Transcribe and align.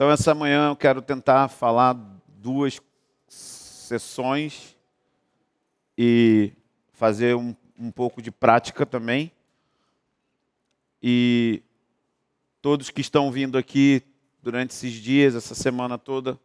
Então, 0.00 0.10
essa 0.10 0.34
manhã 0.34 0.70
eu 0.70 0.76
quero 0.76 1.02
tentar 1.02 1.48
falar 1.48 1.92
duas 2.26 2.80
sessões 3.28 4.74
e 5.94 6.54
fazer 6.94 7.36
um, 7.36 7.54
um 7.78 7.90
pouco 7.90 8.22
de 8.22 8.30
prática 8.30 8.86
também. 8.86 9.30
E 11.02 11.62
todos 12.62 12.88
que 12.88 13.02
estão 13.02 13.30
vindo 13.30 13.58
aqui 13.58 14.02
durante 14.42 14.70
esses 14.70 14.94
dias, 14.94 15.34
essa 15.34 15.54
semana 15.54 15.98
toda, 15.98 16.40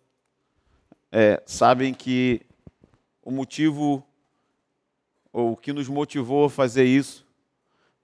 é, 1.09 1.41
sabem 1.45 1.93
que 1.93 2.41
o 3.23 3.31
motivo 3.31 4.05
ou 5.31 5.53
o 5.53 5.55
que 5.55 5.71
nos 5.71 5.87
motivou 5.87 6.47
a 6.47 6.49
fazer 6.49 6.83
isso 6.83 7.25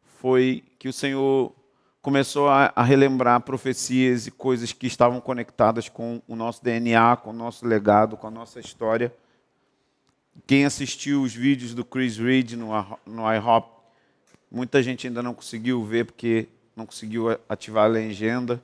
foi 0.01 0.63
que 0.79 0.87
o 0.87 0.93
Senhor 0.93 1.53
começou 2.01 2.49
a, 2.49 2.73
a, 2.75 2.83
relembrar 2.83 3.39
profecias 3.41 4.25
e 4.25 4.31
coisas 4.31 4.73
que 4.73 4.87
estavam 4.87 5.21
conectadas 5.21 5.87
com 5.87 6.21
o 6.27 6.35
nosso 6.35 6.63
DNA, 6.63 7.15
com 7.17 7.29
o 7.29 7.33
nosso 7.33 7.65
legado, 7.65 8.17
com 8.17 8.27
a 8.27 8.31
nossa 8.31 8.59
história. 8.59 9.13
Quem 10.47 10.65
assistiu 10.65 11.21
os 11.21 11.33
vídeos 11.33 11.75
do 11.75 11.85
Chris 11.85 12.17
Reed 12.17 12.53
no, 12.53 12.71
no 13.05 13.33
iHop, 13.33 13.69
muita 14.49 14.81
gente 14.81 15.07
ainda 15.07 15.21
não 15.21 15.33
conseguiu 15.33 15.83
ver 15.83 16.05
porque 16.05 16.47
não 16.75 16.85
conseguiu 16.85 17.37
ativar 17.47 17.85
a 17.85 17.87
legenda. 17.87 18.63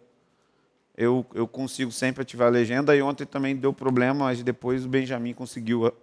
Eu, 0.95 1.23
eu 1.35 1.47
consigo 1.47 1.91
sempre 1.91 2.23
ativar 2.23 2.47
a 2.47 2.51
legenda 2.51 2.95
e 2.95 3.01
ontem 3.03 3.25
também 3.25 3.55
deu 3.55 3.71
problema, 3.71 4.25
mas 4.25 4.41
depois 4.41 4.83
o 4.83 4.89
Benjamin 4.89 5.33
conseguiu 5.33 5.93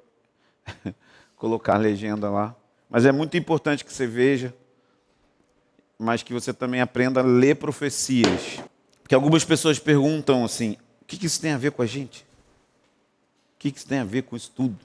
colocar 1.35 1.75
a 1.75 1.79
legenda 1.79 2.31
lá. 2.31 2.55
Mas 2.89 3.05
é 3.05 3.11
muito 3.11 3.37
importante 3.37 3.85
que 3.85 3.93
você 3.93 4.07
veja, 4.07 4.55
mas 5.99 6.23
que 6.23 6.33
você 6.33 6.53
também 6.53 6.81
aprenda 6.81 7.21
a 7.21 7.25
ler 7.25 7.57
profecias. 7.57 8.61
Porque 9.03 9.15
algumas 9.15 9.45
pessoas 9.45 9.79
perguntam 9.79 10.45
assim: 10.45 10.77
o 11.03 11.05
que 11.05 11.25
isso 11.25 11.41
tem 11.41 11.53
a 11.53 11.59
ver 11.59 11.73
com 11.73 11.83
a 11.83 11.87
gente? 11.87 12.23
O 13.55 13.59
que 13.59 13.69
isso 13.69 13.87
tem 13.87 13.99
a 13.99 14.05
ver 14.05 14.23
com 14.23 14.37
isso 14.37 14.51
tudo? 14.55 14.79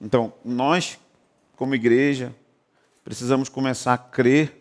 Então, 0.00 0.32
nós, 0.44 0.98
como 1.56 1.74
igreja, 1.74 2.34
precisamos 3.04 3.48
começar 3.48 3.94
a 3.94 3.98
crer 3.98 4.60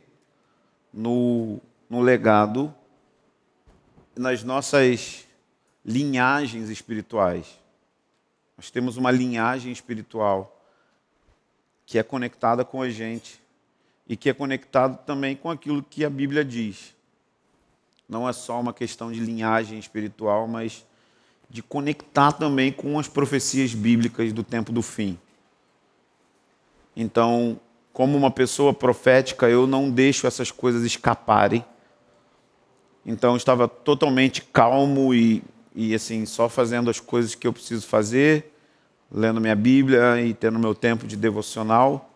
no, 0.94 1.60
no 1.90 2.02
legado, 2.02 2.74
nas 4.16 4.44
nossas 4.44 5.26
linhagens 5.84 6.70
espirituais. 6.70 7.60
Nós 8.56 8.70
temos 8.70 8.98
uma 8.98 9.10
linhagem 9.10 9.72
espiritual 9.72 10.62
que 11.86 11.98
é 11.98 12.04
conectada 12.04 12.64
com 12.64 12.82
a 12.82 12.90
gente 12.90 13.41
e 14.12 14.18
que 14.18 14.30
é 14.30 14.34
conectada 14.34 14.98
também 14.98 15.38
com 15.38 15.50
aquilo 15.50 15.82
que 15.82 16.04
a 16.04 16.10
Bíblia 16.10 16.44
diz. 16.44 16.94
Não 18.10 18.28
é 18.28 18.34
só 18.34 18.60
uma 18.60 18.74
questão 18.74 19.10
de 19.10 19.22
linhagem 19.22 19.80
espiritual, 19.80 20.50
mas 20.50 20.86
de 21.50 21.64
conectar 21.64 22.34
também 22.34 22.74
com 22.74 23.00
as 23.00 23.08
profecias 23.08 23.74
bíblicas 23.74 24.34
do 24.34 24.44
tempo 24.44 24.74
do 24.74 24.82
fim. 24.82 25.18
Então, 26.94 27.58
como 27.94 28.18
uma 28.18 28.30
pessoa 28.30 28.74
profética, 28.74 29.48
eu 29.48 29.66
não 29.66 29.90
deixo 29.90 30.28
essas 30.28 30.52
coisas 30.52 30.84
escaparem. 30.84 31.64
Então, 33.06 33.38
estava 33.38 33.66
totalmente 33.66 34.42
calmo 34.42 35.14
e, 35.14 35.42
e 35.74 35.96
assim, 35.96 36.26
só 36.26 36.50
fazendo 36.50 36.90
as 36.90 37.00
coisas 37.00 37.34
que 37.34 37.48
eu 37.48 37.54
preciso 37.54 37.88
fazer, 37.88 38.54
lendo 39.10 39.40
minha 39.40 39.56
Bíblia 39.56 40.22
e 40.22 40.34
tendo 40.34 40.60
meu 40.60 40.76
tempo 40.76 41.08
de 41.08 41.16
devocional. 41.16 42.11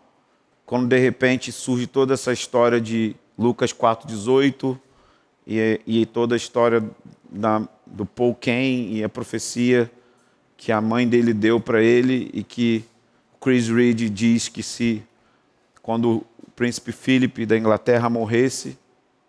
Quando 0.65 0.87
de 0.87 0.97
repente 0.97 1.51
surge 1.51 1.87
toda 1.87 2.13
essa 2.13 2.33
história 2.33 2.81
de 2.81 3.15
Lucas 3.37 3.71
4,18 3.71 4.77
e, 5.45 5.81
e 5.85 6.05
toda 6.05 6.35
a 6.35 6.37
história 6.37 6.83
da, 7.29 7.67
do 7.85 8.05
Paul 8.05 8.33
Kane 8.33 8.97
e 8.97 9.03
a 9.03 9.09
profecia 9.09 9.91
que 10.57 10.71
a 10.71 10.81
mãe 10.81 11.07
dele 11.07 11.33
deu 11.33 11.59
para 11.59 11.81
ele 11.83 12.31
e 12.33 12.43
que 12.43 12.83
Chris 13.39 13.67
Reed 13.67 14.09
diz 14.09 14.47
que 14.47 14.63
se 14.63 15.03
quando 15.81 16.25
o 16.39 16.51
príncipe 16.55 16.91
Philip 16.91 17.45
da 17.45 17.55
Inglaterra 17.55 18.09
morresse, 18.09 18.75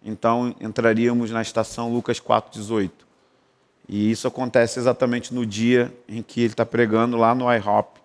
então 0.02 0.54
entraríamos 0.60 1.30
na 1.30 1.42
estação 1.42 1.92
Lucas 1.92 2.19
4:18. 2.19 2.91
E 3.88 4.10
isso 4.10 4.26
acontece 4.26 4.78
exatamente 4.78 5.34
no 5.34 5.44
dia 5.44 5.92
em 6.08 6.22
que 6.22 6.41
ele 6.41 6.52
está 6.52 6.64
pregando 6.64 7.16
lá 7.16 7.34
no 7.34 7.52
IHOP. 7.52 8.00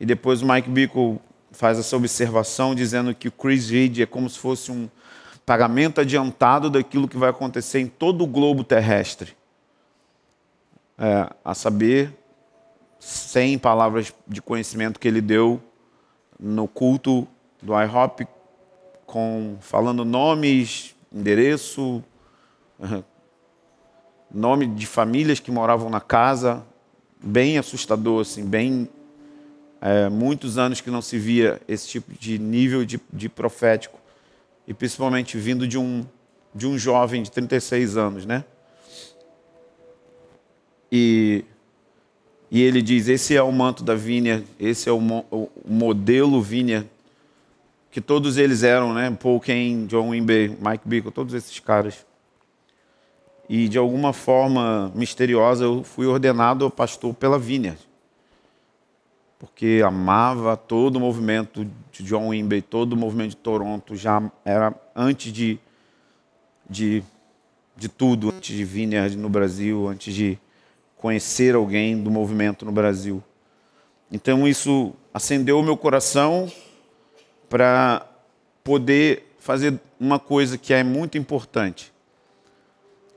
E 0.00 0.04
depois 0.04 0.42
o 0.42 0.46
Mike 0.46 0.68
Bickle 0.68 1.20
faz 1.52 1.78
essa 1.78 1.96
observação 1.96 2.74
dizendo 2.74 3.14
que 3.14 3.28
o 3.28 3.32
Chris 3.32 3.70
Reed 3.70 4.00
é 4.00 4.06
como 4.06 4.28
se 4.28 4.38
fosse 4.38 4.72
um 4.72 4.88
pagamento 5.44 6.00
adiantado 6.00 6.70
daquilo 6.70 7.08
que 7.08 7.16
vai 7.16 7.30
acontecer 7.30 7.80
em 7.80 7.86
todo 7.86 8.24
o 8.24 8.26
globo 8.26 8.64
terrestre. 8.64 9.36
É, 10.98 11.28
a 11.44 11.54
saber, 11.54 12.12
100 12.98 13.58
palavras 13.58 14.14
de 14.26 14.40
conhecimento 14.40 15.00
que 15.00 15.08
ele 15.08 15.20
deu 15.20 15.60
no 16.38 16.68
culto 16.68 17.26
do 17.60 17.72
IHOP, 17.80 18.26
com, 19.06 19.56
falando 19.60 20.04
nomes, 20.04 20.94
endereço, 21.12 22.02
nome 24.32 24.66
de 24.66 24.86
famílias 24.86 25.40
que 25.40 25.50
moravam 25.50 25.90
na 25.90 26.00
casa, 26.00 26.64
bem 27.22 27.58
assustador, 27.58 28.22
assim, 28.22 28.44
bem 28.44 28.88
é, 29.82 30.08
muitos 30.08 30.58
anos 30.58 30.80
que 30.80 30.90
não 30.90 31.02
se 31.02 31.18
via 31.18 31.60
esse 31.66 31.88
tipo 31.88 32.12
de 32.16 32.38
nível 32.38 32.84
de, 32.84 33.00
de 33.12 33.28
profético 33.28 33.98
e 34.66 34.72
principalmente 34.72 35.36
vindo 35.36 35.66
de 35.66 35.76
um 35.76 36.06
de 36.54 36.66
um 36.66 36.78
jovem 36.78 37.22
de 37.22 37.30
36 37.30 37.96
anos, 37.96 38.24
né? 38.24 38.44
E 40.90 41.44
e 42.48 42.62
ele 42.62 42.80
diz: 42.80 43.08
esse 43.08 43.34
é 43.34 43.42
o 43.42 43.50
manto 43.50 43.82
da 43.82 43.94
vinha, 43.94 44.44
esse 44.60 44.88
é 44.88 44.92
o, 44.92 45.00
mo 45.00 45.24
o 45.30 45.48
modelo 45.66 46.40
vinha, 46.40 46.86
que 47.90 48.00
todos 48.00 48.36
eles 48.36 48.62
eram, 48.62 48.94
né? 48.94 49.10
Paul 49.10 49.40
Kane, 49.40 49.86
John 49.86 50.10
Wimber, 50.10 50.50
Mike 50.60 50.86
Bickle, 50.86 51.10
todos 51.10 51.34
esses 51.34 51.58
caras. 51.58 52.06
E 53.48 53.68
de 53.68 53.78
alguma 53.78 54.12
forma 54.12 54.92
misteriosa 54.94 55.64
eu 55.64 55.82
fui 55.82 56.06
ordenado 56.06 56.70
pastor 56.70 57.12
pela 57.14 57.38
Vineyard. 57.38 57.80
Porque 59.42 59.82
amava 59.84 60.56
todo 60.56 60.94
o 60.94 61.00
movimento 61.00 61.66
de 61.90 62.04
John 62.04 62.28
Wimber, 62.28 62.62
todo 62.62 62.92
o 62.92 62.96
movimento 62.96 63.30
de 63.30 63.36
Toronto, 63.38 63.96
já 63.96 64.22
era 64.44 64.72
antes 64.94 65.32
de, 65.32 65.58
de, 66.70 67.02
de 67.76 67.88
tudo, 67.88 68.28
antes 68.28 68.56
de 68.56 68.64
Vineyard 68.64 69.18
no 69.18 69.28
Brasil, 69.28 69.88
antes 69.88 70.14
de 70.14 70.38
conhecer 70.96 71.56
alguém 71.56 72.00
do 72.00 72.08
movimento 72.08 72.64
no 72.64 72.70
Brasil. 72.70 73.20
Então 74.12 74.46
isso 74.46 74.94
acendeu 75.12 75.58
o 75.58 75.62
meu 75.64 75.76
coração 75.76 76.48
para 77.48 78.06
poder 78.62 79.34
fazer 79.40 79.76
uma 79.98 80.20
coisa 80.20 80.56
que 80.56 80.72
é 80.72 80.84
muito 80.84 81.18
importante. 81.18 81.92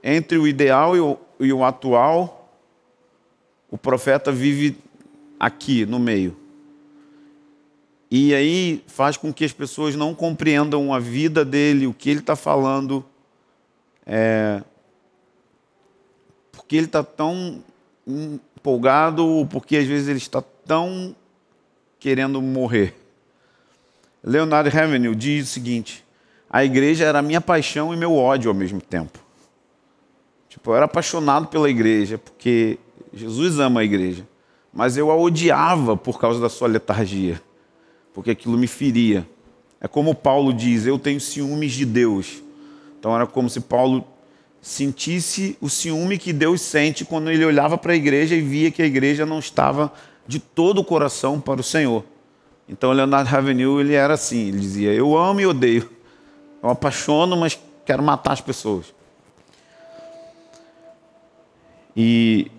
Entre 0.03 0.39
o 0.39 0.47
ideal 0.47 0.97
e 0.97 0.99
o, 0.99 1.19
e 1.39 1.53
o 1.53 1.63
atual, 1.63 2.51
o 3.69 3.77
profeta 3.77 4.31
vive 4.31 4.83
aqui 5.39 5.85
no 5.85 5.99
meio. 5.99 6.35
E 8.09 8.33
aí 8.33 8.83
faz 8.87 9.17
com 9.17 9.33
que 9.33 9.43
as 9.43 9.51
pessoas 9.51 9.95
não 9.95 10.13
compreendam 10.13 10.93
a 10.93 10.99
vida 10.99 11.43
dele, 11.43 11.87
o 11.87 11.93
que 11.93 12.09
ele 12.09 12.19
está 12.19 12.35
falando, 12.35 13.03
é, 14.05 14.63
porque 16.51 16.75
ele 16.75 16.85
está 16.85 17.03
tão 17.03 17.63
empolgado 18.07 19.25
ou 19.25 19.45
porque 19.45 19.77
às 19.77 19.85
vezes 19.85 20.07
ele 20.07 20.17
está 20.17 20.41
tão 20.41 21.15
querendo 21.99 22.41
morrer. 22.41 22.95
Leonardo 24.23 24.69
Ravenel 24.69 25.13
diz 25.13 25.49
o 25.49 25.51
seguinte: 25.51 26.05
a 26.49 26.63
igreja 26.63 27.05
era 27.05 27.21
minha 27.21 27.41
paixão 27.41 27.93
e 27.93 27.97
meu 27.97 28.15
ódio 28.15 28.49
ao 28.49 28.55
mesmo 28.55 28.81
tempo. 28.81 29.19
Tipo, 30.49 30.71
eu 30.71 30.75
era 30.75 30.85
apaixonado 30.85 31.47
pela 31.47 31.69
igreja 31.69 32.17
porque 32.17 32.79
Jesus 33.13 33.59
ama 33.59 33.81
a 33.81 33.83
igreja, 33.83 34.27
mas 34.75 34.97
eu 34.97 35.09
a 35.09 35.15
odiava 35.15 35.95
por 35.95 36.19
causa 36.19 36.41
da 36.41 36.49
sua 36.49 36.67
letargia, 36.67 37.41
porque 38.13 38.31
aquilo 38.31 38.57
me 38.57 38.67
feria. 38.67 39.25
É 39.79 39.87
como 39.87 40.13
Paulo 40.13 40.53
diz: 40.53 40.85
eu 40.85 40.99
tenho 40.99 41.21
ciúmes 41.21 41.71
de 41.71 41.85
Deus. 41.85 42.43
Então 42.99 43.15
era 43.15 43.25
como 43.25 43.49
se 43.49 43.61
Paulo 43.61 44.05
sentisse 44.61 45.57
o 45.61 45.69
ciúme 45.69 46.17
que 46.17 46.33
Deus 46.33 46.59
sente 46.59 47.05
quando 47.05 47.31
ele 47.31 47.45
olhava 47.45 47.77
para 47.77 47.93
a 47.93 47.95
igreja 47.95 48.35
e 48.35 48.41
via 48.41 48.69
que 48.69 48.81
a 48.81 48.85
igreja 48.85 49.25
não 49.25 49.39
estava 49.39 49.93
de 50.27 50.39
todo 50.39 50.79
o 50.79 50.83
coração 50.83 51.39
para 51.39 51.61
o 51.61 51.63
Senhor. 51.63 52.03
Então 52.67 52.91
Leonardo 52.91 53.29
Ravenel 53.29 53.79
ele 53.79 53.93
era 53.93 54.15
assim, 54.15 54.49
ele 54.49 54.59
dizia: 54.59 54.91
"Eu 54.91 55.17
amo 55.17 55.39
e 55.39 55.45
odeio. 55.45 55.89
Eu 56.61 56.69
apaixono, 56.69 57.37
mas 57.37 57.57
quero 57.85 58.03
matar 58.03 58.33
as 58.33 58.41
pessoas". 58.41 58.93
E 61.95 62.51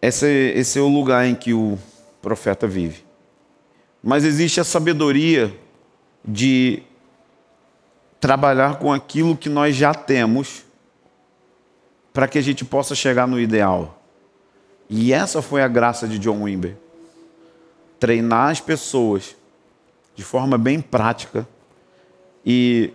esse, 0.00 0.26
esse 0.26 0.78
é 0.78 0.82
o 0.82 0.88
lugar 0.88 1.26
em 1.26 1.34
que 1.34 1.52
o 1.52 1.78
profeta 2.22 2.66
vive. 2.66 3.04
Mas 4.02 4.24
existe 4.24 4.60
a 4.60 4.64
sabedoria 4.64 5.54
de 6.24 6.82
trabalhar 8.20 8.78
com 8.78 8.92
aquilo 8.92 9.36
que 9.36 9.48
nós 9.48 9.74
já 9.74 9.94
temos 9.94 10.64
para 12.12 12.26
que 12.26 12.38
a 12.38 12.42
gente 12.42 12.64
possa 12.64 12.94
chegar 12.94 13.26
no 13.26 13.40
ideal. 13.40 14.02
E 14.88 15.12
essa 15.12 15.42
foi 15.42 15.62
a 15.62 15.68
graça 15.68 16.06
de 16.06 16.18
John 16.18 16.42
Wimber. 16.42 16.76
Treinar 18.00 18.50
as 18.50 18.60
pessoas 18.60 19.36
de 20.14 20.24
forma 20.24 20.56
bem 20.56 20.80
prática 20.80 21.46
e 22.44 22.92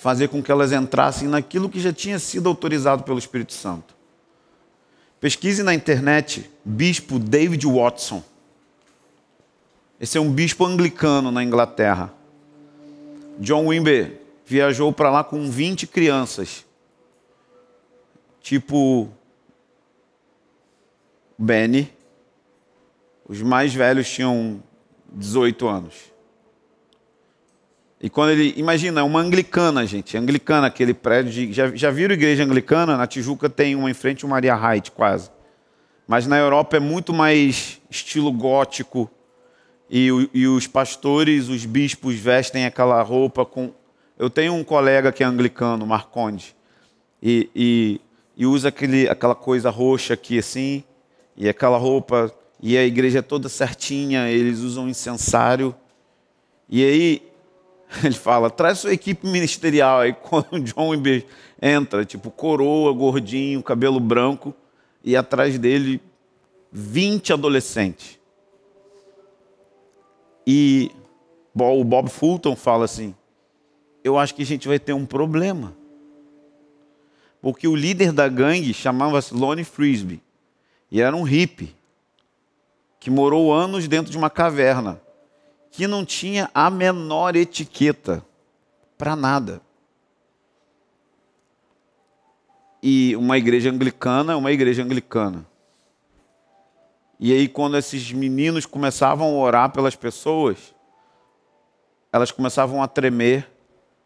fazer 0.00 0.28
com 0.28 0.42
que 0.42 0.50
elas 0.50 0.72
entrassem 0.72 1.28
naquilo 1.28 1.68
que 1.68 1.78
já 1.78 1.92
tinha 1.92 2.18
sido 2.18 2.48
autorizado 2.48 3.02
pelo 3.02 3.18
Espírito 3.18 3.52
Santo. 3.52 3.99
Pesquise 5.20 5.62
na 5.62 5.74
internet 5.74 6.50
Bispo 6.64 7.18
David 7.18 7.66
Watson. 7.66 8.22
Esse 10.00 10.16
é 10.16 10.20
um 10.20 10.32
bispo 10.32 10.64
anglicano 10.64 11.30
na 11.30 11.44
Inglaterra. 11.44 12.10
John 13.38 13.66
Wimber 13.66 14.18
viajou 14.46 14.90
para 14.92 15.10
lá 15.10 15.22
com 15.22 15.50
20 15.50 15.86
crianças. 15.86 16.64
Tipo 18.40 19.10
Benny. 21.38 21.92
Os 23.28 23.42
mais 23.42 23.74
velhos 23.74 24.10
tinham 24.10 24.62
18 25.12 25.68
anos. 25.68 25.94
E 28.00 28.08
quando 28.08 28.30
ele. 28.30 28.54
Imagina, 28.56 29.00
é 29.00 29.04
uma 29.04 29.20
anglicana, 29.20 29.84
gente. 29.84 30.16
Anglicana, 30.16 30.68
aquele 30.68 30.94
prédio 30.94 31.32
de. 31.32 31.52
Já, 31.52 31.74
já 31.74 31.90
viram 31.90 32.14
igreja 32.14 32.42
anglicana? 32.42 32.96
Na 32.96 33.06
Tijuca 33.06 33.50
tem 33.50 33.74
uma 33.74 33.90
em 33.90 33.94
frente 33.94 34.24
ao 34.24 34.30
Maria 34.30 34.54
Height, 34.54 34.90
quase. 34.90 35.30
Mas 36.08 36.26
na 36.26 36.38
Europa 36.38 36.78
é 36.78 36.80
muito 36.80 37.12
mais 37.12 37.78
estilo 37.90 38.32
gótico. 38.32 39.10
E, 39.90 40.08
e 40.32 40.46
os 40.46 40.66
pastores, 40.66 41.48
os 41.48 41.66
bispos 41.66 42.14
vestem 42.14 42.64
aquela 42.64 43.02
roupa 43.02 43.44
com. 43.44 43.72
Eu 44.18 44.30
tenho 44.30 44.54
um 44.54 44.64
colega 44.64 45.12
que 45.12 45.22
é 45.22 45.26
anglicano, 45.26 45.86
Marconde. 45.86 46.56
E, 47.22 47.50
e, 47.54 48.00
e 48.34 48.46
usa 48.46 48.68
aquele, 48.68 49.08
aquela 49.08 49.34
coisa 49.34 49.68
roxa 49.68 50.14
aqui 50.14 50.38
assim. 50.38 50.84
E 51.36 51.48
aquela 51.48 51.76
roupa. 51.76 52.32
E 52.62 52.78
a 52.78 52.84
igreja 52.84 53.18
é 53.18 53.22
toda 53.22 53.48
certinha. 53.50 54.30
Eles 54.30 54.60
usam 54.60 54.88
incensário. 54.88 55.74
E 56.68 56.82
aí 56.82 57.29
ele 58.04 58.14
fala, 58.14 58.48
traz 58.48 58.78
sua 58.78 58.92
equipe 58.92 59.26
ministerial. 59.26 60.00
Aí 60.00 60.12
quando 60.22 60.52
o 60.52 60.60
John 60.60 60.90
Wimber 60.90 61.26
entra, 61.60 62.04
tipo 62.04 62.30
coroa, 62.30 62.92
gordinho, 62.92 63.62
cabelo 63.62 64.00
branco, 64.00 64.54
e 65.02 65.16
atrás 65.16 65.58
dele 65.58 66.00
20 66.72 67.32
adolescentes. 67.32 68.18
E 70.46 70.90
o 71.54 71.84
Bob 71.84 72.08
Fulton 72.08 72.54
fala 72.54 72.84
assim: 72.84 73.14
eu 74.04 74.18
acho 74.18 74.34
que 74.34 74.42
a 74.42 74.46
gente 74.46 74.68
vai 74.68 74.78
ter 74.78 74.92
um 74.92 75.06
problema. 75.06 75.76
Porque 77.42 77.66
o 77.66 77.74
líder 77.74 78.12
da 78.12 78.28
gangue 78.28 78.74
chamava-se 78.74 79.32
Lonnie 79.32 79.64
Frisbee. 79.64 80.22
E 80.90 81.00
era 81.00 81.16
um 81.16 81.22
hippie. 81.22 81.74
Que 82.98 83.10
morou 83.10 83.50
anos 83.50 83.88
dentro 83.88 84.10
de 84.12 84.18
uma 84.18 84.28
caverna 84.28 85.00
que 85.80 85.86
não 85.86 86.04
tinha 86.04 86.50
a 86.52 86.68
menor 86.68 87.34
etiqueta 87.34 88.22
para 88.98 89.16
nada. 89.16 89.62
E 92.82 93.16
uma 93.16 93.38
igreja 93.38 93.70
anglicana 93.70 94.34
é 94.34 94.36
uma 94.36 94.52
igreja 94.52 94.82
anglicana. 94.82 95.46
E 97.18 97.32
aí, 97.32 97.48
quando 97.48 97.78
esses 97.78 98.12
meninos 98.12 98.66
começavam 98.66 99.26
a 99.26 99.38
orar 99.38 99.72
pelas 99.72 99.96
pessoas, 99.96 100.74
elas 102.12 102.30
começavam 102.30 102.82
a 102.82 102.86
tremer, 102.86 103.50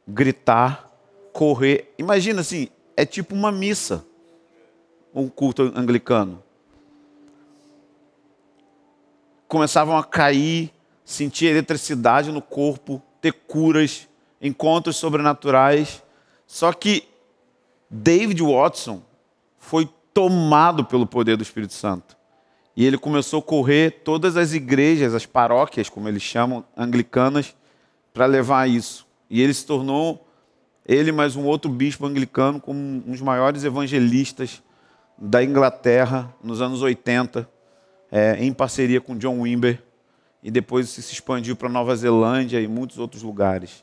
gritar, 0.07 0.89
correr. 1.33 1.93
Imagina 1.99 2.43
assim, 2.43 2.69
é 2.97 3.05
tipo 3.05 3.35
uma 3.35 3.51
missa, 3.51 4.07
um 5.13 5.29
culto 5.29 5.73
anglicano. 5.75 6.41
Começavam 9.49 9.99
a 9.99 10.05
cair, 10.05 10.73
sentir 11.05 11.47
eletricidade 11.47 12.33
no 12.33 12.41
corpo, 12.41 13.03
ter 13.21 13.33
curas, 13.33 14.09
encontros 14.41 14.97
sobrenaturais. 14.97 16.03
Só 16.47 16.73
que 16.73 17.07
David 17.91 18.43
Watson 18.43 19.03
foi 19.59 19.89
tomado 20.13 20.85
pelo 20.85 21.07
poder 21.07 21.37
do 21.37 21.43
Espírito 21.43 21.75
Santo. 21.75 22.17
E 22.77 22.85
ele 22.85 22.99
começou 22.99 23.39
a 23.41 23.43
correr 23.43 24.03
todas 24.03 24.37
as 24.37 24.53
igrejas, 24.53 25.15
as 25.15 25.27
paróquias, 25.27 25.89
como 25.89 26.09
eles 26.09 26.23
chamam, 26.23 26.65
anglicanas, 26.77 27.55
para 28.13 28.27
levar 28.27 28.69
isso. 28.69 29.07
E 29.31 29.41
ele 29.41 29.55
se 29.55 29.65
tornou, 29.65 30.27
ele 30.87 31.13
mais 31.13 31.37
um 31.37 31.45
outro 31.45 31.71
bispo 31.71 32.07
anglicano, 32.07 32.61
como 32.61 32.79
um 32.79 32.99
dos 32.99 33.21
maiores 33.21 33.65
evangelistas 33.65 34.63
da 35.17 35.43
Inglaterra 35.43 36.35
nos 36.43 36.61
anos 36.61 36.83
80, 36.83 37.49
é, 38.11 38.37
em 38.45 38.53
parceria 38.53 39.01
com 39.01 39.17
John 39.17 39.41
Wimber 39.41 39.81
e 40.45 40.51
depois 40.51 40.91
se 40.91 41.01
expandiu 41.01 41.57
para 41.57 41.71
Nova 41.71 41.97
Zelândia 41.97 42.61
e 42.61 42.69
muitos 42.69 42.99
outros 42.99 43.23
lugares. 43.23 43.83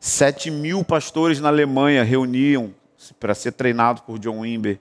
Sete 0.00 0.50
mil 0.50 0.82
pastores 0.82 1.38
na 1.38 1.48
Alemanha 1.48 2.02
reuniam 2.02 2.74
para 3.20 3.34
ser 3.34 3.52
treinado 3.52 4.02
por 4.02 4.18
John 4.18 4.40
Wimber. 4.40 4.80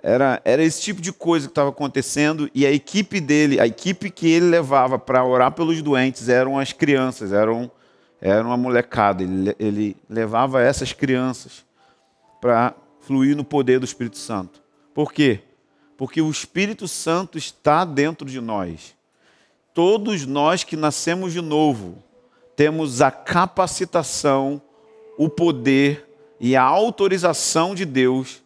Era, 0.00 0.40
era 0.44 0.62
esse 0.62 0.80
tipo 0.80 1.00
de 1.00 1.12
coisa 1.12 1.48
que 1.48 1.50
estava 1.50 1.70
acontecendo 1.70 2.48
e 2.54 2.64
a 2.64 2.70
equipe 2.70 3.20
dele, 3.20 3.58
a 3.58 3.66
equipe 3.66 4.08
que 4.08 4.30
ele 4.30 4.46
levava 4.46 4.98
para 5.00 5.24
orar 5.24 5.50
pelos 5.50 5.82
doentes 5.82 6.28
eram 6.28 6.58
as 6.58 6.72
crianças, 6.72 7.32
eram, 7.32 7.68
era 8.20 8.46
uma 8.46 8.56
molecada. 8.56 9.24
Ele, 9.24 9.56
ele 9.58 9.96
levava 10.08 10.62
essas 10.62 10.92
crianças 10.92 11.64
para 12.40 12.72
fluir 13.00 13.34
no 13.34 13.42
poder 13.42 13.80
do 13.80 13.84
Espírito 13.84 14.18
Santo. 14.18 14.62
Por 14.94 15.12
quê? 15.12 15.40
Porque 15.96 16.22
o 16.22 16.30
Espírito 16.30 16.86
Santo 16.86 17.36
está 17.36 17.84
dentro 17.84 18.28
de 18.28 18.40
nós 18.40 18.94
todos 19.74 20.24
nós 20.24 20.62
que 20.62 20.76
nascemos 20.76 21.32
de 21.32 21.42
novo 21.42 22.02
temos 22.54 23.02
a 23.02 23.10
capacitação, 23.10 24.62
o 25.18 25.28
poder 25.28 26.08
e 26.38 26.54
a 26.54 26.62
autorização 26.62 27.74
de 27.74 27.84
Deus 27.84 28.42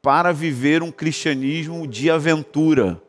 para 0.00 0.32
viver 0.32 0.82
um 0.82 0.90
cristianismo 0.90 1.86
de 1.86 2.10
aventura. 2.10 3.00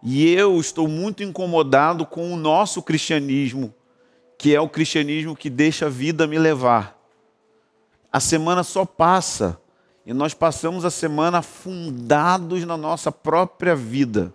E 0.00 0.32
eu 0.32 0.60
estou 0.60 0.86
muito 0.86 1.24
incomodado 1.24 2.06
com 2.06 2.32
o 2.32 2.36
nosso 2.36 2.80
cristianismo, 2.80 3.74
que 4.38 4.54
é 4.54 4.60
o 4.60 4.68
cristianismo 4.68 5.34
que 5.34 5.50
deixa 5.50 5.86
a 5.86 5.90
vida 5.90 6.26
me 6.26 6.38
levar. 6.38 6.96
A 8.12 8.20
semana 8.20 8.62
só 8.62 8.84
passa 8.84 9.60
e 10.06 10.14
nós 10.14 10.32
passamos 10.32 10.84
a 10.84 10.90
semana 10.90 11.38
afundados 11.38 12.64
na 12.64 12.76
nossa 12.76 13.10
própria 13.10 13.74
vida. 13.74 14.32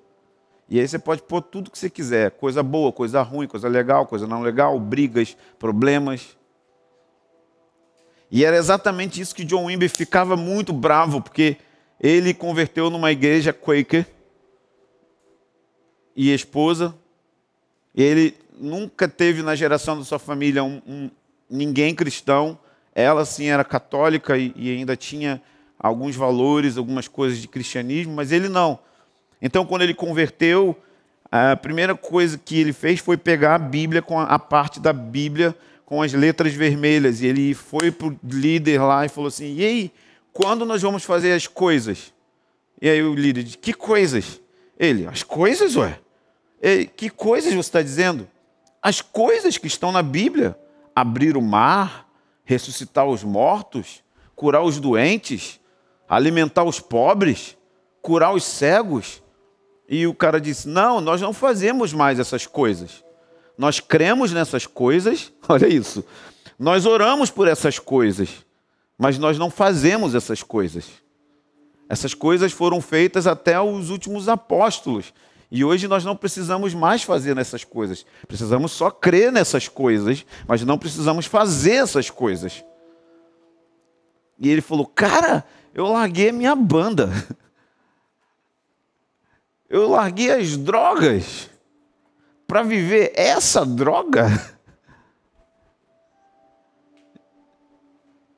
E 0.70 0.80
aí 0.80 0.88
você 0.88 0.98
pode 0.98 1.22
pôr 1.22 1.42
tudo 1.42 1.70
que 1.70 1.78
você 1.78 1.90
quiser, 1.90 2.32
coisa 2.32 2.64
boa, 2.64 2.92
coisa 2.92 3.22
ruim, 3.22 3.48
coisa 3.48 3.68
legal, 3.68 4.08
coisa 4.08 4.26
não 4.26 4.42
legal, 4.42 4.80
brigas, 4.80 5.36
problemas. 5.60 6.38
E 8.32 8.44
era 8.44 8.58
exatamente 8.58 9.22
isso 9.22 9.36
que 9.36 9.44
John 9.44 9.66
Wimber 9.66 9.90
ficava 9.90 10.36
muito 10.36 10.74
bravo, 10.74 11.22
porque 11.22 11.58
ele 12.00 12.34
converteu 12.34 12.90
numa 12.90 13.12
igreja 13.12 13.54
Quaker 13.54 14.08
e 16.16 16.34
esposa. 16.34 16.96
Ele 17.94 18.36
nunca 18.60 19.08
teve 19.08 19.44
na 19.44 19.56
geração 19.56 19.98
da 19.98 20.04
sua 20.04 20.20
família 20.20 20.64
um, 20.64 20.82
um, 20.88 21.10
ninguém 21.50 21.94
cristão. 21.94 22.58
Ela 22.96 23.26
sim 23.26 23.46
era 23.46 23.64
católica 23.64 24.38
e, 24.38 24.54
e 24.56 24.72
ainda 24.72 24.96
tinha 24.96 25.42
alguns 25.78 26.16
valores, 26.16 26.78
algumas 26.78 27.08
coisas 27.08 27.40
de 27.40 27.48
cristianismo, 27.48 28.14
mas 28.14 28.32
ele 28.32 28.50
não. 28.50 28.80
Então, 29.44 29.64
quando 29.64 29.84
ele 29.84 29.94
converteu, 29.94 30.76
a 31.32 31.56
primeira 31.56 31.94
coisa 31.94 32.36
que 32.44 32.60
ele 32.60 32.74
fez 32.74 33.00
foi 33.00 33.18
pegar 33.18 33.54
a 33.54 33.60
Bíblia, 33.60 34.02
com 34.02 34.20
a 34.20 34.40
parte 34.40 34.80
da 34.80 34.92
Bíblia 34.92 35.56
com 35.86 36.02
as 36.02 36.14
letras 36.14 36.54
vermelhas. 36.54 37.22
E 37.22 37.28
ele 37.28 37.54
foi 37.54 37.92
para 37.92 38.08
o 38.08 38.18
líder 38.24 38.82
lá 38.82 39.06
e 39.06 39.10
falou 39.10 39.28
assim: 39.28 39.56
E 39.56 39.64
aí, 39.64 39.92
quando 40.32 40.66
nós 40.66 40.82
vamos 40.82 41.04
fazer 41.04 41.34
as 41.34 41.48
coisas? 41.48 42.14
E 42.82 42.90
aí 42.90 43.02
o 43.04 43.14
líder 43.14 43.44
disse: 43.44 43.58
Que 43.58 43.74
coisas? 43.74 44.42
Ele: 44.80 45.06
As 45.08 45.24
coisas, 45.24 45.76
ué? 45.76 46.00
Ele, 46.62 46.86
que 46.86 47.10
coisas 47.10 47.54
você 47.54 47.60
está 47.60 47.82
dizendo? 47.82 48.28
As 48.82 49.02
coisas 49.02 49.58
que 49.58 49.68
estão 49.68 49.92
na 49.92 50.02
Bíblia: 50.02 50.58
abrir 50.96 51.38
o 51.38 51.42
mar, 51.42 52.08
ressuscitar 52.44 53.06
os 53.06 53.24
mortos, 53.24 54.04
curar 54.36 54.64
os 54.64 54.80
doentes, 54.80 55.60
alimentar 56.08 56.64
os 56.64 56.80
pobres, 56.80 57.58
curar 58.02 58.34
os 58.34 58.44
cegos, 58.44 59.23
e 59.88 60.08
o 60.08 60.14
cara 60.14 60.40
disse: 60.40 60.68
Não, 60.68 61.02
nós 61.02 61.22
não 61.22 61.34
fazemos 61.34 61.94
mais 61.94 62.20
essas 62.20 62.48
coisas. 62.48 63.04
Nós 63.58 63.80
cremos 63.80 64.32
nessas 64.32 64.66
coisas, 64.66 65.32
olha 65.48 65.68
isso. 65.68 66.04
Nós 66.58 66.86
oramos 66.86 67.30
por 67.30 67.48
essas 67.48 67.80
coisas, 67.80 68.30
mas 68.98 69.18
nós 69.18 69.38
não 69.38 69.50
fazemos 69.50 70.16
essas 70.16 70.42
coisas. 70.44 70.86
Essas 71.90 72.14
coisas 72.14 72.52
foram 72.52 72.82
feitas 72.82 73.28
até 73.28 73.60
os 73.60 73.90
últimos 73.90 74.30
apóstolos. 74.30 75.14
E 75.52 75.64
hoje 75.64 75.88
nós 75.88 76.04
não 76.04 76.16
precisamos 76.16 76.74
mais 76.74 77.04
fazer 77.04 77.38
essas 77.38 77.64
coisas. 77.64 78.06
Precisamos 78.28 78.72
só 78.72 78.90
crer 78.90 79.32
nessas 79.32 79.68
coisas, 79.68 80.26
mas 80.48 80.64
não 80.64 80.80
precisamos 80.80 81.28
fazer 81.28 81.74
essas 81.74 82.10
coisas. 82.10 82.64
E 84.40 84.50
ele 84.50 84.62
falou: 84.62 84.88
Cara, 84.88 85.46
eu 85.74 85.86
larguei 85.86 86.30
a 86.30 86.34
minha 86.34 86.56
banda. 86.56 87.12
Eu 89.74 89.90
larguei 89.90 90.30
as 90.30 90.56
drogas 90.56 91.50
para 92.46 92.62
viver 92.62 93.12
essa 93.16 93.66
droga. 93.66 94.28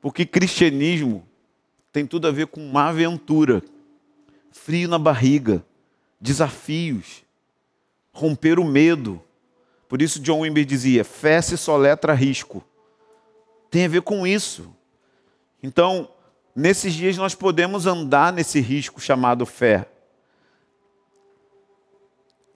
Porque 0.00 0.24
cristianismo 0.24 1.28
tem 1.92 2.06
tudo 2.06 2.26
a 2.26 2.30
ver 2.30 2.46
com 2.46 2.66
uma 2.66 2.88
aventura, 2.88 3.62
frio 4.50 4.88
na 4.88 4.98
barriga, 4.98 5.62
desafios, 6.18 7.22
romper 8.14 8.58
o 8.58 8.64
medo. 8.64 9.22
Por 9.90 10.00
isso 10.00 10.18
John 10.18 10.40
Wimber 10.40 10.64
dizia: 10.64 11.04
fé 11.04 11.42
se 11.42 11.58
soletra 11.58 12.14
risco. 12.14 12.64
Tem 13.70 13.84
a 13.84 13.88
ver 13.88 14.00
com 14.00 14.26
isso. 14.26 14.74
Então, 15.62 16.08
nesses 16.54 16.94
dias 16.94 17.18
nós 17.18 17.34
podemos 17.34 17.84
andar 17.84 18.32
nesse 18.32 18.58
risco 18.58 19.02
chamado 19.02 19.44
fé. 19.44 19.86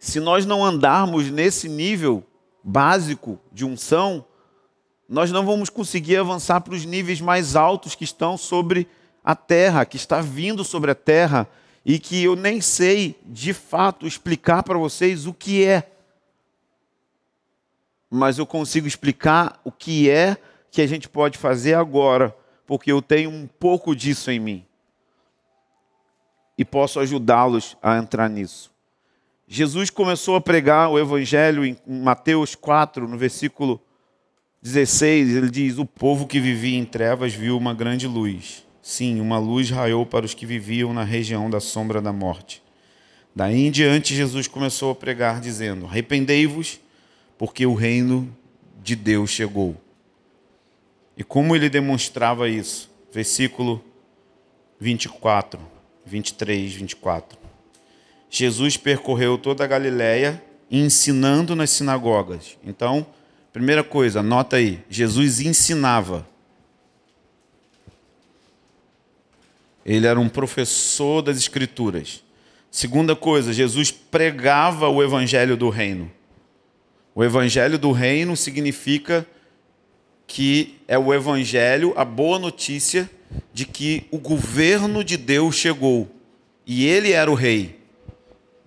Se 0.01 0.19
nós 0.19 0.47
não 0.47 0.65
andarmos 0.65 1.31
nesse 1.31 1.69
nível 1.69 2.25
básico 2.65 3.39
de 3.53 3.67
unção, 3.67 4.25
nós 5.07 5.31
não 5.31 5.45
vamos 5.45 5.69
conseguir 5.69 6.17
avançar 6.17 6.63
para 6.63 6.73
os 6.73 6.87
níveis 6.87 7.21
mais 7.21 7.55
altos 7.55 7.95
que 7.95 8.03
estão 8.03 8.39
sobre 8.39 8.89
a 9.23 9.37
terra, 9.37 9.85
que 9.85 9.99
está 9.99 10.23
vindo 10.23 10.65
sobre 10.65 10.91
a 10.91 10.95
terra 10.95 11.47
e 11.85 11.99
que 11.99 12.25
eu 12.25 12.35
nem 12.35 12.63
sei 12.63 13.21
de 13.27 13.53
fato 13.53 14.07
explicar 14.07 14.63
para 14.63 14.79
vocês 14.79 15.27
o 15.27 15.35
que 15.35 15.67
é. 15.67 15.93
Mas 18.09 18.39
eu 18.39 18.47
consigo 18.47 18.87
explicar 18.87 19.61
o 19.63 19.71
que 19.71 20.09
é 20.09 20.39
que 20.71 20.81
a 20.81 20.87
gente 20.87 21.11
pode 21.11 21.37
fazer 21.37 21.75
agora, 21.75 22.35
porque 22.67 22.91
eu 22.91 23.03
tenho 23.03 23.29
um 23.29 23.47
pouco 23.47 23.95
disso 23.95 24.31
em 24.31 24.41
mim. 24.41 24.67
E 26.57 26.65
posso 26.65 26.99
ajudá-los 27.01 27.77
a 27.83 27.99
entrar 27.99 28.31
nisso. 28.31 28.71
Jesus 29.53 29.91
começou 29.91 30.37
a 30.37 30.41
pregar 30.41 30.89
o 30.91 30.97
evangelho 30.97 31.65
em 31.65 31.77
Mateus 31.85 32.55
4, 32.55 33.09
no 33.09 33.19
versículo 33.19 33.83
16, 34.63 35.35
ele 35.35 35.51
diz: 35.51 35.77
O 35.77 35.85
povo 35.85 36.25
que 36.25 36.39
vivia 36.39 36.79
em 36.79 36.85
trevas 36.85 37.35
viu 37.35 37.59
uma 37.59 37.75
grande 37.75 38.07
luz. 38.07 38.65
Sim, 38.81 39.21
uma 39.21 39.41
luz 39.41 39.69
raiou 39.69 40.07
para 40.07 40.25
os 40.25 40.35
que 40.35 40.47
viviam 40.47 40.95
na 40.95 41.03
região 41.03 41.51
da 41.51 41.59
sombra 41.59 42.01
da 42.01 42.13
morte. 42.13 42.63
Daí 43.35 43.67
em 43.67 43.73
diante, 43.73 44.15
Jesus 44.15 44.47
começou 44.47 44.93
a 44.93 44.95
pregar, 44.95 45.41
dizendo: 45.41 45.85
Arrependei-vos, 45.85 46.79
porque 47.37 47.67
o 47.67 47.75
reino 47.75 48.33
de 48.81 48.95
Deus 48.95 49.31
chegou. 49.31 49.75
E 51.17 51.25
como 51.25 51.57
ele 51.57 51.69
demonstrava 51.69 52.49
isso? 52.49 52.89
Versículo 53.13 53.85
24, 54.79 55.59
23, 56.07 56.73
24. 56.73 57.40
Jesus 58.31 58.77
percorreu 58.77 59.37
toda 59.37 59.65
a 59.65 59.67
Galiléia, 59.67 60.43
ensinando 60.71 61.55
nas 61.57 61.71
sinagogas. 61.71 62.57
Então, 62.65 63.05
Primeira 63.53 63.83
coisa, 63.83 64.21
anota 64.21 64.57
aí: 64.57 64.81
Jesus 64.89 65.41
ensinava. 65.41 66.27
Ele 69.85 70.07
era 70.07 70.21
um 70.21 70.29
professor 70.29 71.23
das 71.23 71.37
Escrituras. 71.37 72.23
Segunda 72.71 73.17
coisa, 73.17 73.53
Jesus 73.53 73.91
pregava 73.91 74.89
o 74.89 75.03
evangelho 75.03 75.57
do 75.57 75.69
reino. 75.69 76.11
O 77.13 77.25
evangelho 77.25 77.77
do 77.77 77.91
reino 77.91 78.37
significa 78.37 79.27
que 80.29 80.77
é 80.87 80.97
o 80.97 81.13
evangelho, 81.13 81.93
a 81.97 82.05
boa 82.05 82.39
notícia 82.39 83.11
de 83.53 83.65
que 83.65 84.05
o 84.13 84.19
governo 84.19 85.03
de 85.03 85.17
Deus 85.17 85.57
chegou 85.57 86.09
e 86.65 86.87
ele 86.87 87.11
era 87.11 87.29
o 87.29 87.35
rei 87.35 87.80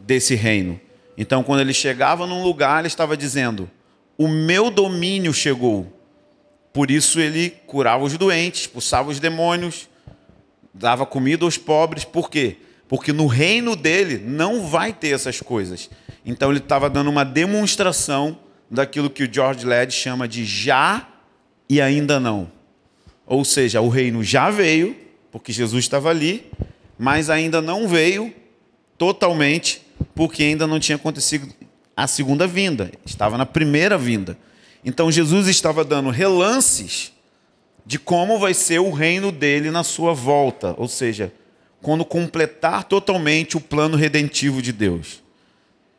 desse 0.05 0.35
reino. 0.35 0.79
Então, 1.17 1.43
quando 1.43 1.61
ele 1.61 1.73
chegava 1.73 2.27
num 2.27 2.43
lugar, 2.43 2.79
ele 2.79 2.87
estava 2.87 3.15
dizendo: 3.17 3.69
o 4.17 4.27
meu 4.27 4.69
domínio 4.69 5.33
chegou. 5.33 5.91
Por 6.71 6.89
isso 6.89 7.19
ele 7.19 7.51
curava 7.67 8.03
os 8.03 8.17
doentes, 8.17 8.61
expulsava 8.61 9.11
os 9.11 9.19
demônios, 9.19 9.87
dava 10.73 11.05
comida 11.05 11.45
aos 11.45 11.57
pobres. 11.57 12.03
Por 12.03 12.29
quê? 12.31 12.57
Porque 12.87 13.13
no 13.13 13.27
reino 13.27 13.75
dele 13.75 14.17
não 14.17 14.65
vai 14.67 14.91
ter 14.91 15.09
essas 15.09 15.39
coisas. 15.39 15.89
Então 16.25 16.49
ele 16.49 16.59
estava 16.59 16.89
dando 16.89 17.11
uma 17.11 17.23
demonstração 17.23 18.37
daquilo 18.71 19.09
que 19.09 19.23
o 19.23 19.31
George 19.31 19.65
Led 19.65 19.93
chama 19.93 20.27
de 20.27 20.43
já 20.43 21.07
e 21.69 21.79
ainda 21.79 22.19
não. 22.19 22.51
Ou 23.25 23.45
seja, 23.45 23.79
o 23.79 23.87
reino 23.87 24.23
já 24.23 24.49
veio, 24.49 24.95
porque 25.31 25.53
Jesus 25.53 25.85
estava 25.85 26.09
ali, 26.09 26.51
mas 26.97 27.29
ainda 27.29 27.61
não 27.61 27.87
veio 27.87 28.33
totalmente, 28.97 29.81
porque 30.15 30.43
ainda 30.43 30.67
não 30.67 30.79
tinha 30.79 30.95
acontecido 30.95 31.47
a 31.95 32.07
segunda 32.07 32.47
vinda, 32.47 32.91
estava 33.05 33.37
na 33.37 33.45
primeira 33.45 33.97
vinda. 33.97 34.37
Então 34.83 35.11
Jesus 35.11 35.47
estava 35.47 35.83
dando 35.83 36.09
relances 36.09 37.13
de 37.85 37.99
como 37.99 38.39
vai 38.39 38.53
ser 38.53 38.79
o 38.79 38.91
reino 38.91 39.31
dele 39.31 39.69
na 39.69 39.83
sua 39.83 40.13
volta, 40.13 40.73
ou 40.77 40.87
seja, 40.87 41.33
quando 41.81 42.05
completar 42.05 42.85
totalmente 42.85 43.57
o 43.57 43.61
plano 43.61 43.97
redentivo 43.97 44.61
de 44.61 44.71
Deus. 44.71 45.21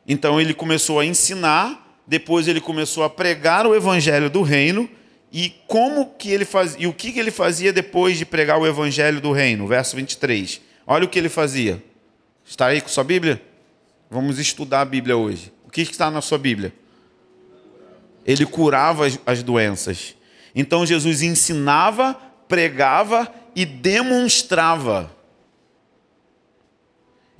Então 0.06 0.40
ele 0.40 0.54
começou 0.54 0.98
a 0.98 1.04
ensinar, 1.04 2.00
depois 2.06 2.48
ele 2.48 2.60
começou 2.60 3.04
a 3.04 3.10
pregar 3.10 3.66
o 3.66 3.74
evangelho 3.74 4.28
do 4.28 4.42
reino 4.42 4.88
e 5.32 5.52
como 5.66 6.14
que 6.18 6.30
ele 6.30 6.44
fazia, 6.44 6.82
e 6.82 6.86
o 6.86 6.92
que 6.92 7.18
ele 7.18 7.30
fazia 7.30 7.72
depois 7.72 8.16
de 8.16 8.24
pregar 8.24 8.58
o 8.58 8.66
evangelho 8.66 9.20
do 9.20 9.32
reino, 9.32 9.66
verso 9.66 9.96
23. 9.96 10.60
Olha 10.86 11.04
o 11.04 11.08
que 11.08 11.18
ele 11.18 11.28
fazia. 11.28 11.82
Está 12.44 12.66
aí 12.66 12.80
com 12.80 12.88
sua 12.88 13.04
Bíblia? 13.04 13.40
Vamos 14.14 14.38
estudar 14.38 14.82
a 14.82 14.84
Bíblia 14.84 15.16
hoje 15.16 15.52
que 15.72 15.82
está 15.82 16.08
na 16.08 16.20
sua 16.20 16.38
Bíblia? 16.38 16.72
Ele 18.24 18.46
curava 18.46 19.08
as, 19.08 19.18
as 19.26 19.42
doenças. 19.42 20.14
Então 20.54 20.86
Jesus 20.86 21.20
ensinava, 21.20 22.14
pregava 22.46 23.28
e 23.56 23.66
demonstrava. 23.66 25.10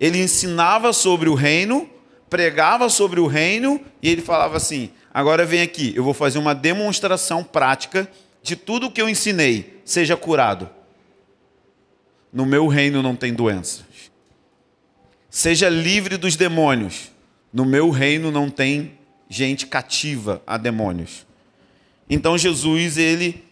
Ele 0.01 0.21
ensinava 0.21 0.93
sobre 0.93 1.29
o 1.29 1.35
reino, 1.35 1.89
pregava 2.29 2.89
sobre 2.89 3.21
o 3.21 3.29
reino 3.29 3.81
e 4.03 4.11
ele 4.11 4.21
falava 4.21 4.57
assim: 4.57 4.91
agora 5.13 5.47
vem 5.47 5.63
aqui, 5.63 5.93
eu 5.95 6.03
vou 6.03 6.13
fazer 6.13 6.41
uma 6.41 6.57
demonstração 6.57 7.45
prática 7.45 8.11
de 8.43 8.57
tudo 8.57 8.89
o 8.89 8.91
que 8.91 9.01
eu 9.01 9.09
ensinei, 9.09 9.81
seja 9.85 10.17
curado. 10.17 10.69
No 12.33 12.45
meu 12.45 12.67
reino 12.67 13.01
não 13.01 13.15
tem 13.15 13.33
doenças. 13.33 13.94
Seja 15.37 15.69
livre 15.69 16.17
dos 16.17 16.37
demônios. 16.37 17.11
No 17.53 17.65
meu 17.65 17.91
reino 17.91 18.31
não 18.31 18.49
tem 18.49 18.97
gente 19.29 19.67
cativa 19.67 20.41
a 20.47 20.57
demônios. 20.57 21.27
Então 22.09 22.39
Jesus, 22.39 22.97
ele 22.97 23.45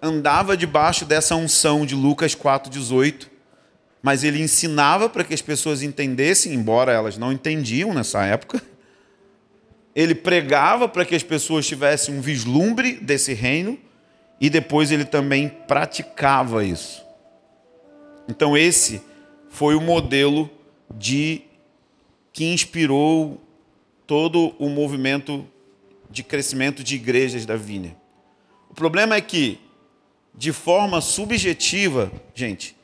andava 0.00 0.56
debaixo 0.56 1.04
dessa 1.04 1.36
unção 1.36 1.84
de 1.84 1.94
Lucas 1.94 2.34
4:18, 2.34 3.28
mas 4.02 4.24
ele 4.24 4.40
ensinava 4.40 5.06
para 5.06 5.22
que 5.22 5.34
as 5.34 5.42
pessoas 5.42 5.82
entendessem, 5.82 6.54
embora 6.54 6.92
elas 6.92 7.18
não 7.18 7.30
entendiam 7.30 7.92
nessa 7.92 8.24
época. 8.24 8.62
Ele 9.94 10.14
pregava 10.14 10.88
para 10.88 11.04
que 11.04 11.14
as 11.14 11.22
pessoas 11.22 11.66
tivessem 11.66 12.16
um 12.16 12.22
vislumbre 12.22 12.94
desse 12.94 13.34
reino 13.34 13.78
e 14.40 14.48
depois 14.48 14.90
ele 14.90 15.04
também 15.04 15.50
praticava 15.68 16.64
isso. 16.64 17.04
Então 18.26 18.56
esse 18.56 19.02
foi 19.50 19.74
o 19.74 19.80
modelo 19.82 20.50
de 20.98 21.42
que 22.32 22.44
inspirou 22.44 23.40
todo 24.06 24.54
o 24.58 24.68
movimento 24.68 25.46
de 26.10 26.22
crescimento 26.22 26.82
de 26.84 26.94
igrejas 26.94 27.46
da 27.46 27.56
Vinha. 27.56 27.96
O 28.70 28.74
problema 28.74 29.14
é 29.16 29.20
que, 29.20 29.58
de 30.34 30.52
forma 30.52 31.00
subjetiva, 31.00 32.10
gente, 32.34 32.76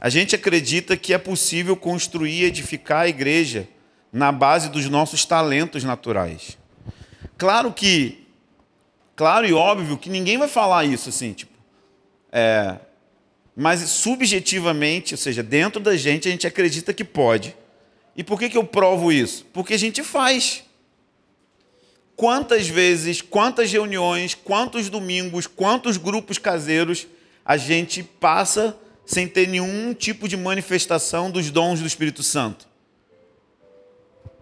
a 0.00 0.08
gente 0.08 0.34
acredita 0.34 0.96
que 0.96 1.12
é 1.12 1.18
possível 1.18 1.76
construir 1.76 2.40
e 2.40 2.44
edificar 2.44 3.02
a 3.02 3.08
igreja 3.08 3.68
na 4.12 4.30
base 4.30 4.68
dos 4.68 4.88
nossos 4.88 5.24
talentos 5.24 5.84
naturais. 5.84 6.58
Claro 7.38 7.72
que, 7.72 8.26
claro 9.16 9.46
e 9.46 9.52
óbvio 9.52 9.96
que 9.96 10.10
ninguém 10.10 10.38
vai 10.38 10.48
falar 10.48 10.84
isso 10.84 11.08
assim, 11.08 11.32
tipo, 11.32 11.52
é, 12.30 12.78
mas 13.54 13.80
subjetivamente, 13.80 15.14
ou 15.14 15.18
seja, 15.18 15.42
dentro 15.42 15.80
da 15.80 15.96
gente, 15.96 16.28
a 16.28 16.30
gente 16.30 16.46
acredita 16.46 16.94
que 16.94 17.04
pode. 17.04 17.54
E 18.16 18.24
por 18.24 18.38
que, 18.38 18.48
que 18.48 18.56
eu 18.56 18.64
provo 18.64 19.12
isso? 19.12 19.46
Porque 19.52 19.74
a 19.74 19.78
gente 19.78 20.02
faz. 20.02 20.64
Quantas 22.16 22.68
vezes, 22.68 23.20
quantas 23.20 23.72
reuniões, 23.72 24.34
quantos 24.34 24.88
domingos, 24.88 25.46
quantos 25.46 25.96
grupos 25.96 26.38
caseiros 26.38 27.06
a 27.44 27.56
gente 27.56 28.02
passa 28.02 28.76
sem 29.04 29.26
ter 29.26 29.48
nenhum 29.48 29.92
tipo 29.92 30.28
de 30.28 30.36
manifestação 30.36 31.30
dos 31.30 31.50
dons 31.50 31.80
do 31.80 31.86
Espírito 31.86 32.22
Santo? 32.22 32.68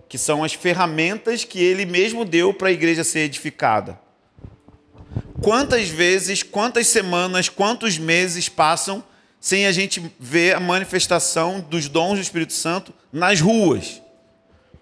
Que 0.08 0.18
são 0.18 0.42
as 0.42 0.52
ferramentas 0.52 1.44
que 1.44 1.60
ele 1.62 1.86
mesmo 1.86 2.24
deu 2.24 2.52
para 2.52 2.68
a 2.68 2.72
igreja 2.72 3.04
ser 3.04 3.20
edificada. 3.20 3.98
Quantas 5.42 5.88
vezes, 5.88 6.42
quantas 6.42 6.86
semanas, 6.86 7.48
quantos 7.48 7.98
meses 7.98 8.48
passam 8.48 9.02
sem 9.40 9.66
a 9.66 9.72
gente 9.72 10.02
ver 10.18 10.54
a 10.54 10.60
manifestação 10.60 11.60
dos 11.60 11.88
dons 11.88 12.16
do 12.16 12.22
Espírito 12.22 12.52
Santo 12.52 12.92
nas 13.12 13.40
ruas? 13.40 14.02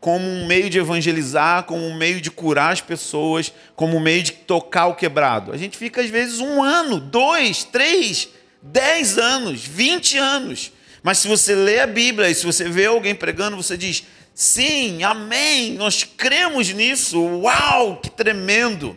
Como 0.00 0.24
um 0.28 0.46
meio 0.46 0.70
de 0.70 0.78
evangelizar, 0.78 1.64
como 1.64 1.84
um 1.84 1.96
meio 1.96 2.20
de 2.20 2.30
curar 2.30 2.72
as 2.72 2.80
pessoas, 2.80 3.52
como 3.74 3.96
um 3.96 4.00
meio 4.00 4.22
de 4.22 4.32
tocar 4.32 4.86
o 4.86 4.94
quebrado. 4.94 5.52
A 5.52 5.56
gente 5.56 5.76
fica, 5.76 6.00
às 6.00 6.10
vezes, 6.10 6.38
um 6.38 6.62
ano, 6.62 7.00
dois, 7.00 7.64
três, 7.64 8.28
dez 8.62 9.18
anos, 9.18 9.64
vinte 9.64 10.16
anos. 10.16 10.72
Mas 11.02 11.18
se 11.18 11.28
você 11.28 11.54
lê 11.54 11.80
a 11.80 11.86
Bíblia 11.86 12.30
e 12.30 12.34
se 12.34 12.46
você 12.46 12.68
vê 12.68 12.86
alguém 12.86 13.14
pregando, 13.14 13.56
você 13.56 13.76
diz: 13.76 14.04
sim, 14.34 15.02
amém, 15.02 15.72
nós 15.72 16.04
cremos 16.04 16.68
nisso, 16.68 17.20
uau, 17.20 17.96
que 17.96 18.10
tremendo. 18.10 18.96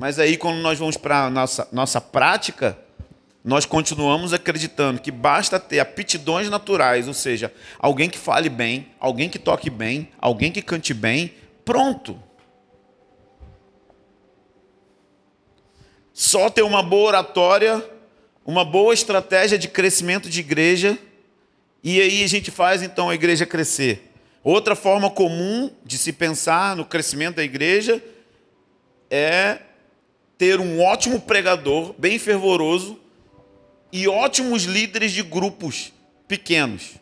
Mas 0.00 0.18
aí, 0.18 0.38
quando 0.38 0.60
nós 0.60 0.78
vamos 0.78 0.96
para 0.96 1.26
a 1.26 1.30
nossa, 1.30 1.68
nossa 1.70 2.00
prática, 2.00 2.78
nós 3.44 3.66
continuamos 3.66 4.32
acreditando 4.32 4.98
que 4.98 5.10
basta 5.10 5.60
ter 5.60 5.78
aptidões 5.78 6.48
naturais, 6.48 7.06
ou 7.06 7.12
seja, 7.12 7.52
alguém 7.78 8.08
que 8.08 8.16
fale 8.16 8.48
bem, 8.48 8.88
alguém 8.98 9.28
que 9.28 9.38
toque 9.38 9.68
bem, 9.68 10.08
alguém 10.18 10.50
que 10.50 10.62
cante 10.62 10.94
bem, 10.94 11.34
pronto. 11.66 12.18
Só 16.14 16.48
ter 16.48 16.62
uma 16.62 16.82
boa 16.82 17.08
oratória, 17.08 17.86
uma 18.42 18.64
boa 18.64 18.94
estratégia 18.94 19.58
de 19.58 19.68
crescimento 19.68 20.30
de 20.30 20.40
igreja, 20.40 20.98
e 21.84 22.00
aí 22.00 22.24
a 22.24 22.26
gente 22.26 22.50
faz 22.50 22.82
então 22.82 23.10
a 23.10 23.14
igreja 23.14 23.44
crescer. 23.44 24.10
Outra 24.42 24.74
forma 24.74 25.10
comum 25.10 25.70
de 25.84 25.98
se 25.98 26.10
pensar 26.10 26.74
no 26.74 26.86
crescimento 26.86 27.36
da 27.36 27.44
igreja 27.44 28.02
é 29.10 29.58
ter 30.40 30.58
um 30.58 30.80
ótimo 30.80 31.20
pregador, 31.20 31.94
bem 31.98 32.18
fervoroso, 32.18 32.98
e 33.92 34.08
ótimos 34.08 34.62
líderes 34.62 35.12
de 35.12 35.22
grupos 35.22 35.92
pequenos. 36.26 36.94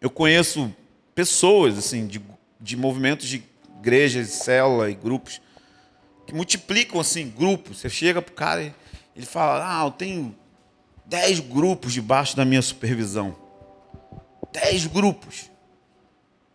Eu 0.00 0.08
conheço 0.08 0.74
pessoas 1.14 1.76
assim 1.76 2.06
de, 2.06 2.22
de 2.58 2.78
movimentos 2.78 3.28
de 3.28 3.44
igrejas, 3.78 4.28
célula 4.28 4.90
e 4.90 4.94
grupos 4.94 5.38
que 6.26 6.32
multiplicam 6.32 6.98
assim 6.98 7.28
grupos. 7.28 7.80
Você 7.80 7.90
chega 7.90 8.22
para 8.22 8.32
o 8.32 8.34
cara 8.34 8.62
e 8.62 8.72
ele 9.14 9.26
fala: 9.26 9.82
Ah, 9.82 9.84
eu 9.84 9.90
tenho 9.90 10.34
dez 11.04 11.40
grupos 11.40 11.92
debaixo 11.92 12.34
da 12.34 12.46
minha 12.46 12.62
supervisão. 12.62 13.36
Dez 14.50 14.86
grupos. 14.86 15.50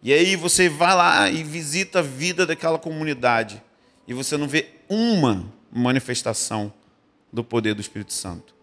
E 0.01 0.11
aí 0.11 0.35
você 0.35 0.67
vai 0.67 0.95
lá 0.95 1.29
e 1.29 1.43
visita 1.43 1.99
a 1.99 2.01
vida 2.01 2.43
daquela 2.43 2.79
comunidade 2.79 3.61
e 4.07 4.15
você 4.15 4.35
não 4.35 4.47
vê 4.47 4.69
uma 4.89 5.58
manifestação 5.71 6.73
do 7.31 7.43
poder 7.43 7.73
do 7.73 7.81
Espírito 7.81 8.13
Santo. 8.13 8.55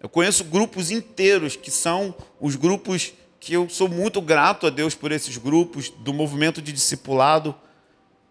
Eu 0.00 0.08
conheço 0.08 0.44
grupos 0.44 0.90
inteiros 0.90 1.54
que 1.54 1.70
são 1.70 2.14
os 2.40 2.56
grupos 2.56 3.12
que 3.38 3.54
eu 3.54 3.68
sou 3.68 3.88
muito 3.88 4.20
grato 4.20 4.66
a 4.66 4.70
Deus 4.70 4.94
por 4.94 5.12
esses 5.12 5.36
grupos 5.36 5.88
do 5.88 6.12
movimento 6.12 6.62
de 6.62 6.72
discipulado, 6.72 7.54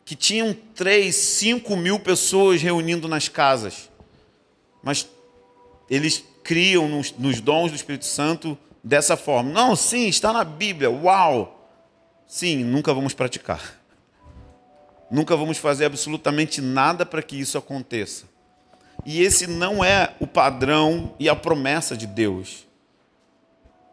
que 0.06 0.16
tinham 0.16 0.54
três, 0.76 1.16
cinco 1.16 1.76
mil 1.76 2.00
pessoas 2.00 2.62
reunindo 2.62 3.08
nas 3.08 3.28
casas. 3.28 3.90
Mas 4.84 5.08
eles 5.90 6.24
criam 6.44 6.88
nos, 6.88 7.12
nos 7.18 7.40
dons 7.40 7.72
do 7.72 7.76
Espírito 7.76 8.06
Santo 8.06 8.58
dessa 8.84 9.16
forma. 9.16 9.52
Não, 9.52 9.76
sim, 9.76 10.08
está 10.08 10.34
na 10.34 10.44
Bíblia, 10.44 10.90
uau! 10.90 11.70
Sim, 12.26 12.64
nunca 12.64 12.94
vamos 12.94 13.14
praticar. 13.14 13.81
Nunca 15.12 15.36
vamos 15.36 15.58
fazer 15.58 15.84
absolutamente 15.84 16.62
nada 16.62 17.06
para 17.06 17.22
que 17.22 17.38
isso 17.38 17.58
aconteça. 17.58 18.24
E 19.06 19.22
esse 19.22 19.46
não 19.46 19.84
é 19.84 20.14
o 20.22 20.26
padrão 20.26 21.14
e 21.20 21.28
a 21.28 21.36
promessa 21.36 21.98
de 21.98 22.08
Deus. 22.08 22.66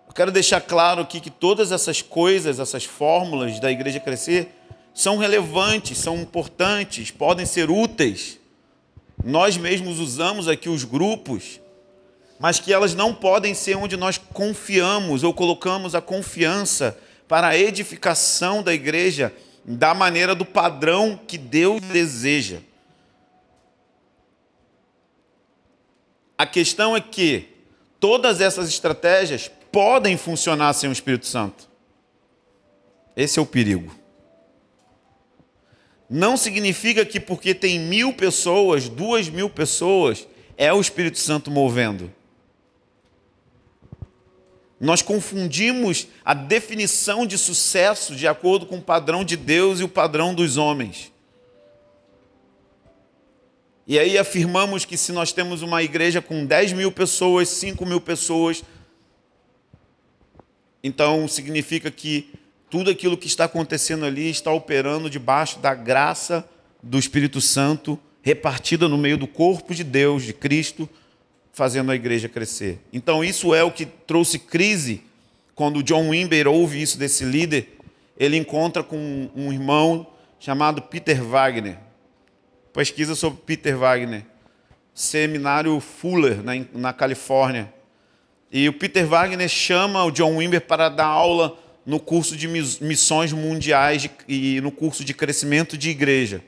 Eu 0.07 0.15
quero 0.15 0.31
deixar 0.31 0.61
claro 0.61 1.03
aqui 1.03 1.19
que 1.21 1.31
todas 1.31 1.73
essas 1.73 2.01
coisas, 2.01 2.61
essas 2.61 2.85
fórmulas 2.85 3.59
da 3.59 3.69
igreja 3.69 3.99
crescer, 3.99 4.55
são 4.95 5.16
relevantes, 5.16 5.99
são 5.99 6.16
importantes, 6.19 7.11
podem 7.11 7.45
ser 7.45 7.69
úteis. 7.69 8.38
Nós 9.25 9.57
mesmos 9.57 9.99
usamos 9.99 10.47
aqui 10.47 10.69
os 10.69 10.85
grupos, 10.85 11.61
mas 12.38 12.61
que 12.61 12.73
elas 12.73 12.95
não 12.95 13.12
podem 13.12 13.55
ser 13.55 13.77
onde 13.77 13.97
nós 13.97 14.19
confiamos 14.19 15.25
ou 15.25 15.35
colocamos 15.35 15.97
a 15.97 16.01
confiança 16.01 16.97
para 17.27 17.49
a 17.49 17.59
edificação 17.59 18.62
da 18.62 18.73
igreja 18.73 19.33
da 19.70 19.92
maneira 19.92 20.35
do 20.35 20.46
padrão 20.46 21.20
que 21.26 21.37
Deus 21.37 21.83
deseja. 21.83 22.61
A 26.38 26.46
questão 26.46 26.96
é 26.96 27.00
que 27.02 27.48
todas 28.00 28.40
essas 28.40 28.70
estratégias 28.70 29.50
podem 29.70 30.16
funcionar 30.16 30.72
sem 30.72 30.88
o 30.88 30.92
Espírito 30.92 31.26
Santo. 31.26 31.68
Esse 33.14 33.38
é 33.38 33.42
o 33.42 33.46
perigo. 33.46 33.94
Não 36.09 36.38
significa 36.38 37.04
que 37.04 37.20
porque 37.20 37.54
tem 37.54 37.78
mil 37.78 38.14
pessoas, 38.14 38.88
duas 38.88 39.28
mil 39.28 39.50
pessoas, 39.50 40.26
é 40.57 40.72
o 40.72 40.81
Espírito 40.81 41.18
Santo 41.18 41.50
movendo. 41.50 42.11
Nós 44.81 45.03
confundimos 45.03 46.07
a 46.25 46.35
definição 46.35 47.27
de 47.27 47.37
sucesso 47.37 48.14
de 48.14 48.29
acordo 48.29 48.64
com 48.64 48.79
o 48.79 48.83
padrão 48.83 49.25
de 49.25 49.37
Deus 49.37 49.81
e 49.81 49.85
o 49.85 49.88
padrão 49.88 50.33
dos 50.33 50.57
homens. 50.57 51.12
E 53.87 53.99
aí 53.99 54.19
afirmamos 54.19 54.85
que 54.85 54.97
se 54.97 55.12
nós 55.12 55.33
temos 55.33 55.62
uma 55.62 55.83
igreja 55.83 56.21
com 56.21 56.45
10 56.45 56.75
mil 56.75 56.93
pessoas, 56.93 57.49
5 57.49 57.85
mil 57.87 58.01
pessoas, 58.01 58.62
então 60.85 61.27
significa 61.27 61.91
que 61.91 62.31
tudo 62.71 62.91
aquilo 62.91 63.17
que 63.17 63.27
está 63.27 63.45
acontecendo 63.45 64.05
ali 64.05 64.31
está 64.31 64.53
operando 64.53 65.09
debaixo 65.09 65.59
da 65.59 65.75
graça 65.75 66.49
do 66.83 66.99
Espírito 66.99 67.41
Santo, 67.41 67.99
repartida 68.23 68.87
no 68.88 68.99
meio 68.99 69.17
do 69.17 69.27
corpo 69.27 69.75
de 69.75 69.83
Deus, 69.83 70.23
de 70.23 70.35
Cristo, 70.35 70.88
fazendo 71.59 71.90
a 71.90 71.97
igreja 71.97 72.29
crescer. 72.29 72.79
Então, 72.92 73.25
isso 73.25 73.53
é 73.53 73.64
o 73.64 73.73
que 73.73 73.85
trouxe 73.85 74.38
crise 74.38 75.03
quando 75.57 75.83
John 75.83 76.11
Wimber 76.11 76.47
ouve 76.47 76.81
isso 76.81 76.97
desse 76.97 77.25
líder. 77.25 77.77
Ele 78.16 78.37
encontra 78.37 78.85
com 78.85 79.29
um 79.35 79.53
irmão 79.53 80.07
chamado 80.38 80.81
Peter 80.81 81.21
Wagner. 81.21 81.77
Pesquisa 82.73 83.16
sobre 83.16 83.40
Peter 83.44 83.77
Wagner. 83.77 84.25
Seminário 84.94 85.81
Fuller, 85.81 86.44
na, 86.44 86.53
na 86.73 86.92
Califórnia. 86.92 87.75
E 88.53 88.68
o 88.68 88.73
Peter 88.73 89.05
Wagner 89.05 89.49
chama 89.49 90.05
o 90.05 90.12
John 90.12 90.37
Wimber 90.37 90.61
para 90.61 90.88
dar 90.88 91.07
aula 91.07 91.59
no 91.85 91.99
curso 91.99 92.37
de 92.37 92.47
missões 92.47 93.33
mundiais 93.33 94.03
de, 94.03 94.11
e 94.29 94.61
no 94.61 94.71
curso 94.71 95.05
de 95.05 95.12
crescimento 95.12 95.77
de 95.77 95.90
igreja. 95.90 96.40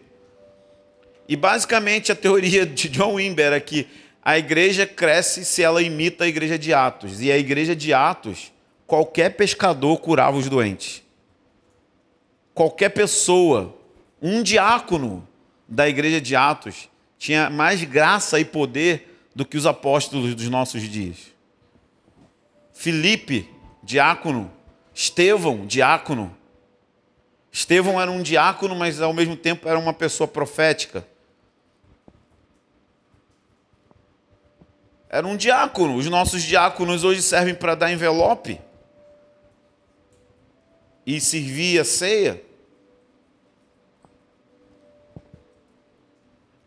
E 1.28 1.34
basicamente 1.34 2.12
a 2.12 2.14
teoria 2.14 2.64
de 2.64 2.88
John 2.88 3.14
Wimber 3.14 3.52
é 3.52 3.58
que 3.58 3.88
a 4.30 4.38
igreja 4.38 4.86
cresce 4.86 5.44
se 5.44 5.60
ela 5.60 5.82
imita 5.82 6.22
a 6.22 6.28
igreja 6.28 6.56
de 6.56 6.72
Atos. 6.72 7.20
E 7.20 7.32
a 7.32 7.36
igreja 7.36 7.74
de 7.74 7.92
Atos, 7.92 8.52
qualquer 8.86 9.30
pescador 9.30 9.98
curava 9.98 10.36
os 10.36 10.48
doentes. 10.48 11.02
Qualquer 12.54 12.90
pessoa, 12.90 13.76
um 14.22 14.40
diácono 14.40 15.26
da 15.66 15.88
igreja 15.88 16.20
de 16.20 16.36
Atos, 16.36 16.88
tinha 17.18 17.50
mais 17.50 17.82
graça 17.82 18.38
e 18.38 18.44
poder 18.44 19.18
do 19.34 19.44
que 19.44 19.56
os 19.56 19.66
apóstolos 19.66 20.32
dos 20.36 20.48
nossos 20.48 20.82
dias. 20.82 21.16
Filipe, 22.72 23.50
diácono. 23.82 24.48
Estevão, 24.94 25.66
diácono. 25.66 26.36
Estevão 27.50 28.00
era 28.00 28.12
um 28.12 28.22
diácono, 28.22 28.76
mas 28.76 29.00
ao 29.00 29.12
mesmo 29.12 29.34
tempo 29.34 29.68
era 29.68 29.78
uma 29.78 29.92
pessoa 29.92 30.28
profética. 30.28 31.04
Era 35.10 35.26
um 35.26 35.36
diácono. 35.36 35.96
Os 35.96 36.06
nossos 36.06 36.40
diáconos 36.40 37.02
hoje 37.02 37.20
servem 37.20 37.54
para 37.54 37.74
dar 37.74 37.92
envelope 37.92 38.60
e 41.04 41.20
servir 41.20 41.80
a 41.80 41.84
ceia. 41.84 42.40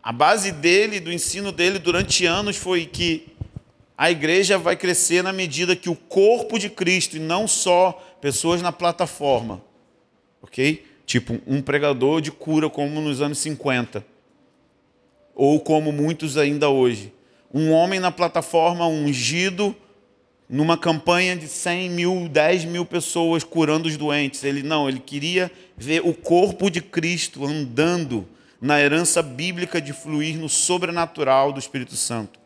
A 0.02 0.12
base 0.12 0.52
dele, 0.52 1.00
do 1.00 1.10
ensino 1.10 1.50
dele 1.50 1.78
durante 1.78 2.26
anos 2.26 2.56
foi 2.56 2.84
que 2.84 3.34
a 3.96 4.10
igreja 4.10 4.58
vai 4.58 4.76
crescer 4.76 5.22
na 5.22 5.32
medida 5.32 5.74
que 5.74 5.88
o 5.88 5.96
corpo 5.96 6.58
de 6.58 6.68
Cristo, 6.68 7.16
e 7.16 7.20
não 7.20 7.48
só 7.48 7.92
pessoas 8.20 8.60
na 8.60 8.72
plataforma, 8.72 9.62
ok? 10.42 10.84
Tipo 11.06 11.40
um 11.46 11.62
pregador 11.62 12.20
de 12.20 12.30
cura, 12.30 12.68
como 12.68 13.00
nos 13.00 13.22
anos 13.22 13.38
50, 13.38 14.04
ou 15.34 15.58
como 15.60 15.90
muitos 15.90 16.36
ainda 16.36 16.68
hoje 16.68 17.14
um 17.54 17.70
homem 17.70 18.00
na 18.00 18.10
plataforma 18.10 18.84
ungido 18.84 19.74
numa 20.50 20.76
campanha 20.76 21.36
de 21.36 21.46
100 21.46 21.88
mil, 21.88 22.28
10 22.28 22.64
mil 22.64 22.84
pessoas 22.84 23.44
curando 23.44 23.86
os 23.86 23.96
doentes. 23.96 24.42
Ele 24.42 24.64
não, 24.64 24.88
ele 24.88 24.98
queria 24.98 25.50
ver 25.76 26.00
o 26.04 26.12
corpo 26.12 26.68
de 26.68 26.82
Cristo 26.82 27.44
andando 27.46 28.26
na 28.60 28.80
herança 28.80 29.22
bíblica 29.22 29.80
de 29.80 29.92
fluir 29.92 30.36
no 30.36 30.48
sobrenatural 30.48 31.52
do 31.52 31.60
Espírito 31.60 31.94
Santo. 31.94 32.40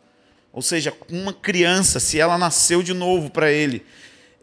Ou 0.53 0.61
seja, 0.61 0.93
uma 1.09 1.33
criança, 1.33 1.99
se 1.99 2.19
ela 2.19 2.37
nasceu 2.37 2.83
de 2.83 2.93
novo 2.93 3.31
para 3.31 3.51
ele, 3.51 3.83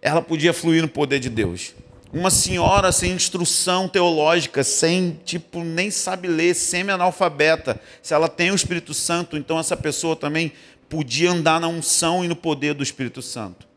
ela 0.03 0.21
podia 0.21 0.53
fluir 0.53 0.83
no 0.83 0.89
poder 0.89 1.21
de 1.21 1.29
Deus. 1.29 1.75
Uma 2.17 2.31
senhora 2.31 2.93
sem 2.93 3.13
instrução 3.13 3.87
teológica, 3.87 4.65
sem 4.65 5.21
tipo 5.23 5.63
nem 5.63 5.91
sabe 5.91 6.27
ler, 6.29 6.55
semi-analfabeta, 6.55 7.79
se 8.01 8.15
ela 8.15 8.27
tem 8.27 8.51
o 8.51 8.55
Espírito 8.55 8.95
Santo, 8.95 9.37
então 9.37 9.59
essa 9.59 9.77
pessoa 9.77 10.17
também 10.17 10.51
podia 10.89 11.31
andar 11.31 11.61
na 11.61 11.69
unção 11.69 12.25
e 12.25 12.29
no 12.29 12.35
poder 12.35 12.73
do 12.73 12.83
Espírito 12.83 13.21
Santo. 13.21 13.69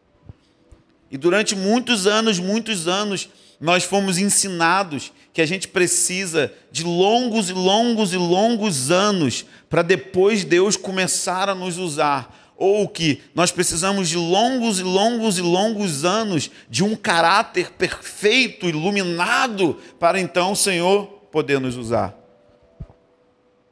E 1.12 1.18
durante 1.18 1.54
muitos 1.54 2.08
anos, 2.08 2.40
muitos 2.40 2.88
anos, 2.88 3.28
nós 3.60 3.84
fomos 3.84 4.18
ensinados 4.18 5.12
que 5.34 5.42
a 5.42 5.46
gente 5.46 5.68
precisa 5.68 6.50
de 6.72 6.86
longos 6.86 7.50
e 7.50 7.54
longos 7.54 8.14
e 8.14 8.18
longos 8.18 8.90
anos 8.90 9.46
para 9.70 9.82
depois 9.82 10.46
Deus 10.46 10.78
começar 10.78 11.50
a 11.50 11.56
nos 11.56 11.78
usar. 11.78 12.49
Ou 12.62 12.90
que 12.90 13.22
nós 13.34 13.54
precisamos 13.54 14.10
de 14.10 14.18
longos 14.18 14.82
e 14.82 14.84
longos 14.84 15.38
e 15.38 15.42
longos 15.42 16.04
anos 16.04 16.52
de 16.70 16.84
um 16.84 16.94
caráter 16.94 17.72
perfeito, 17.72 18.68
iluminado, 18.68 19.78
para 19.98 20.20
então 20.20 20.52
o 20.52 20.58
Senhor 20.58 21.06
poder 21.32 21.58
nos 21.62 21.78
usar. 21.78 22.14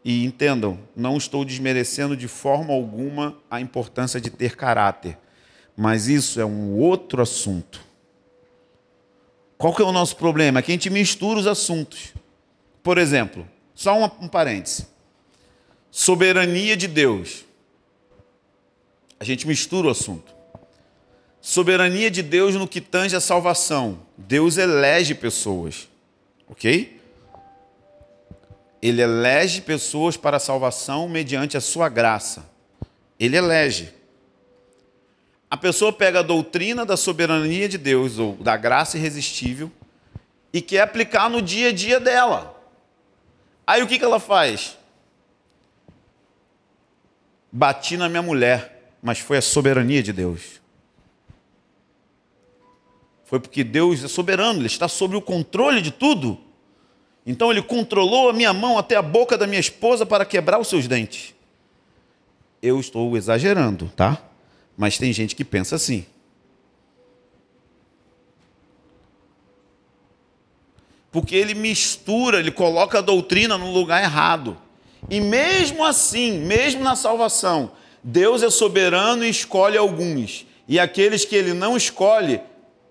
E 0.06 0.24
entendam, 0.24 0.80
não 0.96 1.18
estou 1.18 1.44
desmerecendo 1.44 2.16
de 2.16 2.30
forma 2.30 2.74
alguma 2.74 3.36
a 3.52 3.60
importância 3.60 4.22
de 4.22 4.30
ter 4.30 4.56
caráter, 4.56 5.18
mas 5.76 6.08
isso 6.08 6.40
é 6.40 6.46
um 6.46 6.78
outro 6.78 7.22
assunto. 7.22 7.86
Qual 9.58 9.76
que 9.76 9.82
é 9.82 9.86
o 9.86 9.92
nosso 9.92 10.16
problema? 10.16 10.60
É 10.60 10.62
que 10.62 10.72
a 10.72 10.76
gente 10.76 10.90
mistura 10.90 11.40
os 11.40 11.48
assuntos. 11.48 12.14
Por 12.82 12.98
exemplo, 12.98 13.46
só 13.76 14.02
um 14.22 14.30
parêntese. 14.30 14.88
Soberania 15.92 16.78
de 16.78 16.88
Deus. 16.88 17.47
A 19.20 19.24
gente 19.24 19.48
mistura 19.48 19.88
o 19.88 19.92
assunto. 19.92 20.36
Soberania 21.42 22.12
de 22.12 22.22
Deus 22.22 22.56
no 22.56 22.68
que 22.68 22.82
tange 22.82 23.16
a 23.16 23.22
salvação. 23.22 24.00
Deus 24.18 24.58
elege 24.58 25.16
pessoas. 25.16 25.88
Ok? 26.50 27.00
Ele 28.82 29.02
elege 29.02 29.62
pessoas 29.62 30.18
para 30.18 30.38
a 30.38 30.40
salvação 30.40 31.08
mediante 31.08 31.58
a 31.58 31.62
sua 31.62 31.90
graça. 31.90 32.50
Ele 33.20 33.38
elege. 33.38 33.94
A 35.50 35.56
pessoa 35.56 35.94
pega 35.94 36.20
a 36.20 36.24
doutrina 36.24 36.86
da 36.86 36.98
soberania 36.98 37.70
de 37.70 37.78
Deus, 37.78 38.20
ou 38.20 38.34
da 38.36 38.58
graça 38.58 38.98
irresistível, 38.98 39.72
e 40.52 40.62
quer 40.62 40.82
aplicar 40.82 41.30
no 41.30 41.42
dia 41.42 41.70
a 41.70 41.72
dia 41.72 42.00
dela. 42.00 42.54
Aí 43.66 43.82
o 43.82 43.88
que, 43.88 43.98
que 43.98 44.04
ela 44.04 44.20
faz? 44.20 44.78
Bati 47.52 47.96
na 47.96 48.10
minha 48.10 48.22
mulher, 48.22 48.77
mas 49.02 49.20
foi 49.20 49.38
a 49.38 49.42
soberania 49.42 50.02
de 50.02 50.12
Deus. 50.12 50.62
Foi 53.26 53.40
porque 53.40 53.64
Deus 53.64 54.04
é 54.04 54.08
soberano, 54.08 54.60
Ele 54.60 54.68
está 54.68 54.88
sobre 54.88 55.18
o 55.18 55.22
controle 55.22 55.82
de 55.82 55.92
tudo. 55.92 56.40
Então 57.26 57.52
Ele 57.52 57.62
controlou 57.62 58.30
a 58.30 58.34
minha 58.34 58.54
mão 58.54 58.78
até 58.78 58.96
a 58.96 59.02
boca 59.02 59.38
da 59.38 59.46
minha 59.46 59.60
esposa 59.60 60.06
para 60.06 60.26
quebrar 60.26 60.60
os 60.60 60.68
seus 60.68 60.88
dentes. 60.88 61.36
Eu 62.62 62.80
estou 62.80 63.16
exagerando, 63.18 63.92
tá? 63.96 64.22
Mas 64.78 64.98
tem 64.98 65.12
gente 65.12 65.36
que 65.36 65.44
pensa 65.44 65.76
assim. 65.76 66.06
Porque 71.12 71.36
ele 71.36 71.54
mistura, 71.54 72.40
ele 72.40 72.52
coloca 72.52 73.00
a 73.00 73.02
doutrina 73.02 73.58
no 73.58 73.72
lugar 73.72 74.04
errado. 74.04 74.58
E 75.10 75.20
mesmo 75.20 75.84
assim, 75.84 76.40
mesmo 76.40 76.84
na 76.84 76.96
salvação, 76.96 77.72
Deus 78.10 78.42
é 78.42 78.50
soberano 78.50 79.26
e 79.26 79.30
escolhe 79.30 79.78
alguns. 79.78 80.48
E 80.66 80.80
aqueles 80.80 81.26
que 81.26 81.36
ele 81.36 81.54
não 81.54 81.76
escolhe 81.76 82.40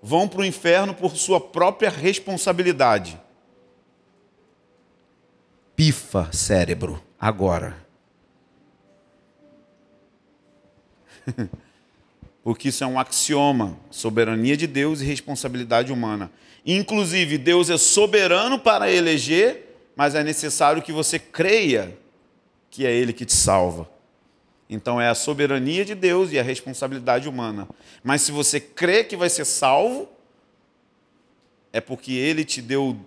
vão 0.03 0.29
para 0.29 0.43
o 0.43 0.45
inferno 0.45 0.93
por 0.93 1.17
sua 1.17 1.41
própria 1.41 1.89
responsabilidade. 1.89 3.19
Pifa, 5.75 6.29
cérebro, 6.33 7.03
agora. 7.19 7.79
porque 12.45 12.69
isso 12.69 12.85
é 12.85 12.87
um 12.87 13.01
axioma: 13.01 13.81
soberania 13.91 14.55
de 14.55 14.67
Deus 14.67 15.01
e 15.01 15.07
responsabilidade 15.07 15.91
humana. 15.91 16.31
Inclusive, 16.67 17.39
Deus 17.39 17.71
é 17.71 17.79
soberano 17.79 18.59
para 18.59 18.93
eleger, 18.93 19.79
mas 19.97 20.15
é 20.15 20.23
necessário 20.23 20.83
que 20.83 20.93
você 20.93 21.19
creia 21.19 21.97
que 22.69 22.85
é 22.85 22.93
Ele 22.93 23.15
que 23.15 23.25
te 23.25 23.33
salva. 23.33 23.96
Então 24.69 25.01
é 25.01 25.09
a 25.09 25.15
soberania 25.15 25.85
de 25.85 25.95
Deus 25.95 26.33
e 26.33 26.39
a 26.39 26.43
responsabilidade 26.43 27.29
humana. 27.29 27.69
Mas 28.03 28.23
se 28.23 28.33
você 28.33 28.59
crê 28.59 29.05
que 29.05 29.17
vai 29.17 29.29
ser 29.29 29.45
salvo, 29.45 30.09
é 31.73 31.81
porque 31.81 32.13
Ele 32.13 32.45
te 32.45 32.61
deu 32.61 32.91
o 32.91 33.01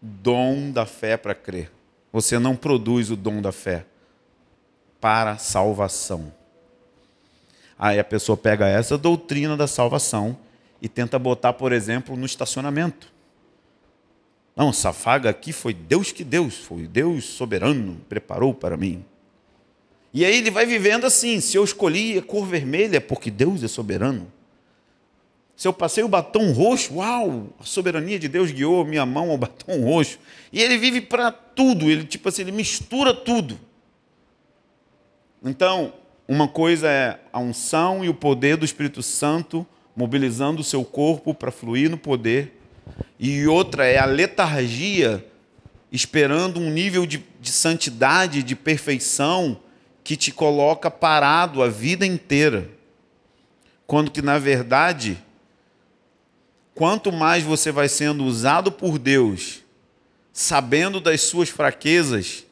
dom 0.00 0.70
da 0.70 0.84
fé 0.84 1.16
para 1.16 1.34
crer. 1.34 1.70
Você 2.12 2.38
não 2.38 2.56
produz 2.56 3.10
o 3.10 3.16
dom 3.16 3.40
da 3.40 3.52
fé 3.52 3.86
para 5.00 5.36
salvação. 5.38 6.32
Aí 7.78 7.98
a 7.98 8.04
pessoa 8.04 8.36
pega 8.36 8.66
essa 8.66 8.96
doutrina 8.96 9.56
da 9.56 9.66
salvação 9.66 10.36
e 10.80 10.88
tenta 10.88 11.18
botar, 11.18 11.52
por 11.52 11.72
exemplo, 11.72 12.16
no 12.16 12.26
estacionamento. 12.26 13.12
Não, 14.56 14.70
essa 14.70 14.92
vaga 14.92 15.30
aqui 15.30 15.52
foi 15.52 15.74
Deus 15.74 16.12
que 16.12 16.22
Deus, 16.22 16.56
foi 16.56 16.86
Deus 16.86 17.24
soberano, 17.24 18.00
preparou 18.08 18.54
para 18.54 18.76
mim. 18.76 19.04
E 20.14 20.24
aí 20.24 20.36
ele 20.36 20.50
vai 20.50 20.64
vivendo 20.64 21.04
assim: 21.04 21.40
se 21.40 21.56
eu 21.56 21.64
escolhi 21.64 22.16
a 22.16 22.22
cor 22.22 22.46
vermelha, 22.46 22.98
é 22.98 23.00
porque 23.00 23.30
Deus 23.30 23.62
é 23.64 23.68
soberano. 23.68 24.32
Se 25.56 25.68
eu 25.68 25.72
passei 25.72 26.02
o 26.02 26.08
batom 26.08 26.52
roxo, 26.52 26.94
uau, 26.94 27.48
a 27.60 27.64
soberania 27.64 28.18
de 28.18 28.28
Deus 28.28 28.50
guiou 28.50 28.84
minha 28.84 29.04
mão 29.04 29.30
ao 29.30 29.38
batom 29.38 29.82
roxo. 29.82 30.18
E 30.52 30.62
ele 30.62 30.78
vive 30.78 31.00
para 31.00 31.30
tudo, 31.30 31.90
ele 31.90 32.04
tipo 32.04 32.28
assim, 32.28 32.42
ele 32.42 32.52
mistura 32.52 33.12
tudo. 33.12 33.58
Então, 35.44 35.92
uma 36.26 36.48
coisa 36.48 36.88
é 36.88 37.20
a 37.32 37.38
unção 37.38 38.04
e 38.04 38.08
o 38.08 38.14
poder 38.14 38.56
do 38.56 38.64
Espírito 38.64 39.02
Santo 39.02 39.66
mobilizando 39.96 40.60
o 40.60 40.64
seu 40.64 40.84
corpo 40.84 41.32
para 41.32 41.50
fluir 41.50 41.88
no 41.88 41.96
poder, 41.96 42.60
e 43.18 43.46
outra 43.46 43.86
é 43.86 43.98
a 43.98 44.04
letargia 44.04 45.24
esperando 45.90 46.58
um 46.58 46.70
nível 46.70 47.06
de, 47.06 47.24
de 47.40 47.50
santidade, 47.50 48.42
de 48.42 48.56
perfeição, 48.56 49.56
que 50.04 50.16
te 50.16 50.30
coloca 50.30 50.90
parado 50.90 51.62
a 51.62 51.68
vida 51.68 52.06
inteira. 52.06 52.70
Quando 53.86 54.10
que, 54.10 54.22
na 54.22 54.38
verdade, 54.38 55.18
quanto 56.74 57.10
mais 57.10 57.42
você 57.42 57.72
vai 57.72 57.88
sendo 57.88 58.24
usado 58.24 58.70
por 58.70 58.98
Deus, 58.98 59.62
sabendo 60.32 61.00
das 61.00 61.22
suas 61.22 61.48
fraquezas, 61.48 62.44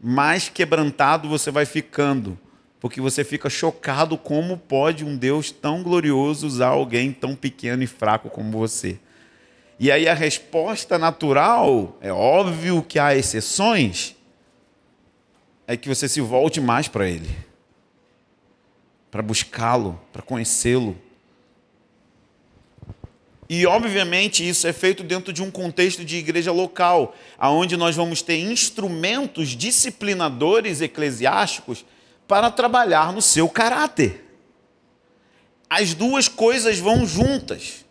mais 0.00 0.48
quebrantado 0.48 1.28
você 1.28 1.50
vai 1.50 1.66
ficando 1.66 2.38
porque 2.82 3.00
você 3.00 3.22
fica 3.22 3.48
chocado 3.48 4.18
como 4.18 4.58
pode 4.58 5.04
um 5.04 5.16
Deus 5.16 5.52
tão 5.52 5.84
glorioso 5.84 6.44
usar 6.48 6.70
alguém 6.70 7.12
tão 7.12 7.36
pequeno 7.36 7.84
e 7.84 7.86
fraco 7.86 8.28
como 8.28 8.50
você. 8.50 8.98
E 9.78 9.88
aí 9.88 10.08
a 10.08 10.14
resposta 10.14 10.98
natural, 10.98 11.96
é 12.00 12.12
óbvio 12.12 12.82
que 12.82 12.98
há 12.98 13.14
exceções, 13.14 14.16
é 15.72 15.76
que 15.76 15.88
você 15.88 16.06
se 16.06 16.20
volte 16.20 16.60
mais 16.60 16.86
para 16.86 17.08
Ele, 17.08 17.30
para 19.10 19.22
buscá-lo, 19.22 19.98
para 20.12 20.20
conhecê-lo. 20.20 20.94
E 23.48 23.66
obviamente 23.66 24.46
isso 24.46 24.66
é 24.66 24.72
feito 24.72 25.02
dentro 25.02 25.32
de 25.32 25.42
um 25.42 25.50
contexto 25.50 26.04
de 26.04 26.18
igreja 26.18 26.52
local, 26.52 27.16
aonde 27.38 27.74
nós 27.76 27.96
vamos 27.96 28.20
ter 28.20 28.38
instrumentos 28.38 29.50
disciplinadores 29.50 30.82
eclesiásticos 30.82 31.86
para 32.28 32.50
trabalhar 32.50 33.10
no 33.10 33.22
seu 33.22 33.48
caráter. 33.48 34.22
As 35.70 35.94
duas 35.94 36.28
coisas 36.28 36.78
vão 36.78 37.06
juntas. 37.06 37.82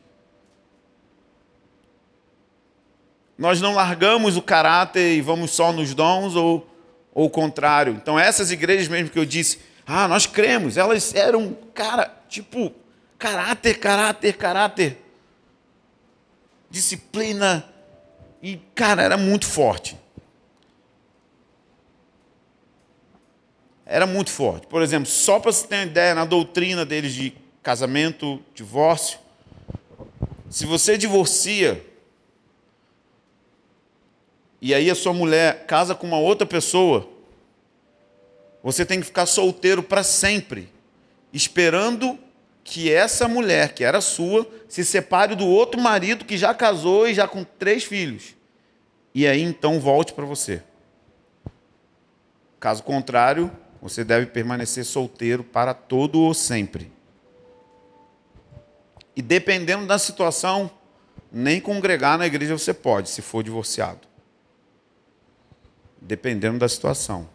Nós 3.39 3.59
não 3.59 3.73
largamos 3.73 4.37
o 4.37 4.41
caráter 4.41 5.15
e 5.15 5.21
vamos 5.21 5.49
só 5.49 5.71
nos 5.73 5.95
dons 5.95 6.35
ou, 6.35 6.70
ou 7.13 7.26
o 7.26 7.30
contrário. 7.30 7.93
Então, 7.93 8.17
essas 8.19 8.52
igrejas 8.52 8.88
mesmo 8.88 9.10
que 9.10 9.19
eu 9.19 9.26
disse, 9.26 9.60
ah, 9.86 10.08
nós 10.08 10.26
cremos, 10.26 10.78
elas 10.78 11.13
eram, 11.13 11.58
cara, 11.74 12.12
tipo, 12.30 12.74
caráter, 13.17 13.80
caráter, 13.80 14.38
caráter. 14.38 14.97
Disciplina. 16.69 17.65
E, 18.41 18.58
cara, 18.74 19.04
era 19.04 19.17
muito 19.17 19.45
forte. 19.45 20.00
era 23.91 24.06
muito 24.06 24.32
forte. 24.32 24.65
Por 24.67 24.82
exemplo, 24.82 25.06
só 25.06 25.38
para 25.38 25.52
você 25.52 25.67
ter 25.67 25.76
uma 25.76 25.84
ideia, 25.84 26.15
na 26.15 26.24
doutrina 26.24 26.86
deles 26.86 27.13
de 27.13 27.34
casamento, 27.62 28.41
divórcio, 28.56 29.19
se 30.50 30.65
você 30.65 30.97
divorcia, 30.97 31.86
e 34.62 34.76
aí 34.76 34.91
a 34.91 34.95
sua 34.95 35.12
mulher 35.12 35.65
casa 35.65 35.95
com 35.95 36.06
uma 36.06 36.19
outra 36.19 36.45
pessoa, 36.45 37.10
você 38.62 38.86
tem 38.86 39.00
que 39.00 39.08
ficar 39.08 39.26
solteiro 39.26 39.82
para 39.82 40.04
sempre, 40.04 40.69
esperando 41.34 42.19
que 42.63 42.91
essa 42.91 43.28
mulher, 43.28 43.74
que 43.74 43.84
era 43.84 44.00
sua, 44.00 44.47
se 44.69 44.86
separe 44.86 45.36
do 45.36 45.47
outro 45.47 45.82
marido 45.82 46.26
que 46.26 46.38
já 46.38 46.54
casou 46.54 47.08
e 47.08 47.13
já 47.13 47.28
com 47.28 47.43
três 47.43 47.84
filhos. 47.84 48.36
E 49.15 49.28
aí 49.28 49.41
então 49.41 49.80
volte 49.80 50.13
para 50.13 50.26
você. 50.26 50.62
Caso 52.60 52.84
contrário, 52.84 53.52
você 53.82 54.04
deve 54.04 54.28
permanecer 54.28 54.86
solteiro 54.86 55.43
para 55.43 55.74
todo 55.74 56.21
ou 56.21 56.36
sempre. 56.36 56.91
E 59.15 59.21
dependendo 59.24 59.88
da 59.88 59.97
situação, 59.97 60.69
nem 61.32 61.60
congregar 61.60 62.19
na 62.19 62.28
igreja 62.28 62.56
você 62.56 62.76
pode, 62.76 63.10
se 63.10 63.24
for 63.24 63.43
divorciado. 63.43 64.11
Dependendo 66.01 66.59
da 66.59 66.67
situação. 66.67 67.29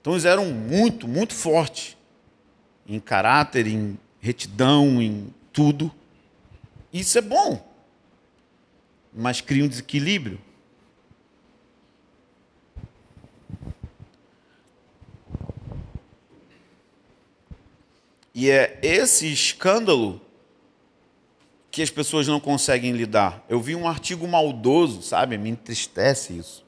Então 0.00 0.12
eles 0.12 0.26
eram 0.26 0.46
muito, 0.52 1.08
muito 1.08 1.34
fortes 1.34 1.96
em 2.86 3.00
caráter, 3.00 3.66
em 3.66 3.98
retidão, 4.20 5.00
em 5.00 5.32
tudo. 5.52 5.90
Isso 6.92 7.16
é 7.16 7.22
bom. 7.22 7.66
Mas 9.12 9.40
cria 9.40 9.64
um 9.64 9.68
desequilíbrio. 9.68 10.38
E 18.34 18.50
é 18.50 18.78
esse 18.82 19.32
escândalo 19.32 20.20
que 21.70 21.82
as 21.82 21.90
pessoas 21.90 22.26
não 22.26 22.40
conseguem 22.40 22.92
lidar. 22.92 23.44
Eu 23.48 23.60
vi 23.60 23.74
um 23.76 23.88
artigo 23.88 24.26
maldoso, 24.26 25.02
sabe? 25.02 25.38
Me 25.38 25.50
entristece 25.50 26.32
isso. 26.36 26.63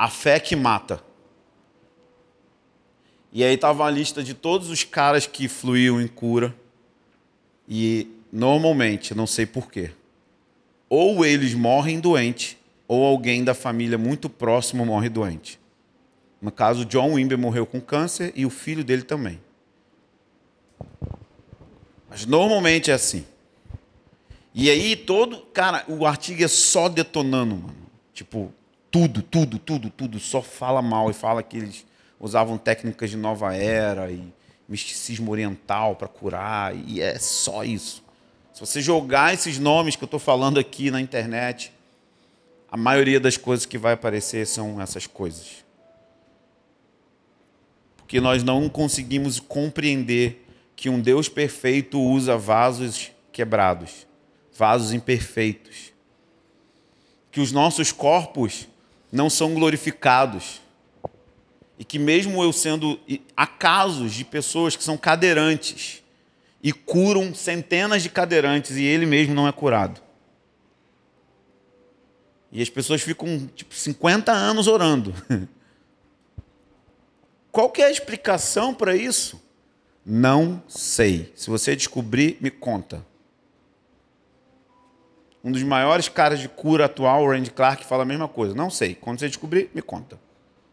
A 0.00 0.08
fé 0.08 0.40
que 0.40 0.56
mata. 0.56 1.04
E 3.30 3.44
aí 3.44 3.54
estava 3.54 3.84
a 3.84 3.90
lista 3.90 4.22
de 4.22 4.32
todos 4.32 4.70
os 4.70 4.82
caras 4.82 5.26
que 5.26 5.46
fluíam 5.46 6.00
em 6.00 6.08
cura. 6.08 6.56
E 7.68 8.08
normalmente, 8.32 9.14
não 9.14 9.26
sei 9.26 9.44
porquê, 9.44 9.90
ou 10.88 11.22
eles 11.22 11.52
morrem 11.52 12.00
doente, 12.00 12.58
ou 12.88 13.04
alguém 13.04 13.44
da 13.44 13.52
família 13.52 13.98
muito 13.98 14.30
próximo 14.30 14.86
morre 14.86 15.10
doente. 15.10 15.60
No 16.40 16.50
caso, 16.50 16.86
John 16.86 17.12
Wimber 17.12 17.36
morreu 17.36 17.66
com 17.66 17.78
câncer 17.78 18.32
e 18.34 18.46
o 18.46 18.50
filho 18.50 18.82
dele 18.82 19.02
também. 19.02 19.38
Mas 22.08 22.24
normalmente 22.24 22.90
é 22.90 22.94
assim. 22.94 23.26
E 24.54 24.70
aí 24.70 24.96
todo, 24.96 25.42
cara, 25.52 25.84
o 25.86 26.06
artigo 26.06 26.42
é 26.42 26.48
só 26.48 26.88
detonando, 26.88 27.54
mano. 27.54 27.76
Tipo, 28.14 28.50
tudo, 28.90 29.22
tudo, 29.22 29.58
tudo, 29.58 29.90
tudo, 29.90 30.18
só 30.18 30.42
fala 30.42 30.82
mal 30.82 31.10
e 31.10 31.14
fala 31.14 31.42
que 31.42 31.56
eles 31.56 31.86
usavam 32.18 32.58
técnicas 32.58 33.10
de 33.10 33.16
nova 33.16 33.54
era 33.54 34.10
e 34.10 34.32
misticismo 34.68 35.30
oriental 35.30 35.96
para 35.96 36.06
curar, 36.06 36.74
e 36.74 37.00
é 37.00 37.18
só 37.18 37.64
isso. 37.64 38.04
Se 38.52 38.60
você 38.60 38.80
jogar 38.80 39.32
esses 39.34 39.58
nomes 39.58 39.96
que 39.96 40.04
eu 40.04 40.06
estou 40.06 40.20
falando 40.20 40.58
aqui 40.58 40.90
na 40.90 41.00
internet, 41.00 41.72
a 42.70 42.76
maioria 42.76 43.18
das 43.18 43.36
coisas 43.36 43.66
que 43.66 43.78
vai 43.78 43.94
aparecer 43.94 44.46
são 44.46 44.80
essas 44.80 45.06
coisas. 45.06 45.64
Porque 47.96 48.20
nós 48.20 48.42
não 48.42 48.68
conseguimos 48.68 49.40
compreender 49.40 50.46
que 50.76 50.88
um 50.88 51.00
Deus 51.00 51.28
perfeito 51.28 52.00
usa 52.00 52.36
vasos 52.36 53.10
quebrados, 53.32 54.06
vasos 54.56 54.92
imperfeitos. 54.92 55.92
Que 57.30 57.40
os 57.40 57.52
nossos 57.52 57.92
corpos 57.92 58.68
não 59.10 59.28
são 59.28 59.54
glorificados 59.54 60.60
e 61.78 61.84
que 61.84 61.98
mesmo 61.98 62.42
eu 62.42 62.52
sendo 62.52 63.00
há 63.36 63.46
casos 63.46 64.12
de 64.12 64.24
pessoas 64.24 64.76
que 64.76 64.84
são 64.84 64.98
cadeirantes 64.98 66.02
e 66.62 66.72
curam 66.72 67.34
centenas 67.34 68.02
de 68.02 68.10
cadeirantes 68.10 68.76
e 68.76 68.84
ele 68.84 69.06
mesmo 69.06 69.34
não 69.34 69.48
é 69.48 69.52
curado. 69.52 70.00
E 72.52 72.60
as 72.60 72.68
pessoas 72.68 73.00
ficam 73.00 73.48
tipo 73.54 73.74
50 73.74 74.30
anos 74.30 74.66
orando. 74.66 75.14
Qual 77.50 77.70
que 77.70 77.80
é 77.80 77.86
a 77.86 77.90
explicação 77.90 78.74
para 78.74 78.94
isso? 78.94 79.42
Não 80.04 80.62
sei. 80.68 81.32
Se 81.34 81.48
você 81.48 81.74
descobrir, 81.74 82.36
me 82.40 82.50
conta. 82.50 83.04
Um 85.42 85.50
dos 85.50 85.62
maiores 85.62 86.08
caras 86.08 86.38
de 86.38 86.48
cura 86.48 86.84
atual, 86.84 87.22
o 87.22 87.30
Randy 87.30 87.50
Clark, 87.50 87.84
fala 87.84 88.02
a 88.02 88.06
mesma 88.06 88.28
coisa. 88.28 88.54
Não 88.54 88.68
sei. 88.68 88.94
Quando 88.94 89.20
você 89.20 89.28
descobrir, 89.28 89.70
me 89.74 89.80
conta. 89.80 90.18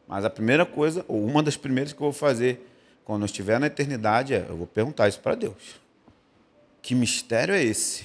Mas 0.08 0.26
a 0.26 0.30
primeira 0.30 0.66
coisa, 0.66 1.06
ou 1.08 1.24
uma 1.26 1.42
das 1.42 1.58
primeiras 1.58 1.94
que 1.94 2.00
eu 2.00 2.06
vou 2.06 2.14
fazer 2.14 2.66
quando 3.04 3.22
eu 3.22 3.26
estiver 3.26 3.60
na 3.60 3.68
eternidade 3.68 4.34
é: 4.34 4.46
eu 4.50 4.58
vou 4.58 4.68
perguntar 4.68 5.08
isso 5.08 5.20
para 5.20 5.36
Deus. 5.36 5.80
Que 6.82 6.94
mistério 6.94 7.56
é 7.56 7.64
esse? 7.64 8.04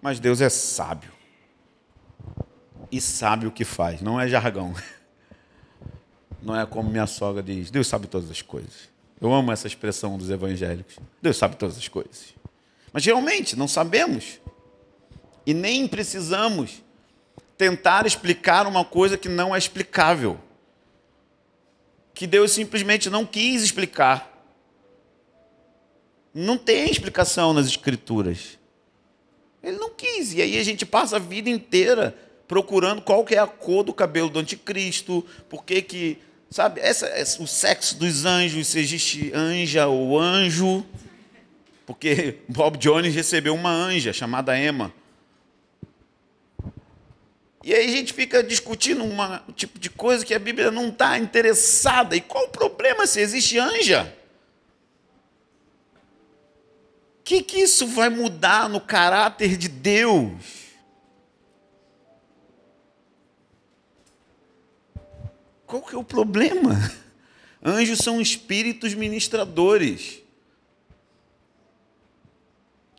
Mas 0.00 0.18
Deus 0.20 0.40
é 0.40 0.48
sábio. 0.48 1.10
E 2.90 3.00
sabe 3.00 3.46
o 3.46 3.50
que 3.50 3.64
faz, 3.64 4.02
não 4.02 4.20
é 4.20 4.28
jargão. 4.28 4.74
Não 6.42 6.58
é 6.58 6.66
como 6.66 6.90
minha 6.90 7.06
sogra 7.06 7.40
diz: 7.40 7.70
Deus 7.70 7.86
sabe 7.86 8.08
todas 8.08 8.28
as 8.28 8.42
coisas. 8.42 8.90
Eu 9.20 9.32
amo 9.32 9.52
essa 9.52 9.68
expressão 9.68 10.18
dos 10.18 10.28
evangélicos. 10.28 10.98
Deus 11.22 11.36
sabe 11.36 11.54
todas 11.54 11.78
as 11.78 11.86
coisas. 11.86 12.34
Mas 12.92 13.04
realmente 13.06 13.54
não 13.54 13.68
sabemos. 13.68 14.40
E 15.44 15.52
nem 15.52 15.86
precisamos 15.86 16.82
tentar 17.56 18.06
explicar 18.06 18.66
uma 18.66 18.84
coisa 18.84 19.16
que 19.16 19.28
não 19.28 19.54
é 19.54 19.58
explicável. 19.58 20.38
Que 22.14 22.26
Deus 22.26 22.52
simplesmente 22.52 23.08
não 23.10 23.24
quis 23.24 23.62
explicar. 23.62 24.30
Não 26.34 26.56
tem 26.56 26.90
explicação 26.90 27.52
nas 27.52 27.66
Escrituras. 27.66 28.58
Ele 29.62 29.76
não 29.76 29.90
quis. 29.90 30.34
E 30.34 30.42
aí 30.42 30.58
a 30.58 30.64
gente 30.64 30.84
passa 30.84 31.16
a 31.16 31.20
vida 31.20 31.48
inteira 31.48 32.16
procurando 32.48 33.00
qual 33.00 33.24
que 33.24 33.34
é 33.34 33.38
a 33.38 33.46
cor 33.46 33.82
do 33.82 33.94
cabelo 33.94 34.28
do 34.28 34.38
anticristo, 34.38 35.24
por 35.48 35.64
que 35.64 35.80
que, 35.80 36.18
sabe, 36.50 36.80
essa, 36.80 37.06
essa, 37.06 37.42
o 37.42 37.46
sexo 37.46 37.96
dos 37.96 38.26
anjos, 38.26 38.66
se 38.66 38.78
existe 38.78 39.30
anja 39.32 39.86
ou 39.86 40.18
anjo, 40.18 40.84
porque 41.86 42.38
Bob 42.48 42.76
Jones 42.76 43.14
recebeu 43.14 43.54
uma 43.54 43.70
anja 43.70 44.12
chamada 44.12 44.58
Emma. 44.58 44.92
E 47.64 47.72
aí 47.72 47.86
a 47.86 47.96
gente 47.96 48.12
fica 48.12 48.42
discutindo 48.42 49.04
um 49.04 49.52
tipo 49.52 49.78
de 49.78 49.88
coisa 49.88 50.24
que 50.24 50.34
a 50.34 50.38
Bíblia 50.38 50.70
não 50.70 50.88
está 50.88 51.16
interessada. 51.16 52.16
E 52.16 52.20
qual 52.20 52.46
o 52.46 52.48
problema 52.48 53.06
se 53.06 53.20
existe 53.20 53.56
anja? 53.58 54.12
O 57.20 57.22
que, 57.22 57.40
que 57.40 57.60
isso 57.60 57.86
vai 57.86 58.08
mudar 58.08 58.68
no 58.68 58.80
caráter 58.80 59.56
de 59.56 59.68
Deus? 59.68 60.32
Qual 65.64 65.82
que 65.82 65.94
é 65.94 65.98
o 65.98 66.04
problema? 66.04 66.92
Anjos 67.64 68.00
são 68.00 68.20
espíritos 68.20 68.92
ministradores. 68.92 70.18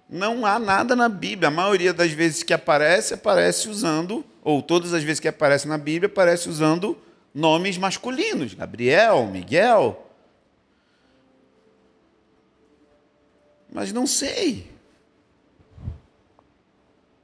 Não 0.09 0.45
há 0.45 0.57
nada 0.57 0.95
na 0.95 1.09
Bíblia. 1.09 1.49
A 1.49 1.51
maioria 1.51 1.93
das 1.93 2.11
vezes 2.11 2.43
que 2.43 2.53
aparece, 2.53 3.13
aparece 3.13 3.67
usando, 3.67 4.25
ou 4.43 4.61
todas 4.61 4.93
as 4.93 5.03
vezes 5.03 5.19
que 5.19 5.27
aparece 5.27 5.67
na 5.67 5.77
Bíblia, 5.77 6.07
aparece 6.07 6.49
usando 6.49 6.97
nomes 7.33 7.77
masculinos: 7.77 8.53
Gabriel, 8.53 9.25
Miguel. 9.27 10.07
Mas 13.71 13.91
não 13.91 14.05
sei. 14.05 14.67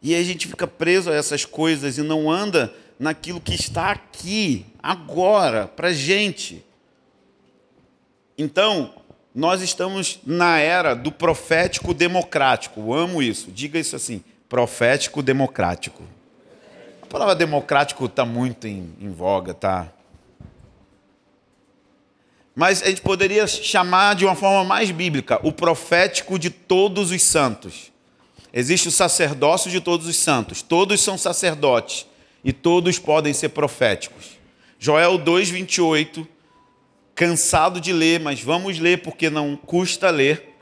E 0.01 0.15
aí 0.15 0.21
a 0.21 0.25
gente 0.25 0.47
fica 0.47 0.65
preso 0.65 1.11
a 1.11 1.15
essas 1.15 1.45
coisas 1.45 1.97
e 1.97 2.01
não 2.01 2.31
anda 2.31 2.73
naquilo 2.97 3.39
que 3.39 3.53
está 3.53 3.91
aqui, 3.91 4.65
agora, 4.81 5.67
para 5.67 5.91
gente. 5.91 6.65
Então, 8.37 8.93
nós 9.35 9.61
estamos 9.61 10.19
na 10.25 10.57
era 10.57 10.95
do 10.95 11.11
profético 11.11 11.93
democrático. 11.93 12.93
Amo 12.93 13.21
isso. 13.21 13.51
Diga 13.51 13.77
isso 13.77 13.95
assim: 13.95 14.23
profético 14.47 15.21
democrático. 15.21 16.01
A 17.09 17.11
palavra 17.11 17.33
democrático 17.33 18.05
está 18.05 18.23
muito 18.23 18.67
em, 18.67 18.93
em 19.01 19.09
voga, 19.11 19.51
tá? 19.51 19.91
Mas 22.53 22.83
a 22.83 22.85
gente 22.85 23.01
poderia 23.01 23.47
chamar 23.47 24.13
de 24.13 24.25
uma 24.25 24.35
forma 24.35 24.63
mais 24.63 24.91
bíblica 24.91 25.39
o 25.41 25.51
profético 25.51 26.37
de 26.37 26.51
todos 26.51 27.09
os 27.09 27.23
santos. 27.23 27.91
Existe 28.53 28.89
o 28.89 28.91
sacerdócio 28.91 29.71
de 29.71 29.81
todos 29.81 30.05
os 30.05 30.17
santos. 30.17 30.61
Todos 30.61 31.01
são 31.01 31.17
sacerdotes 31.17 32.05
e 32.43 32.53
todos 32.53 32.99
podem 32.99 33.33
ser 33.33 33.49
proféticos. 33.49 34.37
Joel 34.77 35.17
2:28 35.17 36.27
cansado 37.15 37.81
de 37.81 37.91
ler, 37.91 38.19
mas 38.19 38.39
vamos 38.39 38.77
ler 38.77 39.01
porque 39.01 39.31
não 39.31 39.55
custa 39.55 40.11
ler. 40.11 40.55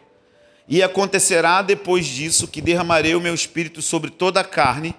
E 0.65 0.81
acontecerá 0.81 1.61
depois 1.61 2.05
disso 2.05 2.47
que 2.47 2.61
derramarei 2.61 3.15
o 3.15 3.21
meu 3.21 3.35
espírito 3.35 3.81
sobre 3.81 4.09
toda 4.09 4.39
a 4.39 4.45
carne, 4.45 4.95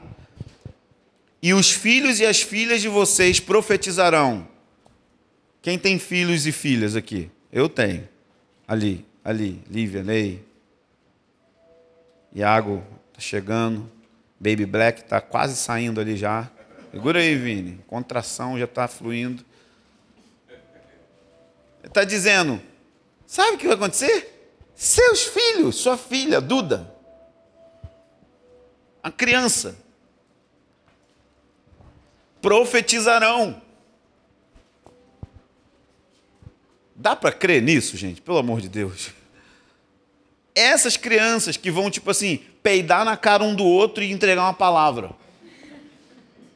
E 1.40 1.54
os 1.54 1.70
filhos 1.70 2.20
e 2.20 2.26
as 2.26 2.42
filhas 2.42 2.80
de 2.80 2.88
vocês 2.88 3.38
profetizarão. 3.38 4.48
Quem 5.62 5.78
tem 5.78 5.98
filhos 5.98 6.46
e 6.46 6.52
filhas 6.52 6.96
aqui? 6.96 7.30
Eu 7.52 7.68
tenho. 7.68 8.08
Ali, 8.66 9.06
ali, 9.24 9.62
Lívia, 9.70 10.02
Ney. 10.02 10.44
Iago 12.34 12.82
está 13.10 13.20
chegando. 13.20 13.90
Baby 14.40 14.66
Black 14.66 15.02
está 15.02 15.20
quase 15.20 15.56
saindo 15.56 16.00
ali 16.00 16.16
já. 16.16 16.50
Segura 16.90 17.20
aí, 17.20 17.34
Vini. 17.34 17.80
Contração 17.86 18.58
já 18.58 18.64
está 18.64 18.86
fluindo. 18.88 19.44
Está 21.82 22.04
dizendo: 22.04 22.60
sabe 23.26 23.56
o 23.56 23.58
que 23.58 23.66
vai 23.66 23.76
acontecer? 23.76 24.52
Seus 24.74 25.24
filhos, 25.24 25.76
sua 25.76 25.96
filha, 25.96 26.40
Duda, 26.40 26.94
a 29.02 29.10
criança, 29.10 29.76
profetizarão. 32.40 33.60
Dá 36.94 37.14
para 37.14 37.30
crer 37.30 37.62
nisso, 37.62 37.96
gente? 37.96 38.20
Pelo 38.20 38.38
amor 38.38 38.60
de 38.60 38.68
Deus. 38.68 39.10
Essas 40.54 40.96
crianças 40.96 41.56
que 41.56 41.70
vão, 41.70 41.90
tipo 41.90 42.10
assim, 42.10 42.40
peidar 42.62 43.04
na 43.04 43.16
cara 43.16 43.44
um 43.44 43.54
do 43.54 43.64
outro 43.64 44.02
e 44.02 44.10
entregar 44.10 44.42
uma 44.42 44.54
palavra. 44.54 45.10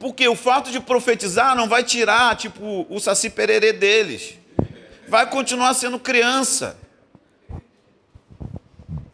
Porque 0.00 0.26
o 0.26 0.34
fato 0.34 0.72
de 0.72 0.80
profetizar 0.80 1.54
não 1.54 1.68
vai 1.68 1.84
tirar, 1.84 2.36
tipo, 2.36 2.84
o 2.90 2.98
saci 2.98 3.30
pererê 3.30 3.72
deles. 3.72 4.34
Vai 5.06 5.30
continuar 5.30 5.74
sendo 5.74 5.96
criança. 5.96 6.76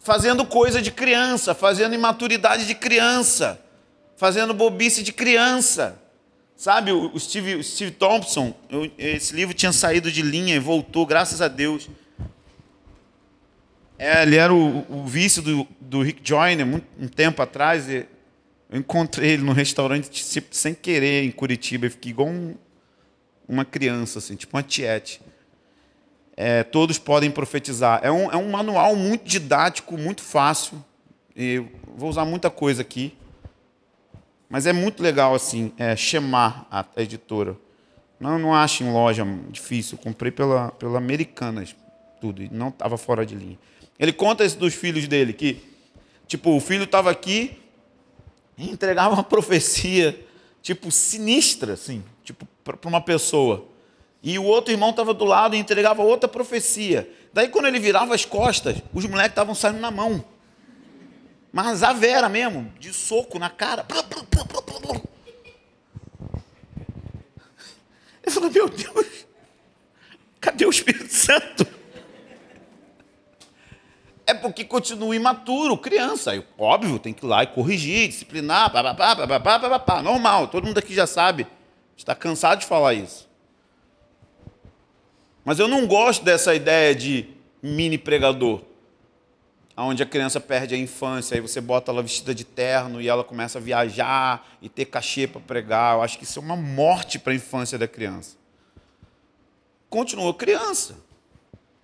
Fazendo 0.01 0.47
coisa 0.47 0.81
de 0.81 0.91
criança, 0.91 1.55
fazendo 1.55 1.95
imaturidade 1.95 2.67
de 2.67 2.75
criança, 2.75 3.61
fazendo 4.17 4.55
bobice 4.55 5.03
de 5.03 5.13
criança. 5.13 6.01
Sabe, 6.59 6.91
o 6.91 7.17
Steve, 7.21 7.55
o 7.55 7.63
Steve 7.63 7.93
Thompson, 7.93 8.53
eu, 8.69 8.91
esse 8.99 9.33
livro 9.33 9.55
tinha 9.55 9.71
saído 9.71 10.11
de 10.11 10.23
linha 10.23 10.57
e 10.57 10.59
voltou, 10.59 11.07
graças 11.07 11.41
a 11.41 11.47
Deus. 11.47 11.89
É, 13.97 14.25
ele 14.25 14.35
era 14.35 14.53
o, 14.53 14.85
o 14.93 15.07
vice 15.07 15.41
do, 15.41 15.69
do 15.81 16.03
Rick 16.03 16.21
Joyner, 16.25 16.67
muito, 16.67 16.85
um 16.99 17.07
tempo 17.07 17.41
atrás. 17.41 17.89
eu 17.89 18.05
encontrei 18.73 19.35
ele 19.35 19.45
no 19.45 19.53
restaurante 19.53 20.11
sem 20.51 20.75
querer 20.75 21.23
em 21.23 21.31
Curitiba. 21.31 21.87
Eu 21.87 21.93
fiquei 21.93 22.11
igual 22.11 22.27
um, 22.27 22.57
uma 23.49 23.65
criança, 23.65 24.19
assim, 24.19 24.35
tipo 24.35 24.57
uma 24.57 24.63
tiete. 24.65 25.21
É, 26.37 26.65
todos 26.65 26.99
podem 26.99 27.31
profetizar. 27.31 28.01
É 28.03 28.11
um, 28.11 28.33
é 28.33 28.37
um 28.37 28.51
manual 28.51 28.97
muito 28.97 29.25
didático, 29.29 29.97
muito 29.97 30.23
fácil. 30.23 30.85
Eu 31.37 31.69
vou 31.97 32.11
usar 32.11 32.25
muita 32.25 32.51
coisa 32.51 32.83
aqui. 32.83 33.17
Mas 34.49 34.67
é 34.67 34.73
muito 34.73 35.03
legal, 35.03 35.35
assim, 35.35 35.73
é, 35.77 35.95
chamar 35.95 36.67
a, 36.71 36.85
a 36.97 37.03
editora. 37.03 37.57
Não, 38.19 38.39
não 38.39 38.55
acho 38.55 38.83
em 38.83 38.91
loja 38.91 39.27
difícil. 39.51 39.99
comprei 39.99 40.33
pela, 40.33 40.71
pela 40.73 40.99
Americanas, 40.99 41.77
tudo. 42.21 42.43
E 42.43 42.49
não 42.49 42.69
estava 42.69 42.97
fora 42.97 43.25
de 43.27 43.35
linha. 43.35 43.59
Ele 43.99 44.13
conta 44.13 44.45
isso 44.45 44.59
dos 44.59 44.75
filhos 44.75 45.07
dele, 45.07 45.33
que, 45.33 45.61
tipo, 46.27 46.57
o 46.57 46.61
filho 46.61 46.85
estava 46.85 47.11
aqui 47.11 47.59
e 48.57 48.71
entregava 48.71 49.15
uma 49.15 49.25
profecia, 49.25 50.19
tipo, 50.63 50.91
sinistra, 50.91 51.75
assim, 51.75 52.03
tipo, 52.25 52.47
para 52.65 52.77
uma 52.89 53.01
pessoa. 53.01 53.67
E 54.23 54.39
o 54.39 54.45
outro 54.45 54.73
irmão 54.73 54.91
estava 54.91 55.15
do 55.15 55.25
lado 55.25 55.55
e 55.55 55.59
entregava 55.59 56.03
outra 56.03 56.29
profecia. 56.29 57.09
Daí, 57.33 57.49
quando 57.49 57.67
ele 57.67 57.79
virava 57.79 58.15
as 58.15 58.25
costas, 58.25 58.77
os 58.93 59.05
moleques 59.05 59.33
estavam 59.33 59.55
saindo 59.55 59.79
na 59.79 59.91
mão. 59.91 60.25
Mas 61.61 61.83
a 61.83 61.93
Vera 61.93 62.29
mesmo, 62.29 62.73
de 62.79 62.93
soco 62.93 63.37
na 63.37 63.51
cara. 63.51 63.85
Eu 68.23 68.31
falei, 68.31 68.51
meu 68.51 68.69
Deus, 68.69 69.27
cadê 70.41 70.65
o 70.65 70.71
Espírito 70.71 71.13
Santo? 71.13 71.67
É 74.25 74.33
porque 74.35 74.65
continua 74.65 75.17
imaturo, 75.17 75.77
criança. 75.77 76.31
Aí, 76.31 76.47
óbvio, 76.57 76.97
tem 76.97 77.13
que 77.13 77.27
ir 77.27 77.29
lá 77.29 77.43
e 77.43 77.49
corrigir, 77.49 78.07
disciplinar. 78.07 78.73
Normal, 80.05 80.47
todo 80.47 80.65
mundo 80.65 80.79
aqui 80.79 80.95
já 80.95 81.09
sabe. 81.09 81.45
Está 81.97 82.15
cansado 82.15 82.61
de 82.61 82.67
falar 82.67 82.95
isso. 82.95 83.29
Mas 85.45 85.59
eu 85.59 85.67
não 85.67 85.89
gosto 85.89 86.25
dessa 86.25 86.55
ideia 86.55 86.95
de 86.95 87.29
mini 87.61 87.99
pregador 87.99 88.63
onde 89.85 90.03
a 90.03 90.07
criança 90.07 90.41
perde 90.41 90.75
a 90.75 90.79
infância, 90.79 91.37
aí 91.37 91.41
você 91.41 91.61
bota 91.61 91.93
ela 91.93 92.03
vestida 92.03 92.35
de 92.35 92.45
terno 92.45 93.01
e 93.01 93.09
ela 93.09 93.23
começa 93.23 93.59
a 93.59 93.61
viajar 93.61 94.47
e 94.61 94.69
ter 94.69 94.87
cachê 94.87 95.27
para 95.27 95.41
pregar. 95.41 95.95
Eu 95.95 96.03
acho 96.03 96.19
que 96.19 96.25
isso 96.25 96.41
é 96.41 96.43
uma 96.43 96.57
morte 96.57 97.19
para 97.19 97.33
a 97.33 97.37
infância 97.37 97.79
da 97.79 97.87
criança. 97.87 98.37
Continua 99.89 100.35
criança. 100.35 100.97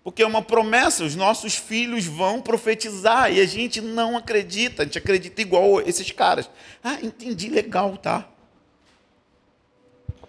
Porque 0.03 0.23
é 0.23 0.27
uma 0.27 0.43
promessa, 0.43 1.05
os 1.05 1.15
nossos 1.15 1.55
filhos 1.55 2.05
vão 2.05 2.43
profetizar 2.43 3.33
e 3.33 3.41
a 3.41 3.47
gente 3.47 3.81
não 3.81 4.19
acredita, 4.19 4.83
a 4.83 4.85
gente 4.85 4.99
acredita 4.99 5.41
igual 5.41 5.81
esses 5.81 6.11
caras. 6.11 6.51
Ah, 6.83 6.99
entendi, 7.03 7.49
legal, 7.49 7.97
tá? 7.97 8.29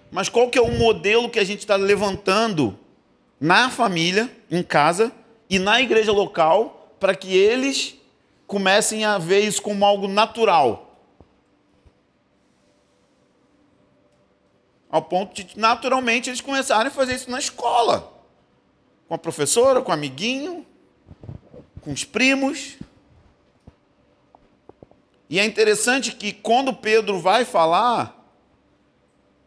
Mas 0.10 0.30
qual 0.30 0.50
que 0.50 0.58
é 0.58 0.62
o 0.62 0.72
modelo 0.72 1.30
que 1.30 1.40
a 1.40 1.44
gente 1.44 1.60
está 1.60 1.76
levantando 1.76 2.80
na 3.38 3.70
família, 3.70 4.32
em 4.50 4.64
casa 4.64 5.12
e 5.50 5.60
na 5.60 5.82
igreja 5.82 6.12
local 6.12 6.85
para 7.06 7.14
que 7.14 7.38
eles 7.38 7.94
comecem 8.48 9.06
a 9.06 9.20
ver 9.20 9.42
isso 9.42 9.62
como 9.62 9.86
algo 9.86 10.08
natural. 10.08 11.00
Ao 14.90 15.04
ponto 15.04 15.36
de, 15.36 15.56
naturalmente, 15.56 16.32
eles 16.32 16.42
começarem 16.42 16.88
a 16.88 16.92
fazer 16.92 17.14
isso 17.14 17.30
na 17.30 17.38
escola. 17.38 18.12
Com 19.08 19.14
a 19.14 19.20
professora, 19.20 19.84
com 19.84 19.92
o 19.92 19.94
amiguinho, 19.94 20.66
com 21.82 21.92
os 21.92 22.04
primos. 22.04 22.76
E 25.30 25.40
é 25.40 25.46
interessante 25.46 26.12
que 26.12 26.34
quando 26.34 26.74
Pedro 26.74 27.20
vai 27.20 27.46
falar, 27.46 28.20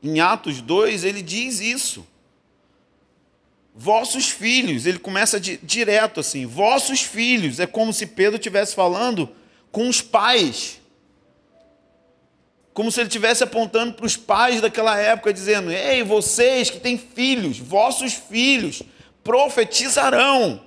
em 0.01 0.21
Atos 0.21 0.61
2, 0.61 1.03
ele 1.03 1.23
diz 1.23 1.59
isso 1.59 2.07
vossos 3.78 4.28
filhos. 4.28 4.84
Ele 4.84 4.98
começa 4.98 5.38
de, 5.38 5.56
direto 5.62 6.18
assim, 6.18 6.44
vossos 6.44 7.00
filhos. 7.02 7.60
É 7.60 7.66
como 7.66 7.92
se 7.92 8.06
Pedro 8.06 8.34
estivesse 8.34 8.74
falando 8.74 9.30
com 9.70 9.88
os 9.88 10.02
pais. 10.02 10.80
Como 12.74 12.90
se 12.90 13.00
ele 13.00 13.08
estivesse 13.08 13.44
apontando 13.44 13.94
para 13.94 14.06
os 14.06 14.16
pais 14.16 14.60
daquela 14.60 14.98
época, 14.98 15.32
dizendo: 15.32 15.70
Ei, 15.70 16.02
vocês 16.02 16.70
que 16.70 16.80
têm 16.80 16.98
filhos, 16.98 17.58
vossos 17.58 18.14
filhos 18.14 18.82
profetizarão. 19.22 20.66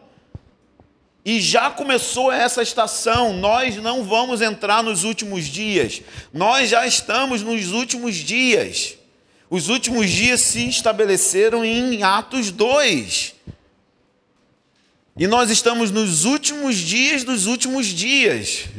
E 1.23 1.39
já 1.39 1.69
começou 1.69 2.31
essa 2.31 2.63
estação, 2.63 3.33
nós 3.33 3.75
não 3.75 4.03
vamos 4.03 4.41
entrar 4.41 4.81
nos 4.81 5.03
últimos 5.03 5.45
dias, 5.45 6.01
nós 6.33 6.67
já 6.67 6.87
estamos 6.87 7.43
nos 7.43 7.71
últimos 7.71 8.15
dias. 8.15 8.97
Os 9.51 9.67
últimos 9.67 10.09
dias 10.09 10.39
se 10.39 10.69
estabeleceram 10.69 11.65
em 11.65 12.01
Atos 12.03 12.51
2. 12.51 13.35
E 15.17 15.27
nós 15.27 15.49
estamos 15.49 15.91
nos 15.91 16.23
últimos 16.23 16.77
dias 16.77 17.25
dos 17.25 17.47
últimos 17.47 17.87
dias. 17.87 18.69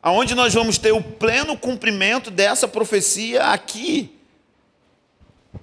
Aonde 0.00 0.36
nós 0.36 0.54
vamos 0.54 0.78
ter 0.78 0.92
o 0.92 1.02
pleno 1.02 1.58
cumprimento 1.58 2.30
dessa 2.30 2.68
profecia 2.68 3.46
aqui, 3.46 4.16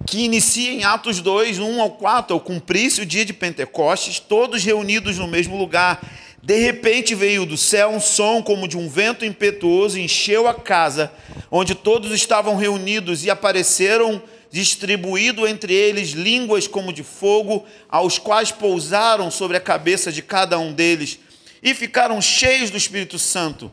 que 0.06 0.18
inicia 0.18 0.70
em 0.70 0.84
Atos 0.84 1.18
2, 1.18 1.60
1 1.60 1.80
ao 1.80 1.92
4, 1.92 2.34
ao 2.34 2.40
cumprir-se 2.40 3.00
o 3.00 3.06
dia 3.06 3.24
de 3.24 3.32
Pentecostes, 3.32 4.20
todos 4.20 4.62
reunidos 4.62 5.16
no 5.16 5.26
mesmo 5.26 5.56
lugar. 5.56 5.98
De 6.42 6.58
repente 6.58 7.14
veio 7.14 7.46
do 7.46 7.56
céu 7.56 7.90
um 7.90 8.00
som 8.00 8.42
como 8.42 8.66
de 8.66 8.76
um 8.76 8.88
vento 8.88 9.24
impetuoso, 9.24 9.96
encheu 9.96 10.48
a 10.48 10.54
casa 10.54 11.12
onde 11.48 11.72
todos 11.72 12.10
estavam 12.10 12.56
reunidos 12.56 13.24
e 13.24 13.30
apareceram 13.30 14.20
distribuído 14.50 15.46
entre 15.46 15.72
eles 15.72 16.10
línguas 16.10 16.66
como 16.66 16.92
de 16.92 17.04
fogo, 17.04 17.64
aos 17.88 18.18
quais 18.18 18.50
pousaram 18.50 19.30
sobre 19.30 19.56
a 19.56 19.60
cabeça 19.60 20.10
de 20.10 20.20
cada 20.20 20.58
um 20.58 20.72
deles 20.72 21.20
e 21.62 21.72
ficaram 21.74 22.20
cheios 22.20 22.70
do 22.70 22.76
Espírito 22.76 23.20
Santo. 23.20 23.70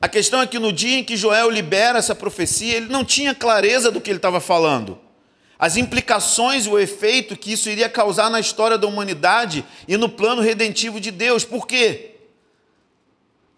A 0.00 0.08
questão 0.08 0.40
é 0.40 0.46
que 0.46 0.58
no 0.58 0.72
dia 0.72 0.98
em 0.98 1.04
que 1.04 1.18
Joel 1.18 1.50
libera 1.50 1.98
essa 1.98 2.14
profecia, 2.14 2.76
ele 2.76 2.88
não 2.88 3.04
tinha 3.04 3.34
clareza 3.34 3.90
do 3.90 4.00
que 4.00 4.10
ele 4.10 4.18
estava 4.18 4.40
falando 4.40 5.03
as 5.64 5.78
implicações 5.78 6.66
e 6.66 6.68
o 6.68 6.78
efeito 6.78 7.34
que 7.34 7.50
isso 7.50 7.70
iria 7.70 7.88
causar 7.88 8.28
na 8.28 8.38
história 8.38 8.76
da 8.76 8.86
humanidade 8.86 9.64
e 9.88 9.96
no 9.96 10.10
plano 10.10 10.42
redentivo 10.42 11.00
de 11.00 11.10
Deus. 11.10 11.42
Por 11.42 11.66
quê? 11.66 12.16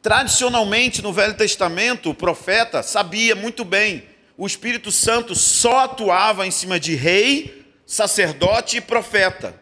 Tradicionalmente, 0.01 1.03
no 1.03 1.13
Velho 1.13 1.35
Testamento, 1.35 2.09
o 2.09 2.15
profeta 2.15 2.81
sabia 2.81 3.35
muito 3.35 3.65
bem, 3.65 4.05
o 4.39 4.47
Espírito 4.47 4.93
Santo 4.93 5.35
só 5.35 5.81
atuava 5.81 6.47
em 6.47 6.51
cima 6.53 6.79
de 6.79 6.95
rei, 6.95 7.67
sacerdote 7.85 8.77
e 8.77 8.81
profeta. 8.81 9.61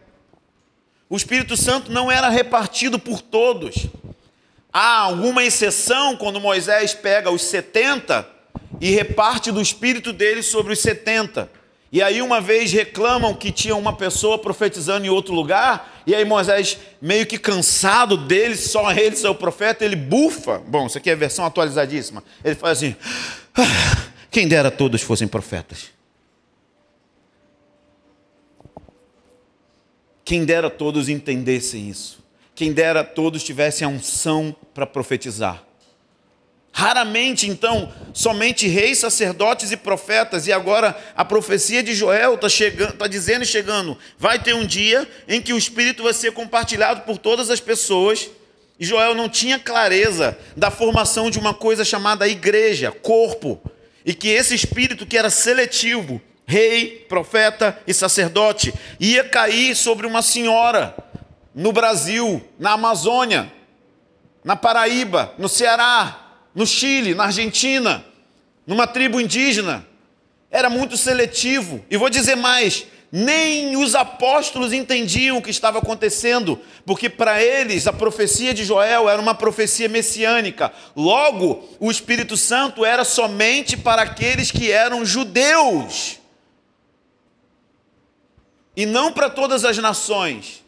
O 1.09 1.17
Espírito 1.17 1.57
Santo 1.57 1.91
não 1.91 2.11
era 2.11 2.29
repartido 2.29 2.99
por 2.99 3.23
todos. 3.23 3.87
Há 4.71 4.99
alguma 4.99 5.43
exceção 5.43 6.15
quando 6.15 6.39
Moisés 6.39 6.93
pega 6.93 7.31
os 7.31 7.41
70 7.41 8.29
e 8.79 8.91
reparte 8.91 9.51
do 9.51 9.63
espírito 9.63 10.13
dele 10.13 10.43
sobre 10.43 10.73
os 10.73 10.79
70. 10.79 11.64
E 11.95 12.03
aí, 12.03 12.21
uma 12.21 12.41
vez 12.41 12.73
reclamam 12.73 13.33
que 13.33 13.53
tinha 13.53 13.73
uma 13.73 13.93
pessoa 13.95 14.37
profetizando 14.37 15.05
em 15.05 15.09
outro 15.09 15.33
lugar, 15.33 16.03
e 16.05 16.13
aí 16.13 16.25
Moisés, 16.25 16.77
meio 17.01 17.25
que 17.25 17.37
cansado 17.37 18.17
dele, 18.17 18.57
só 18.57 18.91
ele 18.91 19.15
ser 19.15 19.29
o 19.29 19.33
profeta, 19.33 19.85
ele 19.85 19.95
bufa. 19.95 20.61
Bom, 20.67 20.87
isso 20.87 20.97
aqui 20.97 21.09
é 21.09 21.13
a 21.13 21.15
versão 21.15 21.45
atualizadíssima. 21.45 22.21
Ele 22.43 22.53
faz 22.53 22.79
assim: 22.79 22.97
ah, 23.55 24.11
quem 24.29 24.45
dera 24.45 24.69
todos 24.69 25.01
fossem 25.03 25.25
profetas. 25.25 25.85
Quem 30.25 30.43
dera 30.43 30.69
todos 30.69 31.07
entendessem 31.07 31.89
isso. 31.89 32.19
Quem 32.53 32.73
dera 32.73 33.05
todos 33.05 33.41
tivessem 33.41 33.87
a 33.87 33.89
unção 33.89 34.53
para 34.73 34.85
profetizar. 34.85 35.63
Raramente, 36.77 37.49
então, 37.49 37.89
somente 38.13 38.67
reis, 38.67 38.97
sacerdotes 38.97 39.71
e 39.71 39.77
profetas, 39.77 40.45
e 40.45 40.51
agora 40.51 40.93
a 41.15 41.23
profecia 41.23 41.81
de 41.81 41.93
Joel 41.93 42.35
está 42.35 42.49
tá 42.97 43.07
dizendo 43.07 43.43
e 43.43 43.45
chegando: 43.45 43.97
vai 44.19 44.39
ter 44.39 44.53
um 44.53 44.65
dia 44.65 45.07
em 45.25 45.41
que 45.41 45.53
o 45.53 45.57
Espírito 45.57 46.03
vai 46.03 46.11
ser 46.11 46.33
compartilhado 46.33 47.03
por 47.03 47.17
todas 47.17 47.49
as 47.49 47.61
pessoas. 47.61 48.29
E 48.77 48.85
Joel 48.85 49.15
não 49.15 49.29
tinha 49.29 49.57
clareza 49.57 50.37
da 50.53 50.69
formação 50.69 51.31
de 51.31 51.39
uma 51.39 51.53
coisa 51.53 51.85
chamada 51.85 52.27
igreja, 52.27 52.91
corpo, 52.91 53.61
e 54.03 54.13
que 54.13 54.27
esse 54.27 54.53
Espírito 54.53 55.05
que 55.05 55.17
era 55.17 55.29
seletivo, 55.29 56.21
rei, 56.45 57.05
profeta 57.07 57.79
e 57.87 57.93
sacerdote, 57.93 58.73
ia 58.99 59.23
cair 59.23 59.77
sobre 59.77 60.05
uma 60.05 60.21
senhora 60.21 60.93
no 61.53 61.71
Brasil, 61.71 62.43
na 62.59 62.73
Amazônia, 62.73 63.49
na 64.43 64.57
Paraíba, 64.57 65.33
no 65.37 65.47
Ceará, 65.47 66.24
no 66.55 66.65
Chile, 66.65 67.13
na 67.13 67.25
Argentina, 67.25 68.05
numa 68.65 68.87
tribo 68.87 69.19
indígena. 69.19 69.85
Era 70.49 70.69
muito 70.69 70.95
seletivo. 70.95 71.85
E 71.89 71.97
vou 71.97 72.09
dizer 72.09 72.35
mais: 72.35 72.87
nem 73.11 73.75
os 73.75 73.93
apóstolos 73.93 74.73
entendiam 74.73 75.37
o 75.37 75.41
que 75.41 75.49
estava 75.49 75.79
acontecendo, 75.79 76.59
porque 76.85 77.09
para 77.09 77.43
eles 77.43 77.87
a 77.87 77.93
profecia 77.93 78.53
de 78.53 78.63
Joel 78.63 79.09
era 79.09 79.21
uma 79.21 79.35
profecia 79.35 79.89
messiânica. 79.89 80.73
Logo, 80.95 81.67
o 81.79 81.91
Espírito 81.91 82.35
Santo 82.37 82.83
era 82.83 83.03
somente 83.03 83.77
para 83.77 84.01
aqueles 84.01 84.49
que 84.49 84.71
eram 84.71 85.05
judeus, 85.05 86.19
e 88.75 88.85
não 88.85 89.13
para 89.13 89.29
todas 89.29 89.63
as 89.63 89.77
nações 89.77 90.64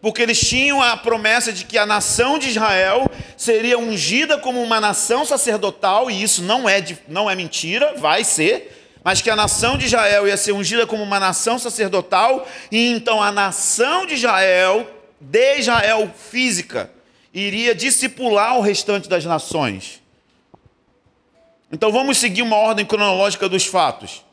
porque 0.00 0.22
eles 0.22 0.40
tinham 0.40 0.80
a 0.80 0.96
promessa 0.96 1.52
de 1.52 1.64
que 1.64 1.76
a 1.76 1.84
nação 1.84 2.38
de 2.38 2.48
Israel 2.48 3.08
seria 3.36 3.78
ungida 3.78 4.38
como 4.38 4.62
uma 4.62 4.80
nação 4.80 5.24
sacerdotal, 5.24 6.10
e 6.10 6.22
isso 6.22 6.42
não 6.42 6.68
é, 6.68 6.82
não 7.06 7.28
é 7.30 7.34
mentira, 7.34 7.94
vai 7.96 8.24
ser, 8.24 8.98
mas 9.04 9.20
que 9.20 9.30
a 9.30 9.36
nação 9.36 9.76
de 9.76 9.86
Israel 9.86 10.26
ia 10.26 10.36
ser 10.36 10.52
ungida 10.52 10.86
como 10.86 11.02
uma 11.02 11.20
nação 11.20 11.58
sacerdotal, 11.58 12.48
e 12.70 12.90
então 12.90 13.22
a 13.22 13.30
nação 13.30 14.06
de 14.06 14.14
Israel, 14.14 14.88
de 15.20 15.58
Israel 15.58 16.10
física, 16.30 16.90
iria 17.32 17.74
discipular 17.74 18.56
o 18.56 18.62
restante 18.62 19.08
das 19.08 19.24
nações. 19.24 20.00
Então 21.70 21.92
vamos 21.92 22.18
seguir 22.18 22.42
uma 22.42 22.56
ordem 22.56 22.84
cronológica 22.84 23.48
dos 23.48 23.66
fatos. 23.66 24.24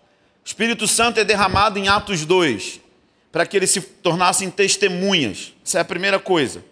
O 0.44 0.48
Espírito 0.48 0.88
Santo 0.88 1.20
é 1.20 1.24
derramado 1.24 1.78
em 1.78 1.88
Atos 1.88 2.26
2 2.26 2.87
para 3.32 3.46
que 3.46 3.56
eles 3.58 3.70
se 3.70 3.82
tornassem 3.82 4.50
testemunhas. 4.50 5.54
Essa 5.66 5.80
é 5.80 5.82
a 5.82 5.86
primeira 5.86 6.20
coisa. 6.20 6.64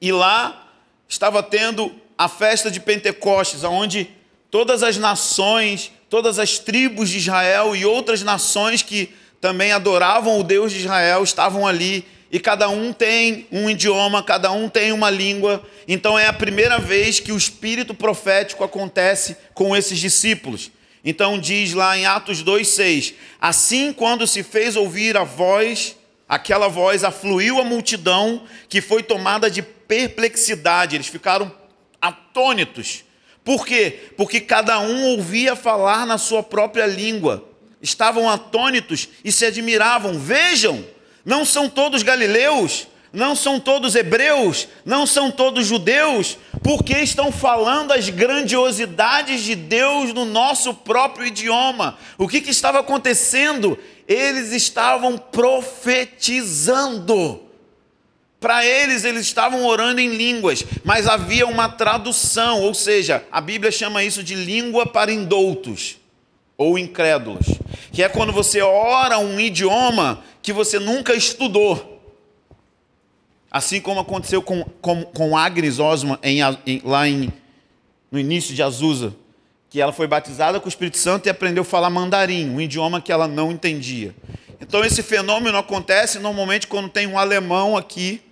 E 0.00 0.10
lá 0.12 0.72
estava 1.08 1.42
tendo 1.42 1.92
a 2.18 2.28
festa 2.28 2.70
de 2.70 2.80
Pentecostes, 2.80 3.64
onde 3.64 4.10
todas 4.50 4.82
as 4.82 4.96
nações, 4.96 5.92
todas 6.10 6.38
as 6.38 6.58
tribos 6.58 7.08
de 7.08 7.18
Israel 7.18 7.74
e 7.74 7.84
outras 7.84 8.22
nações 8.22 8.82
que 8.82 9.14
também 9.40 9.72
adoravam 9.72 10.38
o 10.38 10.44
Deus 10.44 10.72
de 10.72 10.78
Israel 10.78 11.24
estavam 11.24 11.66
ali 11.66 12.04
e 12.30 12.40
cada 12.40 12.66
um 12.68 12.94
tem 12.94 13.46
um 13.52 13.68
idioma, 13.68 14.22
cada 14.22 14.50
um 14.50 14.66
tem 14.66 14.90
uma 14.90 15.10
língua. 15.10 15.62
Então 15.86 16.18
é 16.18 16.26
a 16.26 16.32
primeira 16.32 16.78
vez 16.78 17.20
que 17.20 17.30
o 17.30 17.36
espírito 17.36 17.92
profético 17.92 18.64
acontece 18.64 19.36
com 19.52 19.76
esses 19.76 19.98
discípulos. 19.98 20.70
Então 21.04 21.38
diz 21.38 21.72
lá 21.72 21.96
em 21.96 22.06
Atos 22.06 22.42
2:6, 22.42 23.14
assim 23.40 23.92
quando 23.92 24.26
se 24.26 24.42
fez 24.42 24.76
ouvir 24.76 25.16
a 25.16 25.24
voz, 25.24 25.96
aquela 26.28 26.68
voz 26.68 27.02
afluiu 27.02 27.60
a 27.60 27.64
multidão, 27.64 28.44
que 28.68 28.80
foi 28.80 29.02
tomada 29.02 29.50
de 29.50 29.62
perplexidade, 29.62 30.96
eles 30.96 31.08
ficaram 31.08 31.52
atônitos. 32.00 33.04
Por 33.44 33.66
quê? 33.66 34.10
Porque 34.16 34.40
cada 34.40 34.78
um 34.78 35.04
ouvia 35.16 35.56
falar 35.56 36.06
na 36.06 36.16
sua 36.18 36.42
própria 36.42 36.86
língua. 36.86 37.48
Estavam 37.80 38.30
atônitos 38.30 39.08
e 39.24 39.32
se 39.32 39.44
admiravam. 39.44 40.16
Vejam, 40.16 40.84
não 41.24 41.44
são 41.44 41.68
todos 41.68 42.04
galileus? 42.04 42.86
não 43.12 43.36
são 43.36 43.60
todos 43.60 43.94
hebreus, 43.94 44.66
não 44.84 45.06
são 45.06 45.30
todos 45.30 45.66
judeus, 45.66 46.38
porque 46.62 46.96
estão 46.98 47.32
falando 47.32 47.92
as 47.92 48.08
grandiosidades 48.08 49.42
de 49.42 49.56
Deus 49.56 50.14
no 50.14 50.24
nosso 50.24 50.72
próprio 50.72 51.26
idioma. 51.26 51.98
O 52.16 52.28
que, 52.28 52.40
que 52.40 52.50
estava 52.50 52.78
acontecendo? 52.78 53.76
Eles 54.06 54.52
estavam 54.52 55.18
profetizando. 55.18 57.42
Para 58.38 58.64
eles, 58.66 59.04
eles 59.04 59.22
estavam 59.22 59.64
orando 59.64 60.00
em 60.00 60.14
línguas, 60.16 60.64
mas 60.82 61.06
havia 61.06 61.46
uma 61.46 61.68
tradução, 61.68 62.62
ou 62.62 62.74
seja, 62.74 63.24
a 63.30 63.40
Bíblia 63.40 63.70
chama 63.70 64.02
isso 64.02 64.20
de 64.22 64.34
língua 64.34 64.84
para 64.84 65.12
indoutos 65.12 65.98
ou 66.58 66.76
incrédulos, 66.76 67.46
que 67.92 68.02
é 68.02 68.08
quando 68.08 68.32
você 68.32 68.60
ora 68.60 69.16
um 69.18 69.38
idioma 69.38 70.24
que 70.42 70.52
você 70.52 70.80
nunca 70.80 71.14
estudou. 71.14 71.91
Assim 73.52 73.82
como 73.82 74.00
aconteceu 74.00 74.40
com, 74.40 74.64
com, 74.80 75.04
com 75.04 75.36
Agnes 75.36 75.78
Osman 75.78 76.18
em, 76.22 76.38
em, 76.66 76.80
lá 76.82 77.06
em, 77.06 77.30
no 78.10 78.18
início 78.18 78.54
de 78.54 78.62
Azusa, 78.62 79.14
que 79.68 79.78
ela 79.78 79.92
foi 79.92 80.06
batizada 80.06 80.58
com 80.58 80.64
o 80.64 80.68
Espírito 80.70 80.96
Santo 80.96 81.26
e 81.26 81.30
aprendeu 81.30 81.60
a 81.60 81.64
falar 81.64 81.90
mandarim, 81.90 82.48
um 82.48 82.58
idioma 82.58 82.98
que 82.98 83.12
ela 83.12 83.28
não 83.28 83.52
entendia. 83.52 84.14
Então 84.58 84.82
esse 84.82 85.02
fenômeno 85.02 85.58
acontece 85.58 86.18
normalmente 86.18 86.66
quando 86.66 86.88
tem 86.88 87.06
um 87.06 87.18
alemão 87.18 87.76
aqui 87.76 88.22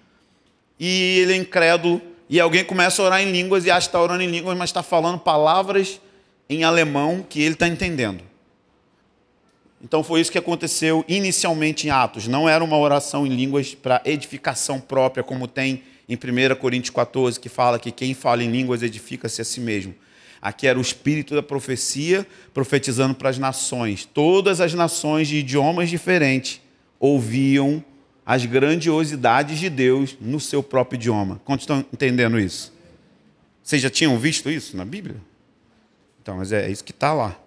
e 0.79 1.19
ele 1.19 1.35
é 1.35 1.37
incrédulo 1.37 2.01
e 2.27 2.41
alguém 2.41 2.65
começa 2.65 3.03
a 3.03 3.05
orar 3.05 3.21
em 3.21 3.31
línguas 3.31 3.67
e 3.67 3.71
acha 3.71 3.81
que 3.81 3.89
está 3.89 4.01
orando 4.01 4.23
em 4.23 4.31
línguas, 4.31 4.57
mas 4.57 4.71
está 4.71 4.83
falando 4.83 5.19
palavras 5.19 6.01
em 6.49 6.65
alemão 6.65 7.23
que 7.29 7.43
ele 7.43 7.53
está 7.53 7.69
entendendo. 7.69 8.30
Então 9.83 10.05
foi 10.05 10.21
isso 10.21 10.31
que 10.31 10.39
aconteceu 10.39 11.05
inicialmente 11.09 11.87
em 11.87 11.91
Atos. 11.91 12.29
Não 12.29 12.49
era 12.49 12.63
uma 12.63 12.77
oração 12.77 13.27
em 13.27 13.31
línguas 13.31 13.75
para 13.75 14.03
edificação 14.05 14.79
própria, 14.79 15.25
como 15.25 15.49
tem 15.49 15.83
em 16.09 16.17
1 16.17 16.55
Coríntios 16.57 16.95
14, 16.95 17.41
que 17.41 17.49
fala 17.49 17.79
que 17.79 17.91
quem 17.91 18.13
fala 18.13 18.43
em 18.43 18.51
línguas 18.51 18.83
edifica-se 18.83 19.41
a 19.41 19.45
si 19.45 19.61
mesmo. 19.61 19.95
Aqui 20.43 20.67
era 20.67 20.79
o 20.79 20.83
espírito 20.83 21.35
da 21.35 21.43
profecia 21.43 22.27
profetizando 22.53 23.15
para 23.15 23.29
as 23.29 23.39
nações. 23.39 24.05
Todas 24.05 24.61
as 24.61 24.75
nações 24.75 25.29
de 25.29 25.37
idiomas 25.37 25.89
diferentes 25.89 26.61
ouviam 26.99 27.83
as 28.25 28.45
grandiosidades 28.47 29.59
de 29.59 29.69
Deus 29.69 30.17
no 30.21 30.41
seu 30.41 30.63
próprio 30.63 30.97
idioma. 30.97 31.41
Quantos 31.45 31.65
estão 31.65 31.85
entendendo 31.93 32.39
isso? 32.39 32.73
Vocês 33.63 33.83
já 33.83 33.91
tinham 33.91 34.19
visto 34.19 34.51
isso 34.51 34.77
na 34.77 34.85
Bíblia? 34.85 35.17
Então, 36.23 36.37
mas 36.37 36.53
é 36.53 36.71
isso 36.71 36.85
que 36.85 36.93
está 36.93 37.13
lá. 37.13 37.39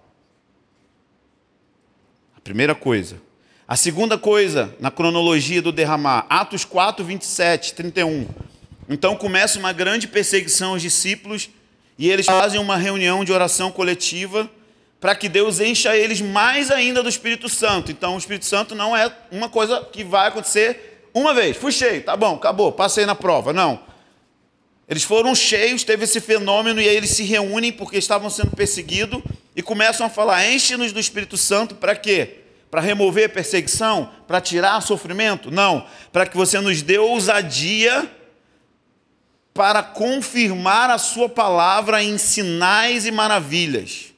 Primeira 2.44 2.76
coisa. 2.76 3.22
A 3.66 3.78
segunda 3.78 4.18
coisa, 4.18 4.76
na 4.78 4.92
cronologia 4.92 5.62
do 5.62 5.72
derramar, 5.72 6.26
Atos 6.30 6.66
4, 6.66 7.04
27, 7.06 7.74
31. 7.74 8.28
Então 8.90 9.16
começa 9.16 9.58
uma 9.58 9.72
grande 9.72 10.10
perseguição 10.10 10.72
aos 10.72 10.82
discípulos 10.82 11.50
e 11.98 12.10
eles 12.10 12.26
fazem 12.26 12.60
uma 12.60 12.76
reunião 12.76 13.24
de 13.24 13.32
oração 13.32 13.72
coletiva 13.72 14.50
para 15.00 15.16
que 15.16 15.30
Deus 15.30 15.62
encha 15.62 15.96
eles 15.96 16.20
mais 16.20 16.70
ainda 16.70 17.02
do 17.02 17.08
Espírito 17.08 17.48
Santo. 17.48 17.92
Então 17.92 18.16
o 18.16 18.18
Espírito 18.18 18.46
Santo 18.46 18.76
não 18.76 18.96
é 18.96 19.10
uma 19.32 19.48
coisa 19.48 19.82
que 19.92 20.04
vai 20.04 20.28
acontecer 20.28 21.08
uma 21.14 21.34
vez. 21.34 21.56
Fui 21.56 21.72
cheio, 21.72 22.04
tá 22.04 22.18
bom, 22.18 22.36
acabou, 22.36 22.74
passei 22.74 23.06
na 23.06 23.16
prova. 23.16 23.54
Não. 23.54 23.80
Eles 24.90 25.04
foram 25.04 25.34
cheios, 25.34 25.86
teve 25.86 26.04
esse 26.04 26.20
fenômeno 26.20 26.82
e 26.82 26.90
aí 26.90 26.96
eles 26.98 27.12
se 27.12 27.24
reúnem 27.24 27.72
porque 27.72 27.98
estavam 27.98 28.30
sendo 28.30 28.52
perseguidos 28.52 29.24
e 29.56 29.62
começam 29.62 30.06
a 30.06 30.10
falar: 30.10 30.50
enche-nos 30.50 30.92
do 30.92 31.00
Espírito 31.00 31.38
Santo 31.38 31.76
para 31.76 31.96
quê? 31.96 32.40
Para 32.70 32.82
remover 32.82 33.30
perseguição? 33.32 34.10
Para 34.28 34.42
tirar 34.42 34.82
sofrimento? 34.82 35.52
Não. 35.52 35.86
Para 36.12 36.26
que 36.26 36.36
você 36.36 36.60
nos 36.60 36.82
dê 36.82 36.98
ousadia 36.98 38.10
para 39.54 39.84
confirmar 39.84 40.90
a 40.90 40.98
Sua 40.98 41.30
palavra 41.30 42.04
em 42.04 42.18
sinais 42.18 43.06
e 43.06 43.12
maravilhas. 43.12 44.14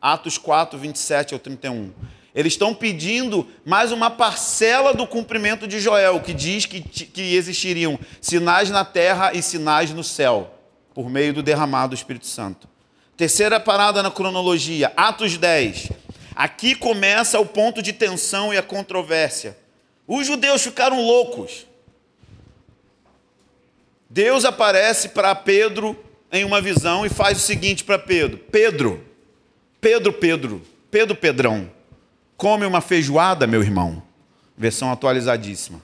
Atos 0.00 0.38
4, 0.38 0.78
27 0.78 1.34
ao 1.34 1.40
31. 1.40 1.92
Eles 2.34 2.52
estão 2.52 2.72
pedindo 2.72 3.46
mais 3.66 3.90
uma 3.90 4.10
parcela 4.10 4.94
do 4.94 5.06
cumprimento 5.06 5.66
de 5.66 5.80
Joel, 5.80 6.20
que 6.20 6.32
diz 6.32 6.66
que, 6.66 6.80
que 6.80 7.34
existiriam 7.34 7.98
sinais 8.20 8.70
na 8.70 8.84
terra 8.84 9.32
e 9.34 9.42
sinais 9.42 9.90
no 9.90 10.04
céu, 10.04 10.54
por 10.94 11.10
meio 11.10 11.34
do 11.34 11.42
derramado 11.42 11.90
do 11.90 11.94
Espírito 11.96 12.26
Santo. 12.26 12.68
Terceira 13.18 13.58
parada 13.58 14.00
na 14.00 14.12
cronologia, 14.12 14.92
Atos 14.96 15.36
10. 15.36 15.90
Aqui 16.36 16.76
começa 16.76 17.40
o 17.40 17.44
ponto 17.44 17.82
de 17.82 17.92
tensão 17.92 18.54
e 18.54 18.56
a 18.56 18.62
controvérsia. 18.62 19.58
Os 20.06 20.24
judeus 20.24 20.62
ficaram 20.62 21.02
loucos. 21.04 21.66
Deus 24.08 24.44
aparece 24.44 25.08
para 25.08 25.34
Pedro 25.34 25.98
em 26.30 26.44
uma 26.44 26.60
visão 26.60 27.04
e 27.04 27.08
faz 27.08 27.38
o 27.38 27.40
seguinte 27.40 27.82
para 27.82 27.98
Pedro: 27.98 28.38
Pedro, 28.38 29.04
Pedro, 29.80 30.12
Pedro, 30.12 30.62
Pedro 30.88 31.16
Pedrão, 31.16 31.68
come 32.36 32.64
uma 32.64 32.80
feijoada, 32.80 33.48
meu 33.48 33.64
irmão. 33.64 34.00
Versão 34.56 34.92
atualizadíssima. 34.92 35.82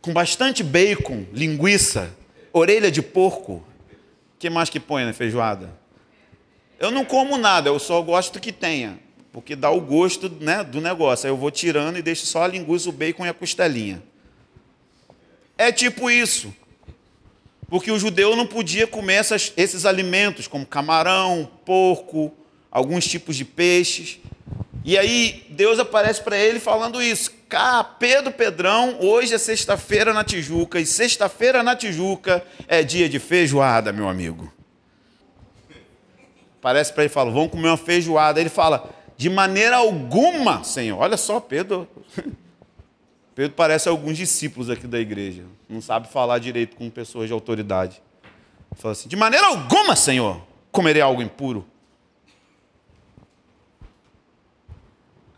Com 0.00 0.14
bastante 0.14 0.62
bacon, 0.62 1.26
linguiça, 1.34 2.16
orelha 2.50 2.90
de 2.90 3.02
porco, 3.02 3.62
que 4.38 4.50
mais 4.50 4.68
que 4.70 4.80
põe 4.80 5.04
na 5.04 5.12
feijoada? 5.12 5.70
Eu 6.78 6.90
não 6.90 7.04
como 7.04 7.38
nada, 7.38 7.68
eu 7.68 7.78
só 7.78 8.00
gosto 8.02 8.38
que 8.38 8.52
tenha, 8.52 8.98
porque 9.32 9.56
dá 9.56 9.70
o 9.70 9.80
gosto 9.80 10.28
né, 10.28 10.62
do 10.62 10.80
negócio. 10.80 11.26
Aí 11.26 11.32
eu 11.32 11.36
vou 11.36 11.50
tirando 11.50 11.96
e 11.96 12.02
deixo 12.02 12.26
só 12.26 12.42
a 12.42 12.46
linguiça, 12.46 12.88
o 12.88 12.92
bacon 12.92 13.24
e 13.24 13.28
a 13.28 13.34
costelinha. 13.34 14.02
É 15.56 15.72
tipo 15.72 16.10
isso. 16.10 16.54
Porque 17.68 17.90
o 17.90 17.98
judeu 17.98 18.36
não 18.36 18.46
podia 18.46 18.86
comer 18.86 19.14
essas, 19.14 19.52
esses 19.56 19.84
alimentos, 19.84 20.46
como 20.46 20.64
camarão, 20.64 21.50
porco, 21.64 22.32
alguns 22.70 23.06
tipos 23.06 23.36
de 23.36 23.44
peixes. 23.44 24.20
E 24.84 24.96
aí 24.96 25.46
Deus 25.50 25.78
aparece 25.78 26.22
para 26.22 26.36
ele 26.36 26.60
falando 26.60 27.02
isso. 27.02 27.32
Pedro 27.98 28.32
Pedrão, 28.32 28.98
hoje 29.00 29.34
é 29.34 29.38
sexta-feira 29.38 30.12
na 30.12 30.24
Tijuca, 30.24 30.80
e 30.80 30.86
sexta-feira 30.86 31.62
na 31.62 31.76
Tijuca 31.76 32.44
é 32.66 32.82
dia 32.82 33.08
de 33.08 33.18
feijoada, 33.18 33.92
meu 33.92 34.08
amigo. 34.08 34.52
Parece 36.60 36.92
para 36.92 37.04
ele 37.04 37.10
e 37.10 37.14
fala: 37.14 37.30
vamos 37.30 37.50
comer 37.50 37.68
uma 37.68 37.76
feijoada. 37.76 38.40
Ele 38.40 38.50
fala: 38.50 38.90
de 39.16 39.30
maneira 39.30 39.76
alguma, 39.76 40.64
Senhor. 40.64 40.98
Olha 40.98 41.16
só, 41.16 41.38
Pedro. 41.38 41.88
Pedro 43.36 43.52
parece 43.54 43.88
alguns 43.88 44.16
discípulos 44.16 44.68
aqui 44.68 44.86
da 44.86 44.98
igreja. 44.98 45.44
Não 45.68 45.80
sabe 45.80 46.08
falar 46.08 46.38
direito 46.38 46.74
com 46.74 46.90
pessoas 46.90 47.28
de 47.28 47.32
autoridade. 47.32 48.02
Ele 48.72 48.80
fala 48.80 48.92
assim: 48.92 49.08
de 49.08 49.14
maneira 49.14 49.46
alguma, 49.46 49.94
Senhor, 49.94 50.42
comerei 50.72 51.00
algo 51.00 51.22
impuro. 51.22 51.64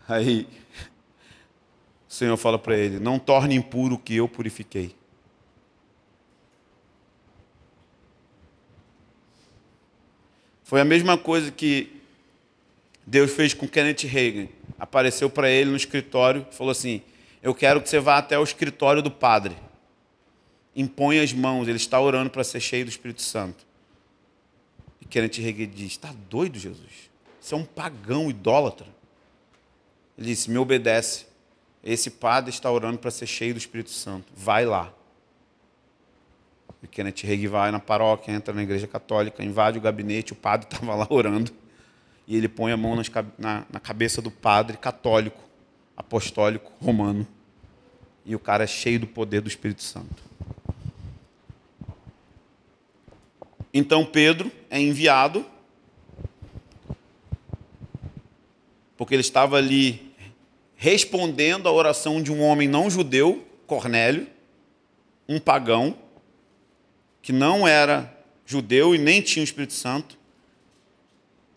Aí 0.09 0.49
Senhor 2.19 2.37
fala 2.37 2.59
para 2.59 2.77
ele: 2.77 2.99
Não 2.99 3.19
torne 3.19 3.55
impuro 3.55 3.95
o 3.95 3.99
que 3.99 4.17
eu 4.17 4.29
purifiquei. 4.29 4.95
Foi 10.65 10.81
a 10.81 10.85
mesma 10.85 11.17
coisa 11.17 11.51
que 11.51 12.03
Deus 13.07 13.31
fez 13.31 13.55
com 13.55 13.69
Kenneth 13.69 14.07
Reagan. 14.07 14.49
Apareceu 14.79 15.31
para 15.31 15.49
ele 15.49 15.71
no 15.71 15.77
escritório 15.77 16.45
e 16.51 16.55
falou 16.55 16.73
assim: 16.73 17.03
Eu 17.41 17.55
quero 17.55 17.81
que 17.81 17.89
você 17.89 18.01
vá 18.01 18.19
até 18.19 18.37
o 18.37 18.43
escritório 18.43 19.01
do 19.01 19.11
padre. 19.11 19.57
Impõe 20.75 21.21
as 21.21 21.33
mãos, 21.33 21.69
ele 21.69 21.77
está 21.77 22.01
orando 22.01 22.31
para 22.31 22.45
ser 22.45 22.61
cheio 22.61 22.85
do 22.85 22.91
Espírito 22.91 23.23
Santo. 23.23 23.65
E 25.01 25.07
Kenneth 25.07 25.41
Reagan 25.41 25.69
diz: 25.69 25.93
Está 25.93 26.13
doido, 26.29 26.59
Jesus? 26.59 27.09
Você 27.41 27.55
é 27.55 27.57
um 27.57 27.65
pagão 27.65 28.29
idólatra. 28.29 28.89
Ele 30.19 30.27
disse: 30.27 30.51
Me 30.51 30.59
obedece. 30.59 31.28
Esse 31.83 32.11
padre 32.11 32.51
está 32.51 32.71
orando 32.71 32.99
para 32.99 33.11
ser 33.11 33.27
cheio 33.27 33.55
do 33.55 33.59
Espírito 33.59 33.91
Santo. 33.91 34.27
Vai 34.37 34.65
lá. 34.65 34.93
E 36.83 36.87
Kenneth 36.87 37.25
Hagin 37.25 37.49
vai 37.49 37.71
na 37.71 37.81
paróquia, 37.81 38.33
entra 38.33 38.55
na 38.55 38.63
igreja 38.63 38.87
católica, 38.87 39.43
invade 39.43 39.79
o 39.79 39.81
gabinete, 39.81 40.33
o 40.33 40.37
padre 40.37 40.67
estava 40.71 40.95
lá 40.95 41.07
orando. 41.11 41.53
E 42.27 42.37
ele 42.37 42.49
põe 42.49 42.73
a 42.73 42.77
mão 42.77 42.95
nas, 42.95 43.11
na, 43.39 43.65
na 43.71 43.81
cabeça 43.81 44.21
do 44.21 44.31
padre 44.31 44.77
católico, 44.77 45.43
apostólico, 45.97 46.71
romano. 46.81 47.27
E 48.25 48.35
o 48.37 48.39
cara 48.39 48.65
é 48.65 48.67
cheio 48.67 49.01
do 49.01 49.07
poder 49.07 49.41
do 49.41 49.49
Espírito 49.49 49.83
Santo. 49.83 50.29
Então 53.73 54.05
Pedro 54.05 54.51
é 54.71 54.81
enviado, 54.81 55.45
porque 58.97 59.15
ele 59.15 59.21
estava 59.21 59.57
ali 59.57 60.08
respondendo 60.81 61.69
à 61.69 61.73
oração 61.73 62.23
de 62.23 62.31
um 62.33 62.41
homem 62.41 62.69
não 62.69 62.89
judeu, 62.89 63.45
Cornélio, 63.67 64.29
um 65.29 65.41
pagão, 65.41 65.95
que 67.21 67.33
não 67.33 67.67
era 67.67 68.17
judeu 68.47 68.95
e 68.95 68.99
nem 68.99 69.21
tinha 69.21 69.43
o 69.43 69.45
Espírito 69.45 69.73
Santo. 69.73 70.17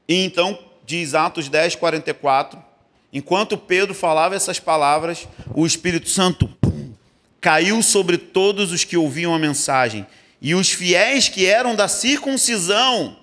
E 0.07 0.15
então, 0.25 0.57
diz 0.83 1.13
Atos 1.13 1.47
10, 1.47 1.75
44, 1.75 2.61
enquanto 3.13 3.59
Pedro 3.59 3.93
falava 3.93 4.35
essas 4.35 4.59
palavras, 4.59 5.27
o 5.53 5.67
Espírito 5.67 6.09
Santo 6.09 6.47
pum, 6.59 6.91
caiu 7.39 7.83
sobre 7.83 8.17
todos 8.17 8.71
os 8.71 8.83
que 8.83 8.97
ouviam 8.97 9.35
a 9.35 9.39
mensagem. 9.39 10.05
E 10.41 10.55
os 10.55 10.71
fiéis 10.71 11.29
que 11.29 11.45
eram 11.45 11.75
da 11.75 11.87
circuncisão, 11.87 13.19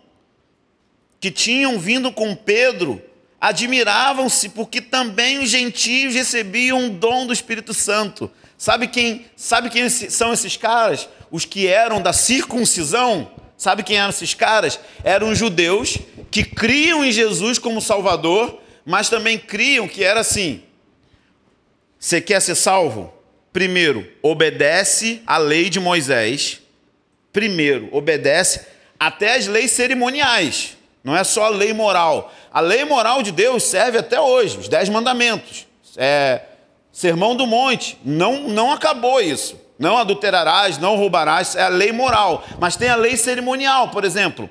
que 1.19 1.33
tinham 1.33 1.77
vindo 1.81 2.13
com 2.13 2.37
Pedro, 2.37 3.03
admiravam-se 3.41 4.49
porque 4.51 4.81
também 4.81 5.39
os 5.39 5.51
gentios 5.51 6.15
recebiam 6.15 6.87
o 6.87 6.91
dom 6.91 7.27
do 7.27 7.33
Espírito 7.33 7.73
Santo. 7.73 8.31
Sabe 8.57 8.89
quem, 8.89 9.27
sabe 9.37 9.71
quem 9.71 9.89
são 9.89 10.33
esses 10.33 10.57
caras? 10.57 11.09
Os 11.31 11.45
que 11.45 11.67
eram 11.67 12.03
da 12.03 12.13
circuncisão. 12.13 13.31
Sabe 13.57 13.83
quem 13.83 13.97
eram 13.97 14.11
esses 14.11 14.35
caras? 14.35 14.79
Eram 15.05 15.35
judeus 15.35 15.99
que 16.31 16.45
criam 16.45 17.05
em 17.05 17.13
Jesus 17.13 17.59
como 17.59 17.81
Salvador, 17.81 18.61
mas 18.85 19.09
também 19.09 19.39
criam 19.39 19.87
que 19.89 20.03
era 20.03 20.21
assim: 20.21 20.63
você 21.99 22.21
quer 22.21 22.41
ser 22.41 22.55
salvo? 22.55 23.13
Primeiro, 23.53 24.09
obedece 24.23 25.23
à 25.27 25.39
lei 25.39 25.69
de 25.69 25.81
Moisés. 25.81 26.61
Primeiro, 27.33 27.89
obedece 27.93 28.67
até 28.99 29.35
as 29.35 29.47
leis 29.47 29.73
cerimoniais. 29.73 30.78
Não 31.03 31.17
é 31.17 31.25
só 31.25 31.45
a 31.45 31.49
lei 31.49 31.73
moral. 31.73 32.33
A 32.53 32.61
lei 32.61 32.85
moral 32.85 33.23
de 33.23 33.33
Deus 33.33 33.63
serve 33.63 33.99
até 33.99 34.21
hoje, 34.21 34.59
os 34.59 34.69
dez 34.69 34.89
mandamentos. 34.89 35.67
É, 35.97 36.43
sermão 36.93 37.35
do 37.35 37.47
monte, 37.47 37.99
não, 38.05 38.49
não 38.49 38.73
acabou 38.73 39.21
isso. 39.21 39.59
Não 39.79 39.97
adulterarás, 39.97 40.77
não 40.77 40.97
roubarás, 40.97 41.55
é 41.55 41.63
a 41.63 41.69
lei 41.69 41.93
moral. 41.93 42.45
Mas 42.59 42.77
tem 42.77 42.89
a 42.89 42.97
lei 42.97 43.17
cerimonial, 43.17 43.91
por 43.91 44.05
exemplo. 44.05 44.51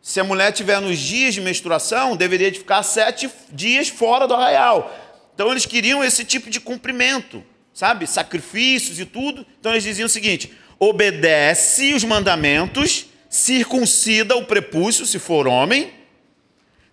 Se 0.00 0.20
a 0.20 0.24
mulher 0.24 0.52
tiver 0.52 0.80
nos 0.80 0.98
dias 0.98 1.34
de 1.34 1.40
menstruação, 1.40 2.16
deveria 2.16 2.50
de 2.50 2.60
ficar 2.60 2.82
sete 2.84 3.28
dias 3.50 3.88
fora 3.88 4.28
do 4.28 4.34
arraial. 4.34 4.90
Então 5.34 5.50
eles 5.50 5.66
queriam 5.66 6.02
esse 6.02 6.24
tipo 6.24 6.48
de 6.48 6.60
cumprimento, 6.60 7.44
sabe? 7.74 8.06
Sacrifícios 8.06 9.00
e 9.00 9.04
tudo. 9.04 9.44
Então 9.58 9.72
eles 9.72 9.84
diziam 9.84 10.06
o 10.06 10.08
seguinte: 10.08 10.52
obedece 10.78 11.92
os 11.92 12.04
mandamentos, 12.04 13.06
circuncida 13.28 14.36
o 14.36 14.46
prepúcio, 14.46 15.06
se 15.06 15.18
for 15.18 15.46
homem, 15.46 15.92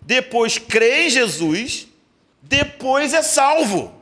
depois 0.00 0.58
crê 0.58 1.06
em 1.06 1.10
Jesus, 1.10 1.88
depois 2.42 3.14
é 3.14 3.22
salvo. 3.22 3.94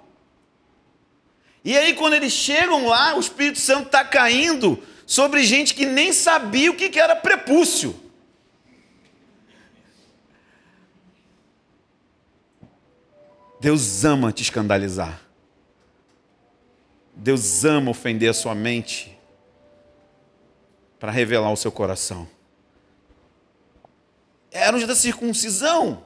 E 1.64 1.76
aí, 1.78 1.94
quando 1.94 2.14
eles 2.14 2.32
chegam 2.32 2.86
lá, 2.86 3.16
o 3.16 3.20
Espírito 3.20 3.58
Santo 3.58 3.86
está 3.86 4.04
caindo 4.04 4.82
sobre 5.06 5.44
gente 5.44 5.74
que 5.74 5.86
nem 5.86 6.12
sabia 6.12 6.70
o 6.70 6.76
que 6.76 6.98
era 6.98 7.16
prepúcio. 7.16 7.98
Deus 13.60 14.04
ama 14.04 14.30
te 14.30 14.42
escandalizar. 14.42 15.22
Deus 17.16 17.64
ama 17.64 17.92
ofender 17.92 18.28
a 18.28 18.34
sua 18.34 18.54
mente 18.54 19.13
para 21.04 21.12
revelar 21.12 21.52
o 21.52 21.56
seu 21.56 21.70
coração 21.70 22.26
eram 24.50 24.78
os 24.78 24.86
da 24.86 24.94
circuncisão. 24.94 26.02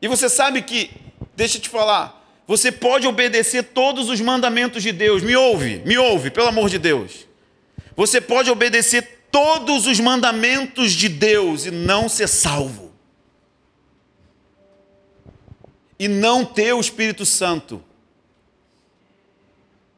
E 0.00 0.06
você 0.06 0.28
sabe 0.28 0.62
que, 0.62 0.88
deixa 1.34 1.56
eu 1.56 1.62
te 1.62 1.68
falar, 1.68 2.24
você 2.46 2.70
pode 2.70 3.08
obedecer 3.08 3.64
todos 3.64 4.08
os 4.08 4.20
mandamentos 4.20 4.84
de 4.84 4.92
Deus. 4.92 5.20
Me 5.20 5.34
ouve, 5.34 5.82
me 5.84 5.98
ouve, 5.98 6.30
pelo 6.30 6.46
amor 6.46 6.70
de 6.70 6.78
Deus. 6.78 7.26
Você 7.96 8.20
pode 8.20 8.48
obedecer 8.48 9.26
todos 9.32 9.88
os 9.88 9.98
mandamentos 9.98 10.92
de 10.92 11.08
Deus 11.08 11.66
e 11.66 11.72
não 11.72 12.08
ser 12.08 12.28
salvo. 12.28 12.92
E 15.98 16.06
não 16.06 16.44
ter 16.44 16.72
o 16.72 16.80
Espírito 16.80 17.26
Santo. 17.26 17.82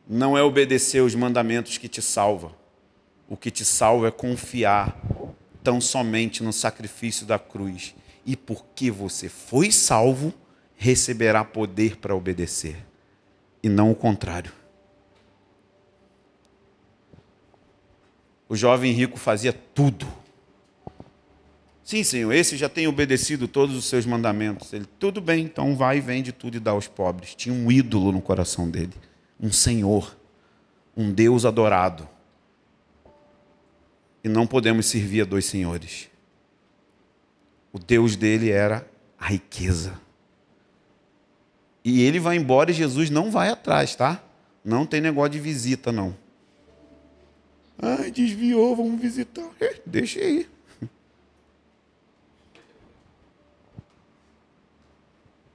Não 0.09 0.37
é 0.37 0.43
obedecer 0.43 1.03
os 1.03 1.15
mandamentos 1.15 1.79
que 1.79 1.89
te 1.89 2.01
salva. 2.01 2.53
O 3.29 3.37
que 3.37 3.51
te 3.51 3.65
salva 3.65 4.09
é 4.09 4.11
confiar 4.11 4.97
tão 5.63 5.81
somente 5.81 6.43
no 6.43 6.53
sacrifício 6.53 7.27
da 7.27 7.39
cruz 7.39 7.95
e 8.27 8.37
porque 8.37 8.91
você 8.91 9.29
foi 9.29 9.71
salvo, 9.71 10.35
receberá 10.75 11.45
poder 11.45 11.97
para 11.97 12.15
obedecer, 12.15 12.77
e 13.63 13.69
não 13.69 13.93
o 13.93 13.95
contrário. 13.95 14.53
O 18.49 18.57
jovem 18.57 18.93
rico 18.93 19.17
fazia 19.17 19.53
tudo. 19.53 20.07
Sim, 21.85 22.03
Senhor, 22.03 22.33
esse 22.33 22.57
já 22.57 22.69
tem 22.69 22.89
obedecido 22.89 23.47
todos 23.47 23.77
os 23.77 23.85
seus 23.85 24.05
mandamentos. 24.05 24.73
Ele, 24.73 24.87
tudo 24.99 25.21
bem, 25.21 25.45
então 25.45 25.77
vai 25.77 25.99
e 25.99 26.01
vende 26.01 26.33
tudo 26.33 26.57
e 26.57 26.61
dá 26.61 26.73
aos 26.73 26.89
pobres. 26.89 27.35
Tinha 27.35 27.55
um 27.55 27.71
ídolo 27.71 28.11
no 28.11 28.21
coração 28.21 28.69
dele, 28.69 28.93
um 29.41 29.53
Senhor, 29.53 30.16
um 30.97 31.12
Deus 31.12 31.45
adorado. 31.45 32.09
E 34.24 34.28
não 34.28 34.47
podemos 34.47 34.87
servir 34.87 35.22
a 35.22 35.24
dois 35.24 35.45
senhores. 35.47 36.09
O 37.72 37.78
Deus 37.78 38.16
dele 38.16 38.51
era 38.51 38.89
a 39.18 39.28
riqueza. 39.28 40.01
E 41.84 42.03
ele 42.03 42.18
vai 42.18 42.37
embora 42.37 42.70
e 42.70 42.74
Jesus 42.74 43.11
não 43.11 43.30
vai 43.30 43.49
atrás, 43.49 43.95
tá? 43.95 44.20
Não 44.64 44.84
tem 44.84 45.01
negócio 45.01 45.30
de 45.32 45.39
visita, 45.39 45.93
não. 45.93 46.16
Ai, 47.78 48.11
desviou, 48.11 48.74
vamos 48.74 49.01
visitar. 49.01 49.49
É, 49.61 49.80
deixa 49.87 50.18
aí. 50.18 50.49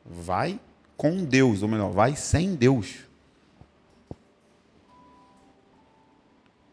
Vai 0.05 0.59
com 0.95 1.25
Deus, 1.25 1.63
ou 1.63 1.67
melhor, 1.67 1.91
vai 1.91 2.15
sem 2.15 2.55
Deus. 2.55 3.10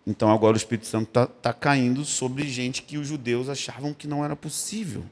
Então 0.08 0.32
agora 0.32 0.54
o 0.54 0.56
Espírito 0.56 0.86
Santo 0.86 1.08
está 1.08 1.26
tá 1.26 1.52
caindo 1.52 2.02
sobre 2.02 2.48
gente 2.48 2.80
que 2.82 2.96
os 2.96 3.06
judeus 3.06 3.46
achavam 3.46 3.92
que 3.92 4.08
não 4.08 4.24
era 4.24 4.34
possível. 4.34 5.04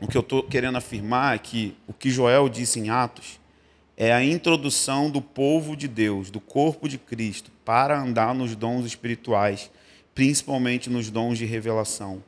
O 0.00 0.06
que 0.06 0.16
eu 0.16 0.20
estou 0.20 0.44
querendo 0.44 0.78
afirmar 0.78 1.34
é 1.34 1.38
que 1.38 1.76
o 1.88 1.92
que 1.92 2.08
Joel 2.08 2.48
disse 2.48 2.78
em 2.78 2.88
Atos 2.88 3.40
é 3.96 4.12
a 4.12 4.22
introdução 4.22 5.10
do 5.10 5.20
povo 5.20 5.76
de 5.76 5.88
Deus, 5.88 6.30
do 6.30 6.38
corpo 6.38 6.88
de 6.88 6.98
Cristo, 6.98 7.50
para 7.64 8.00
andar 8.00 8.32
nos 8.32 8.54
dons 8.54 8.86
espirituais, 8.86 9.72
principalmente 10.14 10.88
nos 10.88 11.10
dons 11.10 11.36
de 11.36 11.44
revelação. 11.44 12.22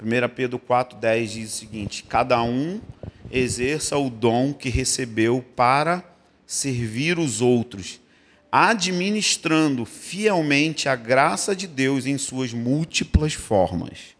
1 0.00 0.28
Pedro 0.32 0.60
4,10 0.60 1.26
diz 1.26 1.52
o 1.52 1.56
seguinte: 1.56 2.04
Cada 2.04 2.40
um 2.40 2.80
exerça 3.32 3.98
o 3.98 4.08
dom 4.08 4.54
que 4.54 4.68
recebeu 4.68 5.44
para 5.56 6.04
servir 6.46 7.18
os 7.18 7.42
outros, 7.42 7.99
administrando 8.50 9.84
fielmente 9.84 10.88
a 10.88 10.96
graça 10.96 11.54
de 11.54 11.66
Deus 11.66 12.06
em 12.06 12.18
suas 12.18 12.52
múltiplas 12.52 13.34
formas. 13.34 14.16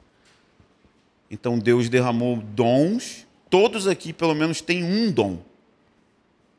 Então 1.31 1.59
Deus 1.59 1.89
derramou 1.89 2.37
dons, 2.37 3.26
todos 3.49 3.87
aqui 3.87 4.12
pelo 4.12 4.35
menos 4.35 4.61
têm 4.61 4.85
um 4.85 5.11
dom. 5.11 5.39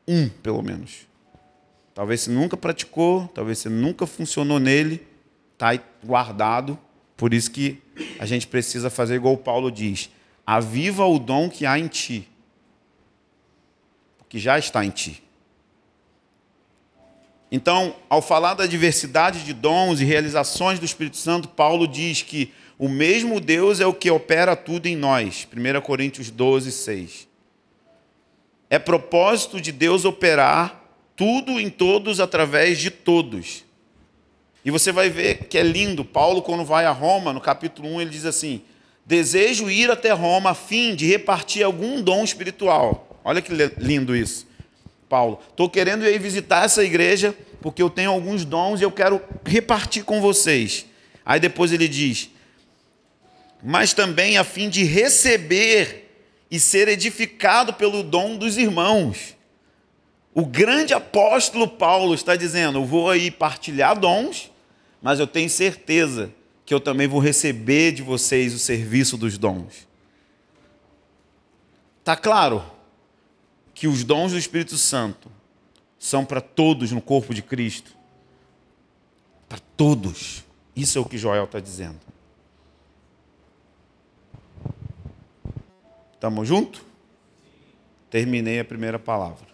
Um, 0.06 0.28
pelo 0.28 0.62
menos. 0.62 1.06
Talvez 1.94 2.22
você 2.22 2.30
nunca 2.30 2.56
praticou, 2.56 3.28
talvez 3.34 3.58
você 3.58 3.68
nunca 3.68 4.06
funcionou 4.06 4.58
nele, 4.58 5.06
está 5.52 5.78
guardado. 6.02 6.78
Por 7.16 7.34
isso 7.34 7.50
que 7.50 7.80
a 8.18 8.26
gente 8.26 8.46
precisa 8.46 8.90
fazer 8.90 9.16
igual 9.16 9.36
Paulo 9.36 9.70
diz: 9.70 10.10
aviva 10.46 11.06
o 11.06 11.18
dom 11.18 11.48
que 11.48 11.66
há 11.66 11.78
em 11.78 11.86
ti, 11.86 12.28
que 14.28 14.38
já 14.38 14.58
está 14.58 14.84
em 14.84 14.90
ti. 14.90 15.21
Então, 17.54 17.94
ao 18.08 18.22
falar 18.22 18.54
da 18.54 18.66
diversidade 18.66 19.44
de 19.44 19.52
dons 19.52 20.00
e 20.00 20.06
realizações 20.06 20.78
do 20.78 20.86
Espírito 20.86 21.18
Santo, 21.18 21.48
Paulo 21.48 21.86
diz 21.86 22.22
que 22.22 22.50
o 22.78 22.88
mesmo 22.88 23.38
Deus 23.38 23.78
é 23.78 23.86
o 23.86 23.92
que 23.92 24.10
opera 24.10 24.56
tudo 24.56 24.86
em 24.86 24.96
nós. 24.96 25.46
1 25.54 25.80
Coríntios 25.82 26.30
12, 26.30 26.72
6. 26.72 27.28
É 28.70 28.78
propósito 28.78 29.60
de 29.60 29.70
Deus 29.70 30.06
operar 30.06 30.82
tudo 31.14 31.60
em 31.60 31.68
todos 31.68 32.20
através 32.20 32.78
de 32.78 32.90
todos. 32.90 33.66
E 34.64 34.70
você 34.70 34.90
vai 34.90 35.10
ver 35.10 35.44
que 35.44 35.58
é 35.58 35.62
lindo. 35.62 36.06
Paulo, 36.06 36.40
quando 36.40 36.64
vai 36.64 36.86
a 36.86 36.90
Roma, 36.90 37.34
no 37.34 37.40
capítulo 37.40 37.86
1, 37.96 38.00
ele 38.00 38.10
diz 38.10 38.24
assim: 38.24 38.62
Desejo 39.04 39.70
ir 39.70 39.90
até 39.90 40.10
Roma 40.12 40.50
a 40.52 40.54
fim 40.54 40.94
de 40.94 41.06
repartir 41.06 41.62
algum 41.62 42.00
dom 42.00 42.24
espiritual 42.24 43.12
Olha 43.24 43.40
que 43.40 43.52
lindo 43.78 44.16
isso. 44.16 44.46
Paulo, 45.12 45.40
estou 45.50 45.68
querendo 45.68 46.06
ir 46.06 46.18
visitar 46.18 46.64
essa 46.64 46.82
igreja 46.82 47.36
porque 47.60 47.82
eu 47.82 47.90
tenho 47.90 48.10
alguns 48.10 48.46
dons 48.46 48.80
e 48.80 48.82
eu 48.82 48.90
quero 48.90 49.20
repartir 49.44 50.04
com 50.04 50.22
vocês. 50.22 50.86
Aí 51.22 51.38
depois 51.38 51.70
ele 51.70 51.86
diz: 51.86 52.30
mas 53.62 53.92
também 53.92 54.38
a 54.38 54.42
fim 54.42 54.70
de 54.70 54.84
receber 54.84 56.10
e 56.50 56.58
ser 56.58 56.88
edificado 56.88 57.74
pelo 57.74 58.02
dom 58.02 58.38
dos 58.38 58.56
irmãos. 58.56 59.36
O 60.32 60.46
grande 60.46 60.94
apóstolo 60.94 61.68
Paulo 61.68 62.14
está 62.14 62.34
dizendo: 62.34 62.78
eu 62.78 62.86
vou 62.86 63.10
aí 63.10 63.30
partilhar 63.30 64.00
dons, 64.00 64.50
mas 65.02 65.20
eu 65.20 65.26
tenho 65.26 65.50
certeza 65.50 66.32
que 66.64 66.72
eu 66.72 66.80
também 66.80 67.06
vou 67.06 67.20
receber 67.20 67.92
de 67.92 68.00
vocês 68.00 68.54
o 68.54 68.58
serviço 68.58 69.18
dos 69.18 69.36
dons. 69.36 69.86
Tá 72.02 72.16
claro? 72.16 72.64
Que 73.74 73.86
os 73.86 74.04
dons 74.04 74.32
do 74.32 74.38
Espírito 74.38 74.76
Santo 74.76 75.30
são 75.98 76.24
para 76.24 76.40
todos 76.40 76.90
no 76.92 77.00
corpo 77.00 77.32
de 77.32 77.42
Cristo. 77.42 77.92
Para 79.48 79.58
todos. 79.76 80.44
Isso 80.74 80.98
é 80.98 81.00
o 81.00 81.04
que 81.04 81.18
Joel 81.18 81.44
está 81.44 81.60
dizendo. 81.60 82.00
Estamos 86.14 86.46
juntos? 86.46 86.82
Terminei 88.10 88.60
a 88.60 88.64
primeira 88.64 88.98
palavra. 88.98 89.51